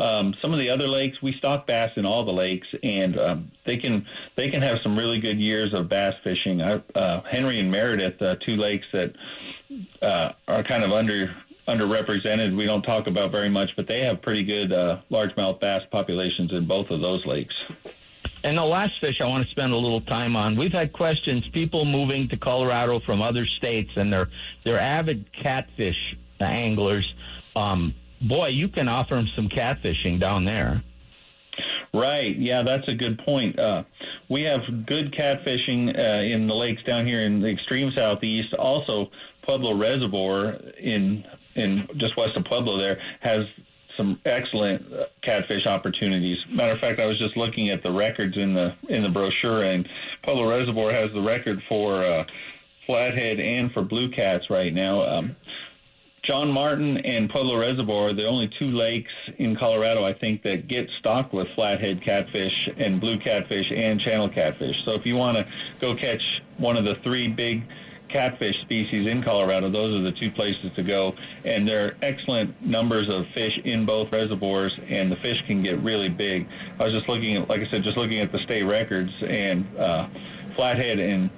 Um, 0.00 0.34
some 0.42 0.52
of 0.52 0.58
the 0.58 0.68
other 0.68 0.88
lakes, 0.88 1.22
we 1.22 1.32
stock 1.38 1.64
bass 1.64 1.90
in 1.96 2.04
all 2.04 2.24
the 2.24 2.32
lakes, 2.32 2.66
and 2.82 3.16
um, 3.16 3.52
they 3.64 3.76
can 3.76 4.04
they 4.36 4.50
can 4.50 4.60
have 4.62 4.78
some 4.82 4.98
really 4.98 5.20
good 5.20 5.38
years 5.38 5.72
of 5.72 5.88
bass 5.88 6.14
fishing. 6.24 6.60
I, 6.60 6.82
uh, 6.96 7.22
Henry 7.30 7.60
and 7.60 7.70
Meredith, 7.70 8.20
uh, 8.20 8.34
two 8.44 8.56
lakes 8.56 8.86
that 8.92 9.14
uh, 10.02 10.32
are 10.48 10.64
kind 10.64 10.82
of 10.82 10.90
under 10.90 11.34
underrepresented. 11.68 12.56
We 12.56 12.66
don't 12.66 12.82
talk 12.82 13.06
about 13.06 13.30
very 13.30 13.48
much, 13.48 13.70
but 13.76 13.86
they 13.86 14.04
have 14.04 14.20
pretty 14.22 14.42
good 14.42 14.72
uh, 14.72 15.00
largemouth 15.10 15.60
bass 15.60 15.82
populations 15.92 16.52
in 16.52 16.66
both 16.66 16.90
of 16.90 17.00
those 17.00 17.24
lakes. 17.26 17.54
And 18.46 18.56
the 18.56 18.64
last 18.64 18.92
fish 19.00 19.20
I 19.20 19.26
want 19.26 19.44
to 19.44 19.50
spend 19.50 19.72
a 19.72 19.76
little 19.76 20.00
time 20.02 20.36
on. 20.36 20.54
We've 20.54 20.72
had 20.72 20.92
questions, 20.92 21.44
people 21.52 21.84
moving 21.84 22.28
to 22.28 22.36
Colorado 22.36 23.00
from 23.00 23.20
other 23.20 23.44
states, 23.44 23.90
and 23.96 24.12
they're 24.12 24.28
they're 24.64 24.78
avid 24.78 25.26
catfish 25.32 26.16
anglers. 26.38 27.12
Um, 27.56 27.92
boy, 28.20 28.48
you 28.48 28.68
can 28.68 28.86
offer 28.86 29.16
them 29.16 29.26
some 29.34 29.48
catfishing 29.48 30.20
down 30.20 30.44
there. 30.44 30.84
Right. 31.92 32.38
Yeah, 32.38 32.62
that's 32.62 32.86
a 32.86 32.94
good 32.94 33.18
point. 33.18 33.58
Uh, 33.58 33.82
we 34.28 34.42
have 34.42 34.60
good 34.86 35.12
catfishing 35.12 35.98
uh, 35.98 36.22
in 36.24 36.46
the 36.46 36.54
lakes 36.54 36.84
down 36.84 37.04
here 37.04 37.22
in 37.22 37.40
the 37.40 37.48
extreme 37.48 37.90
southeast. 37.96 38.54
Also, 38.54 39.10
Pueblo 39.42 39.74
Reservoir 39.74 40.60
in 40.78 41.24
in 41.56 41.88
just 41.96 42.16
west 42.16 42.36
of 42.36 42.44
Pueblo 42.44 42.76
there 42.76 43.00
has 43.20 43.40
some 43.96 44.20
excellent 44.24 44.92
uh, 44.92 45.06
catfish 45.22 45.66
opportunities. 45.66 46.38
Matter 46.50 46.72
of 46.72 46.80
fact, 46.80 47.00
I 47.00 47.06
was 47.06 47.18
just 47.18 47.36
looking 47.36 47.70
at 47.70 47.82
the 47.82 47.92
records 47.92 48.36
in 48.36 48.54
the 48.54 48.74
in 48.88 49.02
the 49.02 49.08
brochure, 49.08 49.62
and 49.62 49.88
Pueblo 50.22 50.48
Reservoir 50.48 50.92
has 50.92 51.12
the 51.12 51.22
record 51.22 51.62
for 51.68 52.02
uh, 52.02 52.24
flathead 52.86 53.40
and 53.40 53.72
for 53.72 53.82
blue 53.82 54.10
cats 54.10 54.50
right 54.50 54.72
now. 54.72 55.02
Um, 55.02 55.36
John 56.26 56.50
Martin 56.50 56.98
and 56.98 57.30
Pueblo 57.30 57.56
Reservoir 57.56 58.08
are 58.08 58.12
the 58.12 58.26
only 58.26 58.50
two 58.58 58.72
lakes 58.72 59.12
in 59.38 59.54
Colorado, 59.54 60.02
I 60.02 60.12
think, 60.12 60.42
that 60.42 60.66
get 60.66 60.88
stocked 60.98 61.32
with 61.32 61.46
flathead 61.54 62.02
catfish 62.04 62.68
and 62.76 63.00
blue 63.00 63.16
catfish 63.18 63.70
and 63.74 64.00
channel 64.00 64.28
catfish. 64.28 64.76
So 64.84 64.92
if 64.92 65.06
you 65.06 65.14
want 65.14 65.36
to 65.36 65.46
go 65.80 65.94
catch 65.94 66.22
one 66.58 66.76
of 66.76 66.84
the 66.84 66.96
three 67.04 67.28
big 67.28 67.62
catfish 68.08 68.56
species 68.62 69.10
in 69.10 69.22
Colorado. 69.22 69.70
Those 69.70 69.98
are 69.98 70.02
the 70.02 70.12
two 70.12 70.30
places 70.30 70.70
to 70.76 70.82
go, 70.82 71.14
and 71.44 71.68
there 71.68 71.86
are 71.86 71.96
excellent 72.02 72.64
numbers 72.64 73.08
of 73.08 73.26
fish 73.34 73.58
in 73.64 73.86
both 73.86 74.12
reservoirs, 74.12 74.78
and 74.88 75.10
the 75.10 75.16
fish 75.16 75.42
can 75.46 75.62
get 75.62 75.80
really 75.82 76.08
big. 76.08 76.46
I 76.78 76.84
was 76.84 76.92
just 76.92 77.08
looking 77.08 77.36
at, 77.36 77.48
like 77.48 77.60
I 77.60 77.70
said, 77.70 77.82
just 77.82 77.96
looking 77.96 78.18
at 78.18 78.32
the 78.32 78.38
state 78.40 78.64
records, 78.64 79.10
and 79.26 79.66
uh, 79.78 80.08
flathead 80.56 80.98
and 80.98 81.30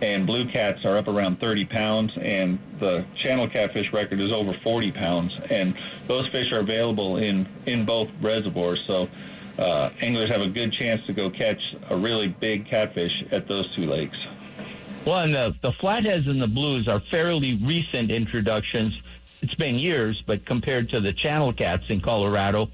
and 0.00 0.26
blue 0.26 0.44
cats 0.46 0.84
are 0.84 0.96
up 0.96 1.06
around 1.06 1.40
30 1.40 1.64
pounds, 1.66 2.10
and 2.20 2.58
the 2.80 3.06
channel 3.14 3.46
catfish 3.48 3.86
record 3.92 4.20
is 4.20 4.32
over 4.32 4.52
40 4.64 4.90
pounds, 4.90 5.32
and 5.48 5.74
those 6.08 6.26
fish 6.30 6.50
are 6.50 6.58
available 6.58 7.18
in 7.18 7.48
in 7.66 7.84
both 7.84 8.08
reservoirs. 8.20 8.82
So. 8.86 9.08
Uh, 9.58 9.90
anglers 10.00 10.30
have 10.30 10.40
a 10.40 10.48
good 10.48 10.72
chance 10.72 11.04
to 11.06 11.12
go 11.12 11.28
catch 11.28 11.60
a 11.90 11.96
really 11.96 12.26
big 12.26 12.66
catfish 12.70 13.12
at 13.30 13.46
those 13.48 13.68
two 13.76 13.84
lakes. 13.84 14.16
Well, 15.06 15.26
the, 15.26 15.54
the 15.62 15.72
flatheads 15.72 16.28
and 16.28 16.40
the 16.40 16.48
blues 16.48 16.86
are 16.86 17.02
fairly 17.10 17.56
recent 17.56 18.12
introductions. 18.12 18.94
It's 19.40 19.54
been 19.56 19.76
years, 19.76 20.22
but 20.26 20.46
compared 20.46 20.90
to 20.90 21.00
the 21.00 21.12
channel 21.12 21.52
cats 21.52 21.84
in 21.88 22.00
Colorado, 22.00 22.68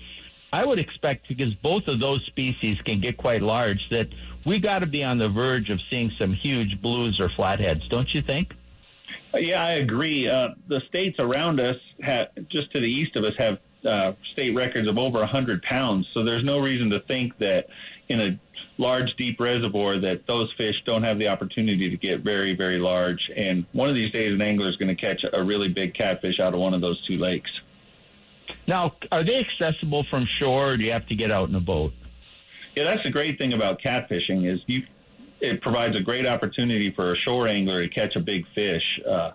I 0.52 0.66
would 0.66 0.78
expect 0.78 1.28
because 1.28 1.54
both 1.54 1.88
of 1.88 2.00
those 2.00 2.22
species 2.26 2.78
can 2.84 3.00
get 3.00 3.16
quite 3.16 3.40
large 3.40 3.88
that 3.90 4.08
we 4.44 4.58
got 4.58 4.80
to 4.80 4.86
be 4.86 5.02
on 5.02 5.16
the 5.16 5.28
verge 5.28 5.70
of 5.70 5.80
seeing 5.90 6.10
some 6.18 6.34
huge 6.34 6.80
blues 6.82 7.18
or 7.18 7.30
flatheads, 7.30 7.88
don't 7.88 8.12
you 8.14 8.20
think? 8.20 8.52
Yeah, 9.34 9.62
I 9.62 9.72
agree. 9.72 10.28
Uh, 10.28 10.50
the 10.68 10.80
states 10.88 11.16
around 11.20 11.60
us, 11.60 11.76
have, 12.02 12.28
just 12.50 12.70
to 12.72 12.80
the 12.80 12.90
east 12.90 13.16
of 13.16 13.24
us, 13.24 13.34
have 13.38 13.58
uh, 13.84 14.12
state 14.32 14.54
records 14.54 14.88
of 14.88 14.98
over 14.98 15.18
100 15.20 15.62
pounds. 15.62 16.06
So 16.12 16.24
there's 16.24 16.44
no 16.44 16.58
reason 16.58 16.90
to 16.90 17.00
think 17.00 17.38
that 17.38 17.68
in 18.08 18.20
a 18.20 18.40
large, 18.78 19.14
deep 19.16 19.38
reservoir 19.40 19.98
that 19.98 20.26
those 20.26 20.52
fish 20.56 20.82
don't 20.86 21.02
have 21.02 21.18
the 21.18 21.28
opportunity 21.28 21.90
to 21.90 21.96
get 21.96 22.20
very, 22.20 22.54
very 22.54 22.78
large. 22.78 23.30
And 23.36 23.66
one 23.72 23.88
of 23.88 23.94
these 23.94 24.10
days, 24.10 24.32
an 24.32 24.40
angler 24.40 24.68
is 24.68 24.76
going 24.76 24.94
to 24.94 24.94
catch 24.94 25.24
a 25.32 25.42
really 25.42 25.68
big 25.68 25.94
catfish 25.94 26.40
out 26.40 26.54
of 26.54 26.60
one 26.60 26.74
of 26.74 26.80
those 26.80 27.04
two 27.06 27.18
lakes. 27.18 27.50
Now, 28.66 28.94
are 29.10 29.24
they 29.24 29.40
accessible 29.40 30.04
from 30.04 30.26
shore, 30.26 30.72
or 30.72 30.76
do 30.76 30.84
you 30.84 30.92
have 30.92 31.06
to 31.08 31.14
get 31.14 31.30
out 31.30 31.48
in 31.48 31.54
a 31.54 31.60
boat? 31.60 31.92
Yeah, 32.76 32.84
that's 32.84 33.02
the 33.02 33.10
great 33.10 33.38
thing 33.38 33.52
about 33.52 33.82
catfishing 33.82 34.50
is 34.50 34.60
you. 34.66 34.84
It 35.40 35.62
provides 35.62 35.96
a 35.96 36.00
great 36.00 36.26
opportunity 36.26 36.90
for 36.90 37.12
a 37.12 37.16
shore 37.16 37.46
angler 37.46 37.80
to 37.80 37.88
catch 37.88 38.16
a 38.16 38.20
big 38.20 38.44
fish. 38.54 39.00
Uh, 39.08 39.30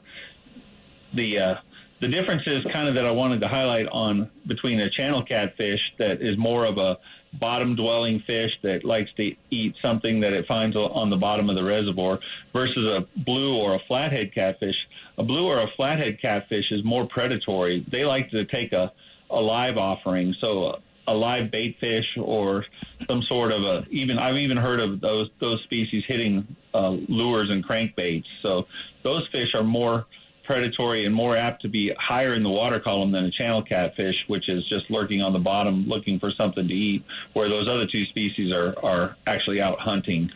the 1.14 1.40
uh, 1.40 1.56
the 2.02 2.10
difference 2.10 2.44
is 2.46 2.60
kind 2.74 2.90
of 2.90 2.96
that 2.96 3.06
I 3.06 3.12
wanted 3.12 3.40
to 3.42 3.48
highlight 3.48 3.88
on 3.88 4.30
between 4.46 4.80
a 4.82 4.90
channel 4.90 5.24
catfish 5.24 5.94
that 6.00 6.22
is 6.22 6.38
more 6.38 6.66
of 6.66 6.78
a 6.78 6.98
bottom 7.40 7.76
dwelling 7.76 8.22
fish 8.22 8.52
that 8.62 8.84
likes 8.84 9.12
to 9.18 9.36
eat 9.50 9.76
something 9.82 10.20
that 10.22 10.34
it 10.34 10.46
finds 10.48 10.76
on 10.76 11.10
the 11.10 11.18
bottom 11.18 11.50
of 11.50 11.56
the 11.56 11.64
reservoir 11.64 12.20
versus 12.54 12.94
a 12.94 13.08
blue 13.22 13.58
or 13.58 13.76
a 13.76 13.80
flathead 13.88 14.34
catfish. 14.34 14.76
A 15.18 15.24
blue 15.24 15.48
or 15.48 15.60
a 15.60 15.68
flathead 15.76 16.22
catfish 16.22 16.72
is 16.72 16.84
more 16.84 17.06
predatory. 17.06 17.86
They 17.90 18.06
like 18.06 18.30
to 18.32 18.46
take 18.46 18.74
a, 18.74 18.92
a 19.30 19.42
live 19.42 19.78
offering. 19.78 20.36
So 20.40 20.80
a 21.08 21.14
live 21.14 21.52
bait 21.52 21.78
fish 21.80 22.06
or 22.18 22.66
some 23.10 23.22
sort 23.24 23.52
of 23.52 23.64
a 23.64 23.86
even 23.90 24.18
I've 24.18 24.38
even 24.38 24.58
heard 24.58 24.80
of 24.80 25.02
those 25.02 25.30
those 25.40 25.62
species 25.64 26.04
hitting 26.08 26.56
uh, 26.74 26.92
lures 27.10 27.50
and 27.50 27.66
crankbaits. 27.66 28.26
So 28.42 28.68
those 29.04 29.28
fish 29.32 29.54
are 29.54 29.64
more 29.64 30.06
predatory 30.54 31.04
and 31.06 31.16
more 31.16 31.36
apt 31.36 31.64
to 31.64 31.68
be 31.68 31.92
higher 31.98 32.36
in 32.36 32.44
the 32.44 32.50
water 32.50 32.80
column 32.80 33.12
than 33.12 33.26
a 33.26 33.32
channel 33.32 33.64
catfish, 33.64 34.24
which 34.28 34.48
is 34.48 34.64
just 34.70 34.88
lurking 34.92 35.20
on 35.20 35.34
the 35.34 35.40
bottom 35.40 35.88
looking 35.88 36.20
for 36.20 36.30
something 36.30 36.68
to 36.68 36.76
eat, 36.76 37.04
where 37.34 37.50
those 37.50 37.68
other 37.68 37.88
two 37.88 38.06
species 38.06 38.54
are, 38.54 38.76
are 38.84 39.16
actually 39.26 39.60
out 39.60 39.80
hunting. 39.80 40.30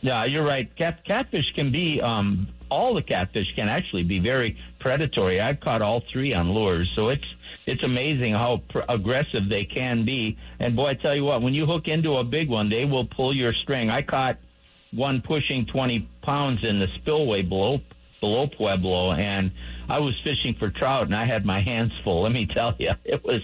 Yeah, 0.00 0.24
you're 0.24 0.44
right. 0.44 0.74
Cat, 0.74 1.04
catfish 1.04 1.52
can 1.54 1.70
be, 1.70 2.00
um, 2.00 2.48
all 2.70 2.94
the 2.94 3.02
catfish 3.02 3.46
can 3.54 3.68
actually 3.68 4.04
be 4.04 4.20
very 4.20 4.56
predatory. 4.78 5.38
I've 5.38 5.60
caught 5.60 5.82
all 5.82 6.02
three 6.10 6.32
on 6.32 6.52
lures, 6.52 6.90
so 6.96 7.10
it's 7.10 7.26
it's 7.66 7.82
amazing 7.82 8.32
how 8.32 8.62
pr- 8.70 8.80
aggressive 8.88 9.50
they 9.50 9.64
can 9.64 10.06
be. 10.06 10.38
And 10.60 10.76
boy, 10.76 10.86
I 10.86 10.94
tell 10.94 11.14
you 11.14 11.24
what, 11.24 11.42
when 11.42 11.52
you 11.52 11.66
hook 11.66 11.88
into 11.88 12.16
a 12.16 12.24
big 12.24 12.48
one, 12.48 12.70
they 12.70 12.86
will 12.86 13.04
pull 13.04 13.34
your 13.34 13.52
string. 13.52 13.90
I 13.90 14.02
caught 14.02 14.38
one 14.92 15.20
pushing 15.20 15.66
20 15.66 16.08
pounds 16.22 16.60
in 16.62 16.78
the 16.78 16.86
spillway 16.94 17.42
below 17.42 17.80
below 18.20 18.46
Pueblo, 18.46 19.12
and 19.12 19.50
I 19.88 20.00
was 20.00 20.14
fishing 20.24 20.54
for 20.58 20.70
trout, 20.70 21.04
and 21.04 21.14
I 21.14 21.24
had 21.24 21.44
my 21.44 21.60
hands 21.60 21.92
full. 22.02 22.22
Let 22.22 22.32
me 22.32 22.46
tell 22.46 22.74
you, 22.78 22.92
it 23.04 23.24
was, 23.24 23.40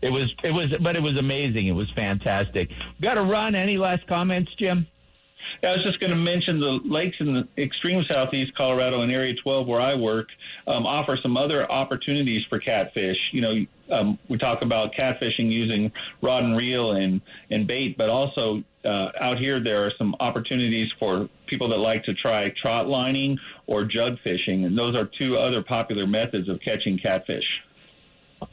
it 0.00 0.10
was, 0.12 0.34
it 0.42 0.52
was, 0.52 0.66
but 0.80 0.96
it 0.96 1.02
was 1.02 1.18
amazing. 1.18 1.66
It 1.66 1.72
was 1.72 1.90
fantastic. 1.94 2.70
Got 3.00 3.14
to 3.14 3.22
run. 3.22 3.54
Any 3.54 3.76
last 3.76 4.06
comments, 4.06 4.52
Jim? 4.58 4.86
I 5.62 5.72
was 5.72 5.82
just 5.82 6.00
going 6.00 6.10
to 6.10 6.16
mention 6.16 6.60
the 6.60 6.80
lakes 6.84 7.16
in 7.20 7.34
the 7.34 7.48
extreme 7.58 8.04
southeast 8.10 8.54
Colorado 8.56 9.00
and 9.00 9.12
Area 9.12 9.34
12 9.34 9.66
where 9.66 9.80
I 9.80 9.94
work 9.94 10.28
um, 10.66 10.86
offer 10.86 11.18
some 11.22 11.36
other 11.36 11.70
opportunities 11.70 12.42
for 12.48 12.58
catfish. 12.58 13.30
You 13.32 13.40
know, 13.40 13.66
um, 13.90 14.18
we 14.28 14.38
talk 14.38 14.64
about 14.64 14.94
catfishing 14.94 15.52
using 15.52 15.92
rod 16.20 16.44
and 16.44 16.56
reel 16.56 16.92
and, 16.92 17.20
and 17.50 17.66
bait, 17.66 17.96
but 17.96 18.08
also 18.08 18.64
uh, 18.84 19.10
out 19.20 19.38
here 19.38 19.60
there 19.60 19.84
are 19.84 19.92
some 19.96 20.16
opportunities 20.18 20.90
for 20.98 21.28
people 21.46 21.68
that 21.68 21.78
like 21.78 22.02
to 22.04 22.14
try 22.14 22.48
trot 22.60 22.88
lining 22.88 23.38
or 23.72 23.84
jug 23.84 24.18
fishing, 24.22 24.66
and 24.66 24.76
those 24.76 24.94
are 24.94 25.06
two 25.06 25.38
other 25.38 25.62
popular 25.62 26.06
methods 26.06 26.46
of 26.46 26.60
catching 26.60 26.98
catfish. 26.98 27.62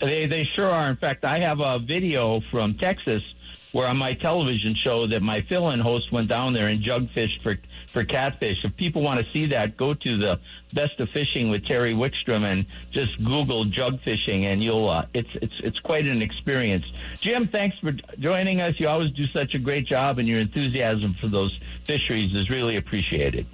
They 0.02 0.26
they 0.26 0.46
sure 0.56 0.70
are. 0.70 0.90
In 0.90 0.96
fact, 0.96 1.26
I 1.26 1.40
have 1.40 1.60
a 1.60 1.78
video 1.78 2.42
from 2.52 2.76
Texas 2.76 3.22
where 3.74 3.88
on 3.88 3.98
my 3.98 4.14
television 4.14 4.74
show 4.74 5.06
that 5.08 5.22
my 5.22 5.42
fill-in 5.42 5.80
host 5.80 6.12
went 6.12 6.28
down 6.28 6.54
there 6.54 6.68
and 6.68 6.82
jug 6.82 7.10
fished 7.14 7.42
for 7.44 7.58
for 7.92 8.06
catfish. 8.06 8.58
If 8.64 8.78
people 8.78 9.02
want 9.02 9.20
to 9.20 9.26
see 9.34 9.48
that, 9.48 9.76
go 9.76 9.94
to 9.94 10.18
the 10.18 10.40
Best 10.74 11.00
of 11.00 11.10
Fishing 11.10 11.50
with 11.50 11.66
Terry 11.66 11.92
Wickstrom 11.92 12.44
and 12.46 12.66
just 12.92 13.22
Google 13.24 13.66
jug 13.66 14.00
fishing, 14.04 14.46
and 14.46 14.64
you'll 14.64 14.90
uh, 14.90 15.06
it's 15.14 15.30
it's 15.42 15.60
it's 15.64 15.80
quite 15.80 16.08
an 16.08 16.22
experience. 16.22 16.86
Jim, 17.20 17.50
thanks 17.50 17.78
for 17.80 17.92
joining 18.20 18.62
us. 18.62 18.76
You 18.78 18.88
always 18.88 19.12
do 19.12 19.26
such 19.34 19.54
a 19.54 19.60
great 19.60 19.86
job, 19.86 20.18
and 20.18 20.28
your 20.30 20.40
enthusiasm 20.40 21.16
for 21.20 21.28
those 21.28 21.52
fisheries 21.88 22.34
is 22.34 22.50
really 22.50 22.78
appreciated. 22.78 23.48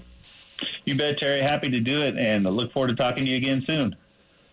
You 0.86 0.96
bet, 0.96 1.18
Terry. 1.18 1.42
Happy 1.42 1.70
to 1.70 1.80
do 1.80 2.02
it, 2.04 2.18
and 2.18 2.48
I 2.48 2.52
look 2.52 2.72
forward 2.72 2.90
to 2.90 2.96
talking 2.96 3.26
to 3.26 3.32
you 3.32 3.38
again 3.38 3.64
soon. 3.68 3.96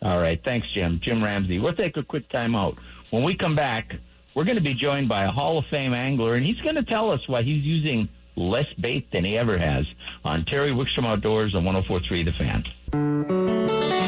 All 0.00 0.18
right. 0.18 0.40
Thanks, 0.42 0.66
Jim. 0.74 0.98
Jim 1.02 1.22
Ramsay. 1.22 1.58
We'll 1.58 1.74
take 1.74 1.96
a 1.96 2.02
quick 2.02 2.28
time 2.30 2.54
out. 2.54 2.76
When 3.10 3.22
we 3.22 3.34
come 3.34 3.54
back, 3.54 3.94
we're 4.34 4.44
going 4.44 4.56
to 4.56 4.62
be 4.62 4.74
joined 4.74 5.08
by 5.08 5.24
a 5.24 5.30
Hall 5.30 5.58
of 5.58 5.66
Fame 5.66 5.92
angler, 5.92 6.34
and 6.34 6.44
he's 6.44 6.60
going 6.60 6.76
to 6.76 6.82
tell 6.82 7.10
us 7.10 7.28
why 7.28 7.42
he's 7.42 7.62
using 7.62 8.08
less 8.34 8.66
bait 8.80 9.10
than 9.12 9.24
he 9.24 9.36
ever 9.36 9.58
has 9.58 9.84
on 10.24 10.44
Terry 10.46 10.70
Wickstrom 10.70 11.06
Outdoors 11.06 11.54
on 11.54 11.64
1043 11.64 12.22
The 12.22 12.32
Fan. 12.32 14.01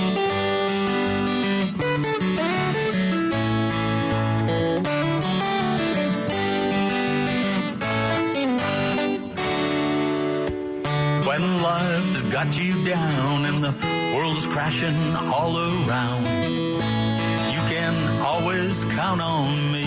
Got 12.35 12.59
you 12.59 12.85
down 12.85 13.45
and 13.45 13.63
the 13.63 13.73
world's 14.17 14.45
crashing 14.49 15.15
all 15.33 15.57
around, 15.57 16.27
you 16.27 17.61
can 17.71 18.21
always 18.23 18.83
count 18.87 19.21
on 19.21 19.71
me. 19.71 19.85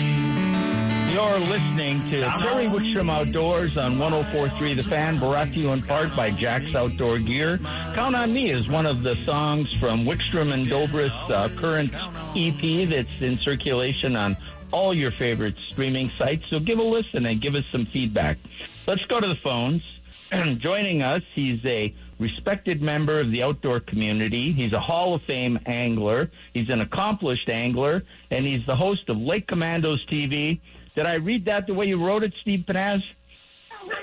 You're 1.12 1.40
listening 1.40 2.00
to 2.08 2.22
Terry 2.22 2.64
Wickstrom 2.64 3.10
Outdoors 3.10 3.76
on 3.76 3.98
1043 3.98 4.72
The 4.72 4.82
Fan, 4.82 5.18
brought 5.18 5.48
to 5.48 5.60
you 5.60 5.72
in 5.72 5.82
part 5.82 6.16
by 6.16 6.30
Jack's 6.30 6.74
Outdoor 6.74 7.18
Gear. 7.18 7.58
Count 7.94 8.16
on 8.16 8.32
Me 8.32 8.48
is 8.48 8.66
one 8.66 8.86
of 8.86 9.02
the 9.02 9.14
songs 9.14 9.70
from 9.74 10.06
Wickstrom 10.06 10.50
and 10.50 10.66
Dobr's 10.66 11.12
uh, 11.28 11.50
current 11.54 11.94
EP 12.34 12.88
that's 12.88 13.12
in 13.20 13.36
circulation 13.40 14.16
on 14.16 14.38
all 14.72 14.96
your 14.96 15.10
favorite 15.10 15.56
streaming 15.68 16.10
sites. 16.16 16.44
So 16.48 16.60
give 16.60 16.78
a 16.78 16.82
listen 16.82 17.26
and 17.26 17.42
give 17.42 17.54
us 17.54 17.64
some 17.70 17.84
feedback. 17.84 18.38
Let's 18.86 19.04
go 19.04 19.20
to 19.20 19.28
the 19.28 19.36
phones. 19.36 19.82
Joining 20.58 21.02
us, 21.02 21.22
he's 21.34 21.62
a 21.66 21.94
respected 22.18 22.82
member 22.82 23.20
of 23.20 23.30
the 23.30 23.42
outdoor 23.42 23.80
community. 23.80 24.52
He's 24.52 24.72
a 24.72 24.80
Hall 24.80 25.14
of 25.14 25.22
Fame 25.22 25.58
angler. 25.66 26.30
He's 26.54 26.68
an 26.70 26.80
accomplished 26.80 27.48
angler, 27.48 28.02
and 28.30 28.46
he's 28.46 28.64
the 28.66 28.76
host 28.76 29.08
of 29.08 29.18
Lake 29.18 29.46
Commandos 29.46 30.04
TV. 30.06 30.60
Did 30.96 31.06
I 31.06 31.14
read 31.14 31.44
that 31.46 31.66
the 31.66 31.74
way 31.74 31.86
you 31.86 32.04
wrote 32.04 32.24
it, 32.24 32.34
Steve 32.40 32.64
Pennaz? 32.66 33.02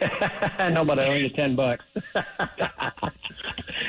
no, 0.71 0.85
but 0.85 0.99
I 0.99 1.07
owe 1.07 1.15
you 1.15 1.29
ten 1.29 1.55
bucks. 1.55 1.85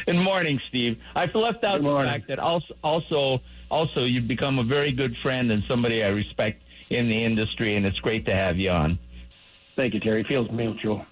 Good 0.06 0.16
morning, 0.16 0.60
Steve. 0.68 0.98
I've 1.14 1.34
left 1.34 1.64
out 1.64 1.82
the 1.82 1.96
fact 2.04 2.28
that 2.28 2.38
also, 2.38 2.74
also, 2.82 3.40
also, 3.70 4.04
you've 4.04 4.28
become 4.28 4.58
a 4.58 4.64
very 4.64 4.92
good 4.92 5.16
friend 5.22 5.50
and 5.50 5.62
somebody 5.68 6.04
I 6.04 6.08
respect 6.08 6.62
in 6.90 7.08
the 7.08 7.24
industry, 7.24 7.74
and 7.74 7.86
it's 7.86 7.98
great 7.98 8.26
to 8.26 8.34
have 8.34 8.56
you 8.58 8.70
on. 8.70 8.98
Thank 9.76 9.94
you, 9.94 10.00
Terry. 10.00 10.24
Feels 10.24 10.50
mutual. 10.50 11.04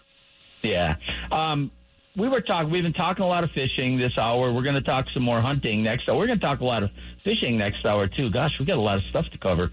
Yeah. 0.63 0.97
Um, 1.31 1.71
we 2.17 2.29
were 2.29 2.41
talking. 2.41 2.71
We've 2.71 2.83
been 2.83 2.93
talking 2.93 3.25
a 3.25 3.29
lot 3.29 3.43
of 3.43 3.51
fishing 3.51 3.99
this 3.99 4.17
hour. 4.17 4.53
We're 4.53 4.63
going 4.63 4.77
to 4.77 4.81
talk 4.81 5.07
some 5.13 5.23
more 5.23 5.41
hunting 5.41 5.83
next. 5.83 6.09
hour. 6.09 6.17
We're 6.17 6.27
going 6.27 6.39
to 6.39 6.47
talk 6.47 6.61
a 6.61 6.65
lot 6.65 6.83
of 6.83 6.91
fishing 7.25 7.59
next 7.59 7.85
hour 7.85 8.07
too. 8.07 8.31
Gosh, 8.31 8.53
we 8.59 8.67
got 8.67 8.79
a 8.79 8.81
lot 8.81 8.99
of 8.99 9.05
stuff 9.05 9.27
to 9.31 9.39
cover. 9.39 9.71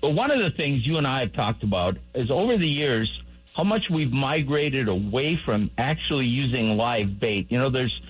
But 0.00 0.10
one 0.10 0.30
of 0.30 0.40
the 0.40 0.50
things 0.50 0.86
you 0.86 0.96
and 0.98 1.06
I 1.06 1.20
have 1.20 1.32
talked 1.32 1.62
about 1.62 1.96
is 2.14 2.30
over 2.30 2.56
the 2.56 2.68
years 2.68 3.22
how 3.54 3.62
much 3.62 3.88
we've 3.88 4.12
migrated 4.12 4.88
away 4.88 5.38
from 5.44 5.70
actually 5.78 6.26
using 6.26 6.76
live 6.76 7.20
bait. 7.20 7.46
You 7.50 7.58
know, 7.58 7.68
there's 7.70 8.00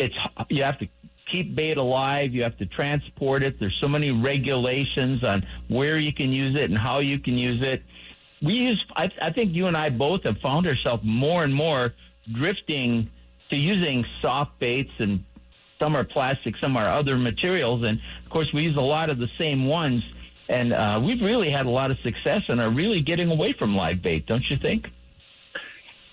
it's 0.00 0.16
you 0.48 0.64
have 0.64 0.78
to 0.80 0.88
keep 1.30 1.54
bait 1.54 1.76
alive. 1.76 2.34
You 2.34 2.42
have 2.42 2.58
to 2.58 2.66
transport 2.66 3.44
it. 3.44 3.60
There's 3.60 3.78
so 3.80 3.88
many 3.88 4.10
regulations 4.10 5.22
on 5.22 5.46
where 5.68 5.96
you 5.96 6.12
can 6.12 6.32
use 6.32 6.58
it 6.58 6.70
and 6.70 6.78
how 6.78 6.98
you 6.98 7.20
can 7.20 7.38
use 7.38 7.64
it. 7.64 7.84
We 8.42 8.54
use. 8.54 8.84
I, 8.96 9.10
I 9.22 9.30
think 9.30 9.54
you 9.54 9.66
and 9.66 9.76
I 9.76 9.90
both 9.90 10.24
have 10.24 10.38
found 10.38 10.66
ourselves 10.66 11.04
more 11.04 11.44
and 11.44 11.54
more 11.54 11.94
drifting 12.32 13.10
to 13.50 13.56
using 13.56 14.04
soft 14.20 14.58
baits 14.58 14.92
and 14.98 15.24
some 15.78 15.94
are 15.94 16.04
plastic, 16.04 16.54
some 16.60 16.76
are 16.76 16.88
other 16.88 17.16
materials, 17.16 17.82
and 17.84 18.00
of 18.24 18.30
course 18.30 18.52
we 18.52 18.62
use 18.62 18.76
a 18.76 18.80
lot 18.80 19.10
of 19.10 19.18
the 19.18 19.28
same 19.38 19.66
ones. 19.66 20.02
And 20.48 20.72
uh, 20.72 21.00
we've 21.02 21.20
really 21.20 21.50
had 21.50 21.66
a 21.66 21.70
lot 21.70 21.90
of 21.90 21.98
success 22.04 22.42
and 22.48 22.60
are 22.60 22.70
really 22.70 23.00
getting 23.00 23.30
away 23.30 23.52
from 23.52 23.74
live 23.74 24.00
bait, 24.00 24.26
don't 24.26 24.48
you 24.48 24.56
think? 24.56 24.88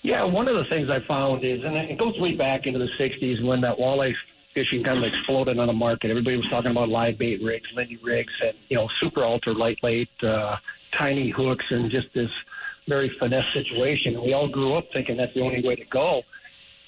Yeah, 0.01 0.23
one 0.23 0.47
of 0.47 0.57
the 0.57 0.65
things 0.65 0.89
I 0.89 0.99
found 1.01 1.45
is, 1.45 1.63
and 1.63 1.77
it 1.77 1.97
goes 1.97 2.19
way 2.19 2.33
back 2.33 2.65
into 2.65 2.79
the 2.79 2.89
'60s 2.99 3.43
when 3.43 3.61
that 3.61 3.77
walleye 3.77 4.15
fishing 4.53 4.83
kind 4.83 4.97
of 4.97 5.05
exploded 5.05 5.57
on 5.59 5.67
the 5.67 5.73
market. 5.73 6.09
Everybody 6.09 6.35
was 6.35 6.47
talking 6.47 6.71
about 6.71 6.89
live 6.89 7.17
bait 7.17 7.41
rigs, 7.41 7.69
Lindy 7.73 7.97
rigs, 8.03 8.33
and 8.43 8.53
you 8.69 8.75
know, 8.75 8.89
super 8.99 9.23
ultra 9.23 9.53
lightweight, 9.53 10.09
uh, 10.23 10.57
tiny 10.91 11.29
hooks, 11.29 11.65
and 11.69 11.89
just 11.89 12.07
this 12.13 12.29
very 12.87 13.09
finesse 13.19 13.51
situation. 13.53 14.21
We 14.21 14.33
all 14.33 14.47
grew 14.47 14.73
up 14.73 14.85
thinking 14.93 15.17
that's 15.17 15.33
the 15.33 15.41
only 15.41 15.61
way 15.61 15.75
to 15.75 15.85
go. 15.85 16.23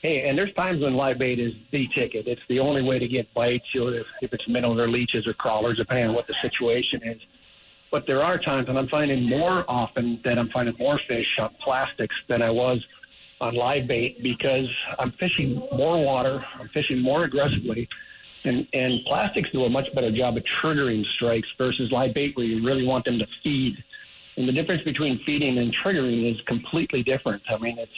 Hey, 0.02 0.28
and 0.28 0.38
there's 0.38 0.54
times 0.54 0.82
when 0.82 0.96
live 0.96 1.18
bait 1.18 1.40
is 1.40 1.54
the 1.72 1.88
ticket. 1.88 2.28
It's 2.28 2.42
the 2.48 2.60
only 2.60 2.82
way 2.82 3.00
to 3.00 3.08
get 3.08 3.34
bites, 3.34 3.66
you 3.74 3.82
know, 3.82 3.88
if, 3.88 4.06
if 4.22 4.34
it's 4.34 4.48
minnows 4.48 4.80
or 4.80 4.88
leeches 4.88 5.26
or 5.26 5.34
crawlers, 5.34 5.78
depending 5.78 6.10
on 6.10 6.14
what 6.14 6.28
the 6.28 6.36
situation 6.42 7.02
is. 7.04 7.22
But 7.92 8.06
there 8.06 8.22
are 8.22 8.38
times, 8.38 8.68
and 8.68 8.78
I'm 8.78 8.88
finding 8.88 9.24
more 9.24 9.66
often 9.68 10.20
that 10.24 10.38
I'm 10.38 10.50
finding 10.50 10.76
more 10.78 11.00
fish 11.08 11.40
on 11.40 11.56
plastics 11.62 12.16
than 12.28 12.42
I 12.42 12.50
was 12.50 12.86
on 13.42 13.56
live 13.56 13.88
bait 13.88 14.22
because 14.22 14.70
I'm 15.00 15.12
fishing 15.14 15.56
more 15.72 15.98
water, 16.04 16.46
I'm 16.60 16.70
fishing 16.70 17.02
more 17.02 17.24
aggressively, 17.24 17.88
and, 18.44 18.68
and 18.74 19.04
plastics 19.06 19.50
do 19.52 19.64
a 19.66 19.70
much 19.70 19.94
better 19.94 20.12
job 20.12 20.38
of 20.38 20.44
triggering 20.44 21.06
strikes 21.06 21.48
versus 21.58 21.92
live 21.92 22.14
bait 22.14 22.36
where 22.38 22.46
you 22.46 22.64
really 22.64 22.86
want 22.86 23.06
them 23.06 23.18
to 23.20 23.28
feed. 23.44 23.84
And 24.38 24.48
the 24.48 24.52
difference 24.52 24.84
between 24.84 25.20
feeding 25.20 25.58
and 25.58 25.74
triggering 25.74 26.30
is 26.30 26.42
completely 26.42 27.04
different. 27.04 27.42
I 27.50 27.58
mean, 27.58 27.78
it's 27.78 27.92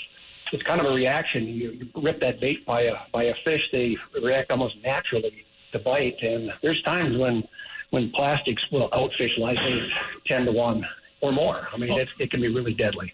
it's 0.54 0.64
kind 0.64 0.80
of 0.80 0.88
a 0.88 0.94
reaction. 0.94 1.46
You, 1.46 1.90
rip 1.96 2.22
that 2.22 2.40
bait 2.40 2.66
by 2.66 2.82
a 2.82 2.96
by 3.12 3.24
a 3.24 3.36
fish, 3.44 3.70
they 3.72 3.98
react 4.22 4.52
almost 4.52 4.78
naturally 4.84 5.46
to 5.72 5.80
bite. 5.80 6.22
And 6.22 6.54
there's 6.62 6.82
times 6.84 7.18
when 7.18 7.48
when 7.90 8.12
plastics 8.12 8.70
will 8.72 8.90
outfish 8.90 9.38
live 9.38 9.58
bait 9.58 9.92
ten 10.26 10.46
to 10.46 10.52
one 10.52 10.86
or 11.22 11.32
more. 11.32 11.68
I 11.74 11.78
mean, 11.78 11.92
it's, 11.92 12.12
it 12.20 12.30
can 12.30 12.42
be 12.42 12.50
really 12.50 12.74
deadly. 12.74 13.14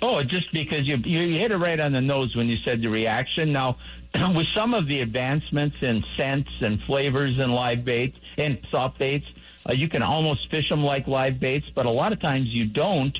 Oh, 0.00 0.22
just 0.22 0.52
because 0.52 0.86
you, 0.86 0.96
you 1.04 1.20
you 1.20 1.38
hit 1.38 1.50
it 1.50 1.56
right 1.56 1.78
on 1.78 1.92
the 1.92 2.00
nose 2.00 2.34
when 2.36 2.48
you 2.48 2.56
said 2.64 2.80
the 2.82 2.88
reaction. 2.88 3.52
Now, 3.52 3.76
with 4.34 4.46
some 4.54 4.74
of 4.74 4.86
the 4.86 5.00
advancements 5.00 5.76
in 5.82 6.04
scents 6.16 6.50
and 6.60 6.80
flavors 6.82 7.38
in 7.38 7.50
live 7.52 7.84
baits 7.84 8.16
and 8.36 8.58
soft 8.70 8.98
baits, 8.98 9.26
uh, 9.68 9.72
you 9.72 9.88
can 9.88 10.02
almost 10.02 10.50
fish 10.50 10.68
them 10.68 10.82
like 10.82 11.06
live 11.06 11.38
baits, 11.38 11.66
but 11.74 11.86
a 11.86 11.90
lot 11.90 12.12
of 12.12 12.20
times 12.20 12.48
you 12.48 12.64
don't. 12.64 13.16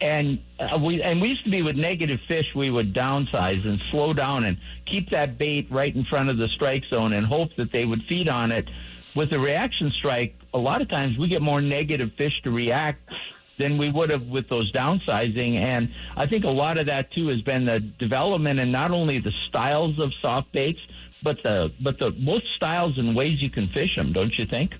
And 0.00 0.40
uh, 0.58 0.78
we 0.78 1.02
and 1.02 1.22
we 1.22 1.28
used 1.30 1.44
to 1.44 1.50
be 1.50 1.62
with 1.62 1.76
negative 1.76 2.20
fish, 2.28 2.46
we 2.54 2.68
would 2.70 2.94
downsize 2.94 3.66
and 3.66 3.80
slow 3.90 4.12
down 4.12 4.44
and 4.44 4.58
keep 4.84 5.10
that 5.10 5.38
bait 5.38 5.68
right 5.70 5.94
in 5.94 6.04
front 6.04 6.28
of 6.28 6.36
the 6.36 6.48
strike 6.48 6.84
zone 6.90 7.14
and 7.14 7.26
hope 7.26 7.50
that 7.56 7.72
they 7.72 7.84
would 7.86 8.02
feed 8.08 8.28
on 8.28 8.52
it. 8.52 8.68
With 9.14 9.30
the 9.30 9.40
reaction 9.40 9.90
strike, 9.92 10.34
a 10.52 10.58
lot 10.58 10.82
of 10.82 10.88
times 10.90 11.16
we 11.16 11.28
get 11.28 11.40
more 11.40 11.62
negative 11.62 12.10
fish 12.18 12.42
to 12.42 12.50
react 12.50 13.10
than 13.58 13.78
we 13.78 13.90
would 13.90 14.10
have 14.10 14.24
with 14.24 14.50
those 14.50 14.70
downsizing. 14.72 15.56
And 15.56 15.88
I 16.14 16.26
think 16.26 16.44
a 16.44 16.50
lot 16.50 16.76
of 16.76 16.86
that 16.86 17.10
too 17.12 17.28
has 17.28 17.40
been 17.40 17.64
the 17.64 17.80
development 17.80 18.60
and 18.60 18.70
not 18.70 18.90
only 18.90 19.18
the 19.18 19.32
styles 19.48 19.98
of 19.98 20.12
soft 20.20 20.52
baits, 20.52 20.80
but 21.22 21.42
the 21.42 21.72
but 21.80 21.98
the 21.98 22.10
both 22.10 22.42
styles 22.54 22.98
and 22.98 23.16
ways 23.16 23.42
you 23.42 23.48
can 23.48 23.68
fish 23.68 23.96
them. 23.96 24.12
Don't 24.12 24.38
you 24.38 24.44
think? 24.44 24.74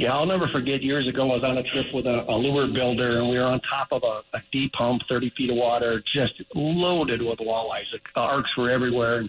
Yeah, 0.00 0.16
I'll 0.16 0.24
never 0.24 0.48
forget 0.48 0.82
years 0.82 1.06
ago 1.06 1.30
I 1.30 1.34
was 1.34 1.44
on 1.44 1.58
a 1.58 1.62
trip 1.62 1.92
with 1.92 2.06
a, 2.06 2.24
a 2.26 2.34
lure 2.34 2.66
builder 2.66 3.18
and 3.18 3.28
we 3.28 3.38
were 3.38 3.44
on 3.44 3.60
top 3.60 3.88
of 3.92 4.02
a, 4.02 4.22
a 4.34 4.42
deep 4.50 4.72
pump, 4.72 5.02
30 5.10 5.28
feet 5.36 5.50
of 5.50 5.56
water, 5.56 6.02
just 6.06 6.40
loaded 6.54 7.20
with 7.20 7.38
walleyes. 7.40 7.84
The 7.92 8.00
arcs 8.18 8.56
were 8.56 8.70
everywhere. 8.70 9.18
And 9.18 9.28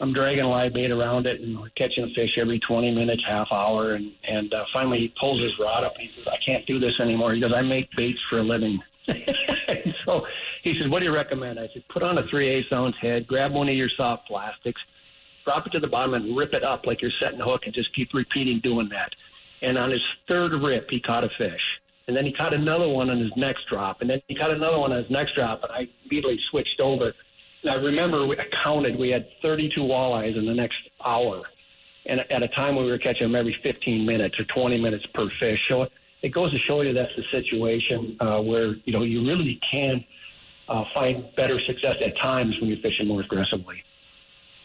I'm 0.00 0.12
dragging 0.12 0.44
live 0.44 0.74
bait 0.74 0.90
around 0.90 1.26
it 1.26 1.40
and 1.40 1.58
catching 1.74 2.12
fish 2.12 2.36
every 2.36 2.58
20 2.58 2.94
minutes, 2.94 3.24
half 3.24 3.50
hour. 3.50 3.94
And, 3.94 4.12
and 4.24 4.52
uh, 4.52 4.66
finally 4.74 4.98
he 4.98 5.14
pulls 5.18 5.40
his 5.40 5.58
rod 5.58 5.84
up 5.84 5.94
and 5.94 6.06
he 6.06 6.14
says, 6.14 6.28
I 6.30 6.36
can't 6.36 6.66
do 6.66 6.78
this 6.78 7.00
anymore. 7.00 7.32
He 7.32 7.40
goes, 7.40 7.54
I 7.54 7.62
make 7.62 7.90
baits 7.96 8.20
for 8.28 8.40
a 8.40 8.42
living. 8.42 8.82
so 10.04 10.26
he 10.62 10.78
said, 10.78 10.90
what 10.90 10.98
do 10.98 11.06
you 11.06 11.14
recommend? 11.14 11.58
I 11.58 11.70
said, 11.72 11.82
put 11.88 12.02
on 12.02 12.18
a 12.18 12.26
3 12.26 12.46
8 12.46 12.66
ounce 12.74 12.96
head, 13.00 13.26
grab 13.26 13.52
one 13.52 13.70
of 13.70 13.74
your 13.74 13.88
soft 13.88 14.28
plastics, 14.28 14.82
drop 15.46 15.66
it 15.66 15.70
to 15.70 15.80
the 15.80 15.88
bottom 15.88 16.12
and 16.12 16.36
rip 16.36 16.52
it 16.52 16.62
up 16.62 16.84
like 16.84 17.00
you're 17.00 17.10
setting 17.10 17.40
a 17.40 17.44
hook 17.44 17.62
and 17.64 17.74
just 17.74 17.94
keep 17.94 18.12
repeating 18.12 18.60
doing 18.60 18.90
that 18.90 19.14
And 19.64 19.78
on 19.78 19.90
his 19.90 20.04
third 20.28 20.52
rip, 20.52 20.90
he 20.90 21.00
caught 21.00 21.24
a 21.24 21.30
fish. 21.30 21.80
And 22.06 22.14
then 22.14 22.26
he 22.26 22.32
caught 22.32 22.52
another 22.52 22.86
one 22.86 23.08
on 23.08 23.18
his 23.18 23.32
next 23.34 23.66
drop. 23.66 24.02
And 24.02 24.10
then 24.10 24.20
he 24.28 24.34
caught 24.34 24.50
another 24.50 24.78
one 24.78 24.92
on 24.92 24.98
his 24.98 25.10
next 25.10 25.34
drop. 25.34 25.62
And 25.62 25.72
I 25.72 25.88
immediately 26.04 26.38
switched 26.50 26.80
over. 26.80 27.14
And 27.62 27.70
I 27.70 27.76
remember 27.76 28.18
I 28.38 28.44
counted, 28.52 28.98
we 28.98 29.10
had 29.10 29.26
32 29.40 29.80
walleyes 29.80 30.36
in 30.36 30.44
the 30.44 30.52
next 30.52 30.76
hour. 31.02 31.44
And 32.04 32.20
at 32.30 32.42
a 32.42 32.48
time 32.48 32.76
when 32.76 32.84
we 32.84 32.90
were 32.90 32.98
catching 32.98 33.26
them 33.26 33.34
every 33.34 33.58
15 33.62 34.04
minutes 34.04 34.38
or 34.38 34.44
20 34.44 34.78
minutes 34.78 35.06
per 35.14 35.30
fish. 35.40 35.66
So 35.66 35.88
it 36.20 36.28
goes 36.28 36.50
to 36.50 36.58
show 36.58 36.82
you 36.82 36.92
that's 36.92 37.16
the 37.16 37.24
situation 37.30 38.18
uh, 38.20 38.42
where, 38.42 38.74
you 38.84 38.92
know, 38.92 39.02
you 39.02 39.26
really 39.26 39.54
can 39.70 40.04
uh, 40.68 40.84
find 40.92 41.24
better 41.36 41.58
success 41.58 41.96
at 42.02 42.18
times 42.18 42.60
when 42.60 42.68
you're 42.68 42.80
fishing 42.80 43.08
more 43.08 43.22
aggressively. 43.22 43.82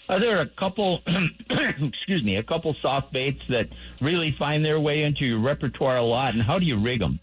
Are 0.10 0.20
there 0.20 0.42
a 0.42 0.48
couple, 0.48 1.04
excuse 1.50 2.24
me, 2.24 2.38
a 2.38 2.44
couple 2.44 2.76
soft 2.82 3.14
baits 3.14 3.42
that 3.50 3.70
really 4.02 4.32
find 4.32 4.66
their 4.66 4.80
way 4.80 5.04
into 5.04 5.24
your 5.24 5.38
repertoire 5.38 5.98
a 5.98 6.02
lot, 6.02 6.34
and 6.34 6.42
how 6.42 6.58
do 6.58 6.66
you 6.66 6.78
rig 6.78 7.00
them? 7.00 7.20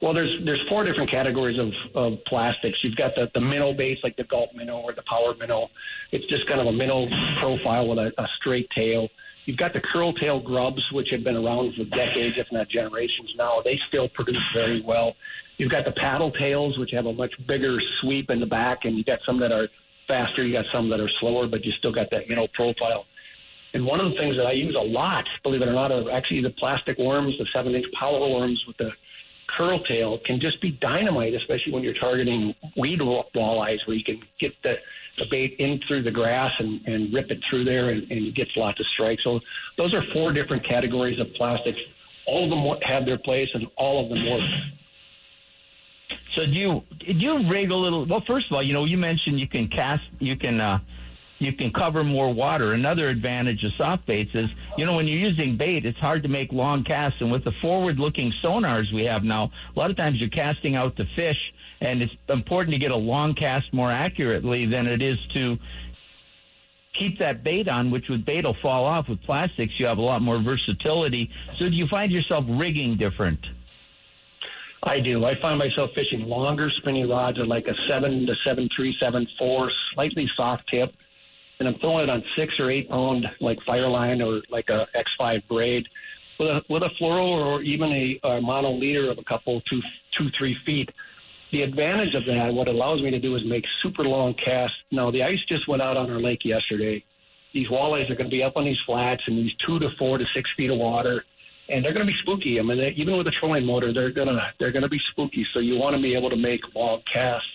Well, 0.00 0.14
there's 0.14 0.38
there's 0.44 0.62
four 0.68 0.84
different 0.84 1.10
categories 1.10 1.58
of, 1.58 1.72
of 1.94 2.24
plastics. 2.24 2.82
You've 2.82 2.96
got 2.96 3.14
the, 3.14 3.30
the 3.34 3.40
minnow 3.40 3.74
base, 3.74 3.98
like 4.02 4.16
the 4.16 4.24
Gulp 4.24 4.54
minnow 4.54 4.78
or 4.78 4.92
the 4.94 5.02
power 5.02 5.34
minnow. 5.34 5.68
It's 6.12 6.24
just 6.26 6.46
kind 6.46 6.60
of 6.60 6.68
a 6.68 6.72
minnow 6.72 7.08
profile 7.36 7.88
with 7.88 7.98
a, 7.98 8.12
a 8.16 8.26
straight 8.36 8.70
tail. 8.70 9.08
You've 9.44 9.56
got 9.56 9.72
the 9.72 9.80
curl 9.80 10.12
tail 10.12 10.40
grubs, 10.40 10.92
which 10.92 11.10
have 11.10 11.24
been 11.24 11.36
around 11.36 11.74
for 11.74 11.84
decades, 11.84 12.36
if 12.38 12.50
not 12.52 12.68
generations 12.68 13.34
now. 13.36 13.60
They 13.62 13.76
still 13.88 14.08
produce 14.08 14.42
very 14.54 14.80
well. 14.80 15.16
You've 15.58 15.70
got 15.70 15.84
the 15.84 15.92
paddle 15.92 16.30
tails, 16.30 16.78
which 16.78 16.92
have 16.92 17.06
a 17.06 17.12
much 17.12 17.34
bigger 17.46 17.80
sweep 17.80 18.30
in 18.30 18.40
the 18.40 18.46
back, 18.46 18.84
and 18.84 18.96
you've 18.96 19.06
got 19.06 19.20
some 19.26 19.38
that 19.40 19.52
are 19.52 19.68
faster. 20.08 20.44
You 20.44 20.54
got 20.54 20.66
some 20.72 20.88
that 20.88 21.00
are 21.00 21.08
slower, 21.08 21.46
but 21.46 21.64
you 21.64 21.72
still 21.72 21.92
got 21.92 22.10
that 22.10 22.28
minnow 22.28 22.48
profile. 22.54 23.06
And 23.74 23.84
one 23.84 24.00
of 24.00 24.10
the 24.10 24.16
things 24.16 24.36
that 24.36 24.46
I 24.46 24.52
use 24.52 24.74
a 24.74 24.80
lot, 24.80 25.28
believe 25.42 25.62
it 25.62 25.68
or 25.68 25.72
not, 25.74 25.92
are 25.92 26.10
actually 26.10 26.40
the 26.40 26.50
plastic 26.50 26.98
worms, 26.98 27.36
the 27.38 27.46
seven-inch 27.54 27.86
power 27.92 28.18
worms 28.18 28.64
with 28.66 28.78
the 28.78 28.92
curl 29.46 29.78
tail 29.80 30.18
can 30.18 30.40
just 30.40 30.60
be 30.60 30.70
dynamite, 30.70 31.34
especially 31.34 31.72
when 31.72 31.82
you're 31.82 31.94
targeting 31.94 32.54
weed 32.76 33.00
walleyes 33.00 33.78
where 33.86 33.96
you 33.96 34.04
can 34.04 34.22
get 34.38 34.54
the, 34.62 34.78
the 35.18 35.26
bait 35.30 35.56
in 35.58 35.80
through 35.80 36.02
the 36.02 36.10
grass 36.10 36.52
and, 36.58 36.80
and 36.86 37.12
rip 37.12 37.30
it 37.30 37.42
through 37.48 37.64
there 37.64 37.88
and, 37.88 38.10
and 38.10 38.34
get 38.34 38.48
lots 38.56 38.78
of 38.80 38.86
strikes. 38.86 39.24
So 39.24 39.40
those 39.76 39.94
are 39.94 40.02
four 40.12 40.32
different 40.32 40.64
categories 40.64 41.18
of 41.18 41.32
plastics. 41.34 41.78
All 42.26 42.44
of 42.44 42.50
them 42.50 42.80
have 42.82 43.06
their 43.06 43.18
place 43.18 43.48
and 43.54 43.66
all 43.76 44.04
of 44.04 44.10
them 44.10 44.30
work. 44.30 44.48
So 46.34 46.46
do 46.46 46.52
you 46.52 46.82
do 46.98 47.14
you 47.14 47.48
rig 47.48 47.70
a 47.70 47.76
little? 47.76 48.04
Well, 48.06 48.22
first 48.26 48.46
of 48.46 48.52
all, 48.52 48.62
you 48.62 48.72
know 48.72 48.84
you 48.84 48.98
mentioned 48.98 49.40
you 49.40 49.48
can 49.48 49.68
cast, 49.68 50.04
you 50.18 50.36
can 50.36 50.60
uh, 50.60 50.78
you 51.38 51.52
can 51.52 51.72
cover 51.72 52.04
more 52.04 52.32
water. 52.32 52.72
Another 52.72 53.08
advantage 53.08 53.62
of 53.64 53.72
soft 53.76 54.06
baits 54.06 54.30
is, 54.34 54.48
you 54.76 54.84
know, 54.84 54.96
when 54.96 55.06
you're 55.06 55.18
using 55.18 55.56
bait, 55.56 55.84
it's 55.84 55.98
hard 55.98 56.22
to 56.24 56.28
make 56.28 56.52
long 56.52 56.84
casts. 56.84 57.20
And 57.20 57.30
with 57.30 57.44
the 57.44 57.52
forward-looking 57.60 58.32
sonars 58.42 58.92
we 58.92 59.04
have 59.04 59.24
now, 59.24 59.50
a 59.74 59.78
lot 59.78 59.90
of 59.90 59.96
times 59.96 60.20
you're 60.20 60.30
casting 60.30 60.74
out 60.76 60.96
the 60.96 61.06
fish, 61.16 61.38
and 61.80 62.02
it's 62.02 62.12
important 62.28 62.72
to 62.72 62.78
get 62.78 62.90
a 62.90 62.96
long 62.96 63.34
cast 63.34 63.72
more 63.72 63.90
accurately 63.90 64.66
than 64.66 64.86
it 64.86 65.00
is 65.00 65.16
to 65.34 65.58
keep 66.92 67.20
that 67.20 67.44
bait 67.44 67.68
on, 67.68 67.90
which 67.90 68.08
with 68.08 68.24
bait 68.24 68.44
will 68.44 68.56
fall 68.60 68.84
off. 68.84 69.08
With 69.08 69.22
plastics, 69.22 69.74
you 69.78 69.86
have 69.86 69.98
a 69.98 70.02
lot 70.02 70.22
more 70.22 70.40
versatility. 70.40 71.30
So 71.58 71.68
do 71.68 71.76
you 71.76 71.86
find 71.86 72.10
yourself 72.10 72.44
rigging 72.48 72.96
different? 72.96 73.46
I 74.82 75.00
do. 75.00 75.24
I 75.24 75.34
find 75.40 75.58
myself 75.58 75.90
fishing 75.94 76.28
longer 76.28 76.70
spinning 76.70 77.08
rods 77.08 77.38
at 77.38 77.48
like 77.48 77.66
a 77.68 77.74
seven 77.86 78.26
to 78.26 78.34
seven 78.44 78.68
three, 78.74 78.96
seven 79.00 79.26
four, 79.38 79.70
slightly 79.94 80.30
soft 80.36 80.68
tip 80.68 80.94
and 81.58 81.68
I'm 81.68 81.78
throwing 81.78 82.04
it 82.04 82.10
on 82.10 82.24
six 82.36 82.58
or 82.60 82.70
eight 82.70 82.88
pound 82.88 83.28
like 83.40 83.58
Fireline 83.68 84.24
or 84.24 84.42
like 84.50 84.70
a 84.70 84.86
X5 84.94 85.46
braid 85.48 85.86
with 86.38 86.48
a 86.48 86.64
with 86.68 86.82
a 86.82 86.90
fluoro 87.00 87.46
or 87.46 87.62
even 87.62 87.92
a, 87.92 88.20
a 88.22 88.40
mono 88.40 88.70
leader 88.70 89.10
of 89.10 89.18
a 89.18 89.24
couple 89.24 89.60
two 89.62 89.82
two 90.12 90.30
three 90.30 90.56
feet. 90.64 90.90
The 91.50 91.62
advantage 91.62 92.14
of 92.14 92.26
that, 92.26 92.52
what 92.52 92.68
allows 92.68 93.02
me 93.02 93.10
to 93.10 93.18
do 93.18 93.34
is 93.34 93.44
make 93.44 93.64
super 93.80 94.04
long 94.04 94.34
casts. 94.34 94.76
Now 94.90 95.10
the 95.10 95.22
ice 95.22 95.42
just 95.42 95.66
went 95.66 95.82
out 95.82 95.96
on 95.96 96.10
our 96.10 96.20
lake 96.20 96.44
yesterday. 96.44 97.04
These 97.54 97.68
walleyes 97.68 98.10
are 98.10 98.14
going 98.14 98.30
to 98.30 98.36
be 98.36 98.42
up 98.42 98.56
on 98.56 98.64
these 98.64 98.78
flats 98.84 99.22
in 99.26 99.36
these 99.36 99.54
two 99.54 99.78
to 99.78 99.90
four 99.98 100.18
to 100.18 100.26
six 100.34 100.52
feet 100.56 100.70
of 100.70 100.76
water, 100.76 101.24
and 101.68 101.84
they're 101.84 101.92
going 101.92 102.06
to 102.06 102.12
be 102.12 102.18
spooky. 102.18 102.58
I 102.58 102.62
mean, 102.62 102.78
they, 102.78 102.90
even 102.92 103.16
with 103.16 103.26
a 103.26 103.30
trolling 103.30 103.66
motor, 103.66 103.92
they're 103.92 104.10
gonna 104.10 104.52
they're 104.58 104.72
going 104.72 104.82
to 104.82 104.88
be 104.88 105.00
spooky. 105.10 105.46
So 105.52 105.60
you 105.60 105.76
want 105.76 105.96
to 105.96 106.02
be 106.02 106.14
able 106.14 106.30
to 106.30 106.36
make 106.36 106.74
long 106.74 107.02
casts, 107.12 107.50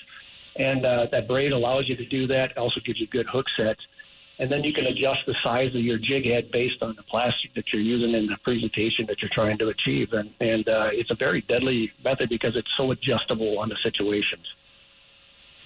and 0.55 0.85
uh, 0.85 1.07
that 1.11 1.27
braid 1.27 1.51
allows 1.51 1.89
you 1.89 1.95
to 1.95 2.05
do 2.05 2.27
that. 2.27 2.57
Also 2.57 2.79
gives 2.81 2.99
you 2.99 3.07
good 3.07 3.27
hook 3.27 3.47
sets 3.57 3.81
and 4.39 4.51
then 4.51 4.63
you 4.63 4.73
can 4.73 4.87
adjust 4.87 5.25
the 5.25 5.35
size 5.43 5.69
of 5.75 5.81
your 5.81 5.97
jig 5.97 6.25
head 6.25 6.51
based 6.51 6.81
on 6.81 6.95
the 6.95 7.03
plastic 7.03 7.53
that 7.53 7.71
you're 7.71 7.81
using 7.81 8.15
in 8.15 8.27
the 8.27 8.37
presentation 8.37 9.05
that 9.05 9.21
you're 9.21 9.29
trying 9.29 9.57
to 9.59 9.69
achieve. 9.69 10.11
And, 10.13 10.33
and 10.39 10.67
uh, 10.67 10.89
it's 10.91 11.11
a 11.11 11.15
very 11.15 11.41
deadly 11.41 11.91
method 12.03 12.29
because 12.29 12.55
it's 12.55 12.71
so 12.75 12.91
adjustable 12.91 13.59
on 13.59 13.69
the 13.69 13.77
situations. 13.83 14.45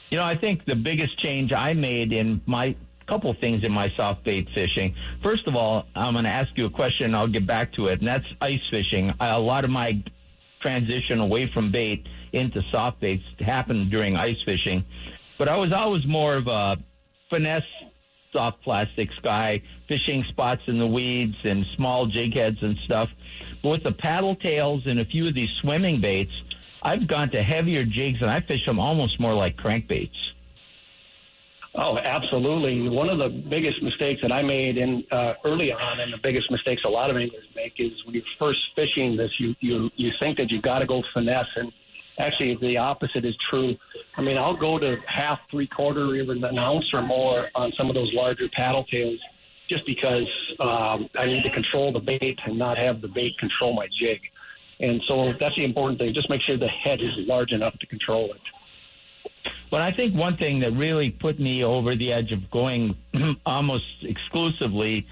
You 0.09 0.17
know, 0.17 0.25
I 0.25 0.35
think 0.35 0.65
the 0.65 0.75
biggest 0.75 1.17
change 1.17 1.53
I 1.53 1.73
made 1.73 2.13
in 2.13 2.41
my 2.45 2.75
couple 3.07 3.33
things 3.33 3.63
in 3.63 3.71
my 3.71 3.89
soft 3.95 4.23
bait 4.23 4.47
fishing. 4.53 4.93
First 5.23 5.47
of 5.47 5.55
all, 5.55 5.85
I'm 5.95 6.13
going 6.13 6.25
to 6.25 6.29
ask 6.29 6.49
you 6.55 6.65
a 6.65 6.69
question. 6.69 7.15
I'll 7.15 7.27
get 7.27 7.47
back 7.47 7.73
to 7.73 7.87
it, 7.87 7.99
and 7.99 8.07
that's 8.07 8.25
ice 8.41 8.61
fishing. 8.69 9.13
A 9.19 9.39
lot 9.39 9.63
of 9.63 9.71
my 9.71 10.03
transition 10.61 11.19
away 11.19 11.47
from 11.47 11.71
bait 11.71 12.07
into 12.33 12.61
soft 12.71 12.99
baits 12.99 13.23
happened 13.39 13.89
during 13.89 14.15
ice 14.15 14.41
fishing, 14.45 14.83
but 15.37 15.49
I 15.49 15.55
was 15.55 15.71
always 15.71 16.05
more 16.05 16.35
of 16.35 16.47
a 16.47 16.77
finesse 17.29 17.63
soft 18.33 18.61
plastics 18.61 19.15
guy, 19.23 19.61
fishing 19.87 20.23
spots 20.29 20.61
in 20.67 20.77
the 20.77 20.87
weeds 20.87 21.35
and 21.43 21.65
small 21.75 22.05
jig 22.05 22.35
heads 22.35 22.57
and 22.61 22.77
stuff. 22.85 23.09
But 23.63 23.69
with 23.69 23.83
the 23.83 23.91
paddle 23.91 24.35
tails 24.35 24.83
and 24.85 24.99
a 24.99 25.05
few 25.05 25.27
of 25.27 25.33
these 25.33 25.49
swimming 25.61 26.01
baits, 26.01 26.31
I've 26.81 27.07
gone 27.07 27.29
to 27.31 27.41
heavier 27.41 27.83
jigs 27.83 28.21
and 28.21 28.29
I 28.29 28.41
fish 28.41 28.65
them 28.65 28.79
almost 28.79 29.19
more 29.19 29.33
like 29.33 29.57
crankbaits. 29.57 30.09
Oh, 31.79 31.99
absolutely. 31.99 32.89
One 32.89 33.07
of 33.07 33.19
the 33.19 33.29
biggest 33.29 33.83
mistakes 33.83 34.23
that 34.23 34.31
I 34.31 34.41
made 34.41 34.77
in 34.79 35.03
uh, 35.11 35.35
early 35.45 35.71
on, 35.71 35.99
and 35.99 36.11
the 36.11 36.17
biggest 36.17 36.49
mistakes 36.49 36.81
a 36.83 36.89
lot 36.89 37.11
of 37.11 37.17
anglers 37.17 37.45
make, 37.55 37.73
is 37.77 38.03
when 38.03 38.15
you're 38.15 38.23
first 38.39 38.71
fishing 38.75 39.15
this, 39.15 39.39
you 39.39 39.55
you 39.59 39.91
you 39.95 40.11
think 40.19 40.39
that 40.39 40.51
you 40.51 40.59
got 40.59 40.79
to 40.79 40.87
go 40.87 41.03
finesse, 41.13 41.47
and 41.55 41.71
actually 42.17 42.55
the 42.55 42.77
opposite 42.77 43.25
is 43.25 43.37
true. 43.37 43.77
I 44.15 44.23
mean, 44.23 44.39
I'll 44.39 44.55
go 44.55 44.79
to 44.79 44.97
half, 45.05 45.39
three 45.51 45.67
quarter, 45.67 46.15
even 46.15 46.43
an 46.43 46.57
ounce 46.57 46.91
or 46.95 47.03
more 47.03 47.49
on 47.53 47.71
some 47.73 47.89
of 47.89 47.95
those 47.95 48.11
larger 48.11 48.49
paddle 48.49 48.83
tails 48.85 49.19
just 49.69 49.85
because 49.85 50.27
um, 50.59 51.09
I 51.15 51.27
need 51.27 51.43
to 51.43 51.51
control 51.51 51.91
the 51.91 51.99
bait 51.99 52.39
and 52.45 52.57
not 52.57 52.79
have 52.79 53.01
the 53.01 53.07
bait 53.07 53.37
control 53.37 53.73
my 53.73 53.87
jig. 53.91 54.21
And 54.79 55.01
so 55.05 55.33
that's 55.39 55.55
the 55.55 55.65
important 55.65 55.99
thing. 55.99 56.13
Just 56.13 56.29
make 56.29 56.41
sure 56.41 56.57
the 56.57 56.67
head 56.67 57.01
is 57.01 57.11
large 57.17 57.51
enough 57.51 57.77
to 57.79 57.85
control 57.85 58.31
it. 58.31 58.41
But 59.69 59.81
I 59.81 59.91
think 59.91 60.15
one 60.15 60.37
thing 60.37 60.59
that 60.59 60.71
really 60.73 61.11
put 61.11 61.39
me 61.39 61.63
over 61.63 61.95
the 61.95 62.13
edge 62.13 62.31
of 62.31 62.49
going 62.51 62.95
almost 63.45 63.85
exclusively 64.01 65.05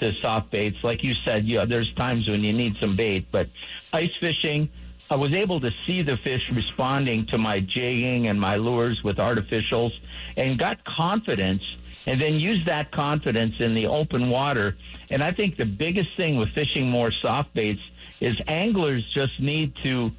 to 0.00 0.12
soft 0.20 0.50
baits, 0.50 0.78
like 0.82 1.02
you 1.02 1.14
said, 1.24 1.46
yeah, 1.46 1.64
there's 1.64 1.92
times 1.94 2.28
when 2.28 2.42
you 2.42 2.52
need 2.52 2.74
some 2.80 2.96
bait, 2.96 3.26
but 3.30 3.48
ice 3.92 4.10
fishing, 4.20 4.68
I 5.10 5.16
was 5.16 5.32
able 5.32 5.60
to 5.60 5.70
see 5.86 6.02
the 6.02 6.16
fish 6.18 6.42
responding 6.52 7.26
to 7.26 7.38
my 7.38 7.60
jigging 7.60 8.28
and 8.28 8.40
my 8.40 8.56
lures 8.56 9.02
with 9.04 9.18
artificials 9.18 9.92
and 10.36 10.58
got 10.58 10.82
confidence 10.84 11.62
and 12.06 12.20
then 12.20 12.40
use 12.40 12.64
that 12.66 12.90
confidence 12.90 13.54
in 13.60 13.74
the 13.74 13.86
open 13.86 14.30
water. 14.30 14.76
And 15.10 15.22
I 15.22 15.32
think 15.32 15.56
the 15.56 15.66
biggest 15.66 16.16
thing 16.16 16.36
with 16.36 16.48
fishing 16.50 16.88
more 16.88 17.12
soft 17.12 17.52
baits 17.54 17.80
is 18.20 18.36
anglers 18.46 19.04
just 19.14 19.38
need 19.40 19.74
to 19.84 20.10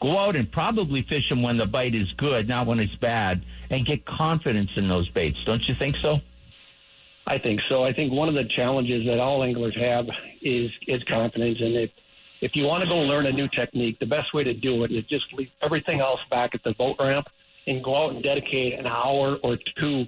go 0.00 0.18
out 0.18 0.36
and 0.36 0.50
probably 0.50 1.02
fish 1.02 1.28
them 1.28 1.42
when 1.42 1.56
the 1.56 1.66
bite 1.66 1.94
is 1.94 2.12
good, 2.12 2.48
not 2.48 2.66
when 2.66 2.80
it's 2.80 2.94
bad, 2.96 3.44
and 3.70 3.84
get 3.84 4.04
confidence 4.04 4.70
in 4.76 4.88
those 4.88 5.08
baits. 5.10 5.38
Don't 5.44 5.66
you 5.68 5.74
think 5.74 5.96
so? 6.02 6.20
I 7.26 7.38
think 7.38 7.60
so. 7.68 7.82
I 7.82 7.92
think 7.92 8.12
one 8.12 8.28
of 8.28 8.34
the 8.34 8.44
challenges 8.44 9.06
that 9.06 9.18
all 9.18 9.42
anglers 9.42 9.76
have 9.76 10.08
is 10.42 10.70
is 10.86 11.02
confidence, 11.04 11.60
and 11.60 11.74
if 11.74 11.90
if 12.40 12.54
you 12.54 12.64
want 12.64 12.82
to 12.84 12.88
go 12.88 12.98
learn 12.98 13.26
a 13.26 13.32
new 13.32 13.48
technique, 13.48 13.98
the 13.98 14.06
best 14.06 14.32
way 14.34 14.44
to 14.44 14.54
do 14.54 14.84
it 14.84 14.92
is 14.92 15.04
just 15.04 15.32
leave 15.32 15.50
everything 15.62 16.00
else 16.00 16.20
back 16.30 16.54
at 16.54 16.62
the 16.62 16.74
boat 16.74 16.96
ramp 17.00 17.26
and 17.66 17.82
go 17.82 17.96
out 17.96 18.12
and 18.12 18.22
dedicate 18.22 18.78
an 18.78 18.86
hour 18.86 19.38
or 19.42 19.56
two. 19.56 20.06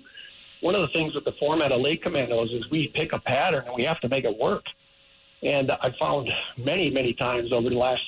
One 0.60 0.74
of 0.74 0.82
the 0.82 0.88
things 0.88 1.14
with 1.14 1.24
the 1.24 1.32
format 1.32 1.72
of 1.72 1.80
Lake 1.80 2.02
Commandos 2.02 2.52
is 2.52 2.68
we 2.70 2.88
pick 2.88 3.12
a 3.12 3.18
pattern 3.18 3.64
and 3.66 3.74
we 3.74 3.84
have 3.84 4.00
to 4.00 4.08
make 4.08 4.24
it 4.24 4.36
work. 4.38 4.64
And 5.42 5.70
I 5.70 5.92
found 5.98 6.32
many, 6.56 6.90
many 6.90 7.14
times 7.14 7.52
over 7.52 7.70
the 7.70 7.76
last 7.76 8.02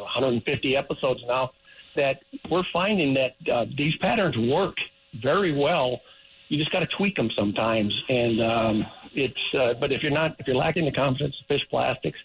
150 0.00 0.76
episodes 0.76 1.22
now 1.26 1.52
that 1.96 2.22
we're 2.50 2.64
finding 2.72 3.14
that 3.14 3.36
uh, 3.50 3.66
these 3.76 3.96
patterns 3.96 4.36
work 4.36 4.76
very 5.22 5.52
well. 5.52 6.00
You 6.48 6.58
just 6.58 6.72
got 6.72 6.80
to 6.80 6.86
tweak 6.86 7.16
them 7.16 7.30
sometimes, 7.36 8.02
and 8.08 8.42
um, 8.42 8.86
it's. 9.14 9.54
Uh, 9.54 9.74
but 9.74 9.92
if 9.92 10.02
you're 10.02 10.12
not, 10.12 10.36
if 10.38 10.46
you're 10.46 10.56
lacking 10.56 10.84
the 10.84 10.92
confidence 10.92 11.36
to 11.38 11.44
fish 11.46 11.66
plastics, 11.70 12.18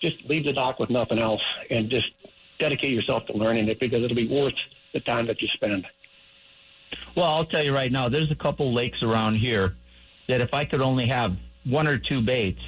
just 0.00 0.16
leave 0.24 0.44
the 0.44 0.52
dock 0.52 0.78
with 0.78 0.90
nothing 0.90 1.18
else 1.18 1.42
and 1.70 1.90
just 1.90 2.10
dedicate 2.58 2.92
yourself 2.92 3.26
to 3.26 3.32
learning 3.32 3.68
it 3.68 3.80
because 3.80 4.02
it'll 4.02 4.16
be 4.16 4.28
worth 4.28 4.54
the 4.92 5.00
time 5.00 5.26
that 5.26 5.42
you 5.42 5.48
spend. 5.48 5.86
Well, 7.16 7.26
I'll 7.26 7.44
tell 7.44 7.62
you 7.62 7.74
right 7.74 7.90
now, 7.90 8.08
there's 8.08 8.30
a 8.30 8.36
couple 8.36 8.72
lakes 8.72 9.02
around 9.02 9.36
here 9.36 9.74
that 10.28 10.40
if 10.40 10.54
I 10.54 10.64
could 10.64 10.80
only 10.80 11.06
have 11.06 11.36
one 11.64 11.86
or 11.86 11.98
two 11.98 12.20
baits, 12.20 12.60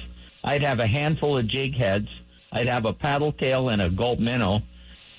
I'd 0.43 0.63
have 0.63 0.79
a 0.79 0.87
handful 0.87 1.37
of 1.37 1.47
jig 1.47 1.75
heads 1.75 2.07
I'd 2.51 2.69
have 2.69 2.85
a 2.85 2.93
paddle 2.93 3.31
tail 3.31 3.69
and 3.69 3.81
a 3.81 3.89
gulp 3.89 4.19
minnow. 4.19 4.61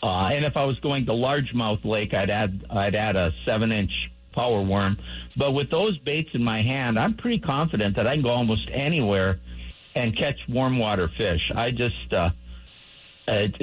Uh, 0.03 0.31
and 0.33 0.45
if 0.45 0.57
I 0.57 0.64
was 0.64 0.79
going 0.81 1.07
to 1.07 1.12
largemouth 1.12 1.85
lake, 1.85 2.14
I'd 2.14 2.31
add 2.31 2.64
I'd 2.70 2.95
add 2.95 3.16
a 3.16 3.33
seven 3.45 3.72
inch 3.72 4.11
power 4.33 4.62
worm. 4.62 4.99
But 5.37 5.53
with 5.53 5.70
those 5.70 5.99
baits 5.99 6.31
in 6.35 6.45
my 6.45 6.62
hand, 6.62 6.99
I'm 6.99 7.14
pretty 7.14 7.41
confident 7.41 7.97
that 7.97 8.07
I 8.07 8.14
can 8.14 8.22
go 8.22 8.31
almost 8.31 8.68
anywhere 8.72 9.41
and 9.95 10.16
catch 10.16 10.39
warm 10.49 10.79
water 10.79 11.09
fish. 11.16 11.51
I 11.55 11.72
just 11.72 12.12
uh, 12.12 12.31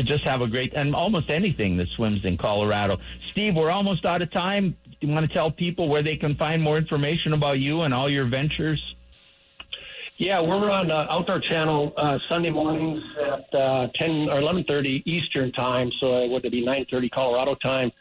just 0.03 0.23
have 0.25 0.41
a 0.41 0.47
great 0.47 0.73
and 0.73 0.93
almost 0.95 1.29
anything 1.29 1.77
that 1.77 1.87
swims 1.95 2.23
in 2.25 2.37
Colorado. 2.37 2.99
Steve, 3.31 3.55
we're 3.55 3.71
almost 3.71 4.05
out 4.05 4.21
of 4.21 4.31
time. 4.31 4.75
Do 4.85 5.07
you 5.07 5.13
want 5.13 5.27
to 5.27 5.33
tell 5.33 5.51
people 5.51 5.87
where 5.89 6.01
they 6.01 6.15
can 6.17 6.35
find 6.35 6.61
more 6.61 6.77
information 6.77 7.33
about 7.33 7.59
you 7.59 7.81
and 7.81 7.93
all 7.93 8.09
your 8.09 8.25
ventures? 8.25 8.94
Yeah, 10.17 10.39
we're 10.39 10.69
on 10.69 10.91
uh, 10.91 11.07
Outdoor 11.09 11.41
Channel 11.41 11.91
uh, 11.97 12.17
Sunday 12.29 12.49
mornings 12.49 13.03
at 13.21 13.53
uh, 13.53 13.87
10 13.93 14.29
or 14.29 14.39
11:30 14.39 15.03
Eastern 15.03 15.51
time, 15.51 15.91
so 15.99 16.23
it 16.23 16.29
would 16.29 16.43
be 16.43 16.65
9:30 16.65 17.11
Colorado 17.11 17.53
time. 17.55 17.91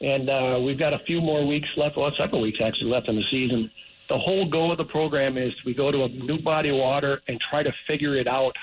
And 0.00 0.28
uh, 0.28 0.60
we've 0.60 0.76
got 0.76 0.92
a 0.92 0.98
few 1.06 1.20
more 1.20 1.46
weeks 1.46 1.68
left, 1.76 1.96
well, 1.96 2.10
several 2.18 2.40
weeks 2.40 2.60
actually 2.60 2.90
left 2.90 3.08
in 3.08 3.14
the 3.14 3.22
season. 3.22 3.70
The 4.08 4.18
whole 4.18 4.44
goal 4.44 4.72
of 4.72 4.78
the 4.78 4.84
program 4.84 5.38
is 5.38 5.52
we 5.64 5.72
go 5.72 5.92
to 5.92 6.02
a 6.02 6.08
new 6.08 6.42
body 6.42 6.70
of 6.70 6.78
water 6.78 7.22
and 7.28 7.40
try 7.40 7.62
to 7.62 7.72
figure 7.86 8.16
it 8.16 8.26
out 8.26 8.56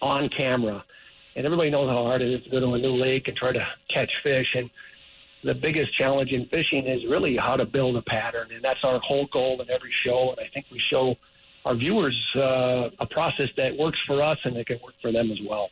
on 0.00 0.28
camera. 0.28 0.84
And 1.34 1.44
everybody 1.44 1.70
knows 1.70 1.90
how 1.90 2.04
hard 2.04 2.22
it 2.22 2.28
is 2.28 2.44
to 2.44 2.50
go 2.50 2.60
to 2.60 2.74
a 2.74 2.78
new 2.78 2.94
lake 2.94 3.26
and 3.26 3.36
try 3.36 3.50
to 3.50 3.66
catch 3.88 4.14
fish. 4.22 4.54
And 4.54 4.70
the 5.42 5.56
biggest 5.56 5.92
challenge 5.92 6.30
in 6.30 6.46
fishing 6.46 6.86
is 6.86 7.04
really 7.04 7.36
how 7.36 7.56
to 7.56 7.66
build 7.66 7.96
a 7.96 8.02
pattern. 8.02 8.52
And 8.52 8.64
that's 8.64 8.84
our 8.84 9.00
whole 9.00 9.26
goal 9.26 9.60
in 9.60 9.68
every 9.68 9.90
show. 9.90 10.30
And 10.30 10.38
I 10.38 10.48
think 10.54 10.66
we 10.70 10.78
show 10.78 11.16
our 11.68 11.74
viewers 11.74 12.18
uh, 12.34 12.88
a 12.98 13.06
process 13.06 13.50
that 13.58 13.76
works 13.76 14.00
for 14.06 14.22
us 14.22 14.38
and 14.44 14.56
that 14.56 14.66
can 14.66 14.78
work 14.82 14.94
for 15.02 15.12
them 15.12 15.30
as 15.30 15.38
well. 15.46 15.68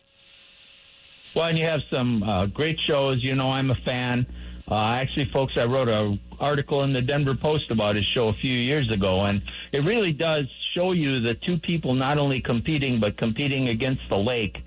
Well, 1.35 1.47
and 1.47 1.59
you 1.59 1.65
have 1.65 1.81
some 1.91 2.23
uh, 2.23 2.47
great 2.47 2.79
shows. 2.79 3.25
You 3.25 3.35
know, 3.35 3.51
I'm 3.51 3.71
a 3.71 3.75
fan. 3.87 4.27
Uh, 4.69 4.91
actually, 5.01 5.31
folks, 5.33 5.55
I 5.57 5.65
wrote 5.65 5.89
an 5.89 6.21
article 6.39 6.83
in 6.83 6.93
the 6.93 7.01
Denver 7.01 7.35
Post 7.35 7.71
about 7.71 7.97
his 7.97 8.05
show 8.05 8.29
a 8.29 8.35
few 8.35 8.53
years 8.53 8.91
ago, 8.91 9.23
and 9.23 9.41
it 9.73 9.85
really 9.85 10.13
does 10.13 10.45
show 10.75 10.93
you 10.93 11.21
the 11.21 11.35
two 11.35 11.57
people 11.59 11.95
not 11.95 12.19
only 12.19 12.41
competing, 12.41 13.01
but 13.01 13.17
competing 13.17 13.71
against 13.71 14.03
the 14.11 14.19
lake 14.19 14.59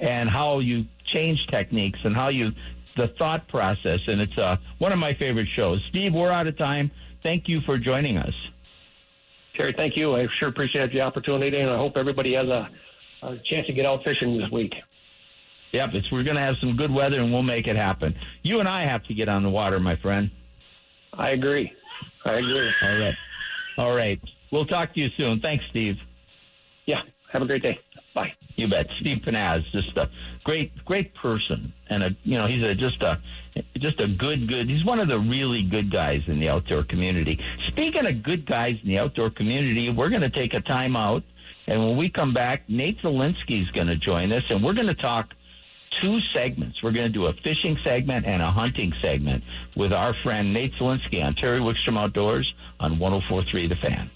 and 0.00 0.30
how 0.30 0.60
you 0.60 0.86
change 1.04 1.46
techniques 1.48 1.98
and 2.04 2.16
how 2.16 2.28
you, 2.28 2.52
the 2.96 3.08
thought 3.18 3.46
process. 3.48 4.00
And 4.06 4.22
it's 4.22 4.38
uh, 4.38 4.56
one 4.78 4.92
of 4.92 4.98
my 4.98 5.12
favorite 5.12 5.48
shows. 5.48 5.84
Steve, 5.90 6.14
we're 6.14 6.30
out 6.30 6.46
of 6.46 6.56
time. 6.56 6.90
Thank 7.22 7.46
you 7.46 7.60
for 7.62 7.76
joining 7.76 8.16
us. 8.16 8.34
Terry, 9.58 9.74
thank 9.76 9.96
you. 9.96 10.14
I 10.14 10.28
sure 10.28 10.48
appreciate 10.48 10.92
the 10.92 11.00
opportunity, 11.00 11.58
and 11.58 11.68
I 11.68 11.76
hope 11.76 11.96
everybody 11.96 12.34
has 12.34 12.46
a, 12.46 12.70
a 13.22 13.36
chance 13.38 13.66
to 13.66 13.72
get 13.72 13.84
out 13.84 14.04
fishing 14.04 14.38
this 14.38 14.48
week. 14.50 14.76
Yep, 15.72 15.94
it's 15.94 16.12
we're 16.12 16.22
going 16.22 16.36
to 16.36 16.42
have 16.42 16.56
some 16.60 16.76
good 16.76 16.92
weather 16.92 17.20
and 17.20 17.32
we'll 17.32 17.42
make 17.42 17.66
it 17.66 17.76
happen. 17.76 18.16
You 18.42 18.60
and 18.60 18.68
I 18.68 18.82
have 18.82 19.02
to 19.04 19.14
get 19.14 19.28
on 19.28 19.42
the 19.42 19.50
water, 19.50 19.80
my 19.80 19.96
friend. 19.96 20.30
I 21.12 21.30
agree. 21.30 21.72
I 22.24 22.34
agree. 22.34 22.70
All 22.82 22.98
right. 22.98 23.14
All 23.76 23.94
right. 23.94 24.20
We'll 24.52 24.64
talk 24.64 24.94
to 24.94 25.00
you 25.00 25.10
soon. 25.16 25.40
Thanks, 25.40 25.64
Steve. 25.70 25.96
Yeah. 26.86 27.02
Have 27.32 27.42
a 27.42 27.46
great 27.46 27.62
day. 27.62 27.80
Bye. 28.14 28.32
You 28.54 28.68
bet. 28.68 28.86
Steve 29.00 29.18
Pennaz, 29.18 29.62
just 29.72 29.94
a 29.96 30.08
great, 30.44 30.72
great 30.84 31.14
person, 31.14 31.72
and 31.90 32.02
a 32.02 32.16
you 32.22 32.38
know 32.38 32.46
he's 32.46 32.64
a 32.64 32.74
just 32.74 33.02
a 33.02 33.20
just 33.78 34.00
a 34.00 34.08
good, 34.08 34.48
good. 34.48 34.70
He's 34.70 34.84
one 34.84 35.00
of 35.00 35.08
the 35.08 35.18
really 35.18 35.62
good 35.62 35.90
guys 35.90 36.22
in 36.26 36.40
the 36.40 36.48
outdoor 36.48 36.84
community. 36.84 37.38
Speaking 37.66 38.06
of 38.06 38.22
good 38.22 38.46
guys 38.46 38.76
in 38.82 38.88
the 38.88 38.98
outdoor 38.98 39.30
community, 39.30 39.90
we're 39.90 40.08
going 40.08 40.22
to 40.22 40.30
take 40.30 40.54
a 40.54 40.60
time 40.60 40.96
out, 40.96 41.22
and 41.66 41.84
when 41.84 41.96
we 41.96 42.08
come 42.08 42.32
back, 42.32 42.68
Nate 42.68 43.00
Zelinsky 43.00 43.62
is 43.62 43.70
going 43.70 43.88
to 43.88 43.96
join 43.96 44.32
us, 44.32 44.42
and 44.50 44.62
we're 44.62 44.74
going 44.74 44.86
to 44.86 44.94
talk 44.94 45.34
two 46.00 46.20
segments. 46.34 46.82
We're 46.82 46.92
going 46.92 47.06
to 47.06 47.12
do 47.12 47.26
a 47.26 47.32
fishing 47.32 47.76
segment 47.84 48.26
and 48.26 48.42
a 48.42 48.50
hunting 48.50 48.92
segment 49.02 49.44
with 49.76 49.92
our 49.92 50.14
friend 50.22 50.52
Nate 50.52 50.74
Zelinsky 50.74 51.24
on 51.24 51.34
Terry 51.34 51.60
Wickstrom 51.60 51.98
Outdoors 51.98 52.54
on 52.80 52.98
1043 52.98 53.66
The 53.68 53.76
Fan. 53.76 54.10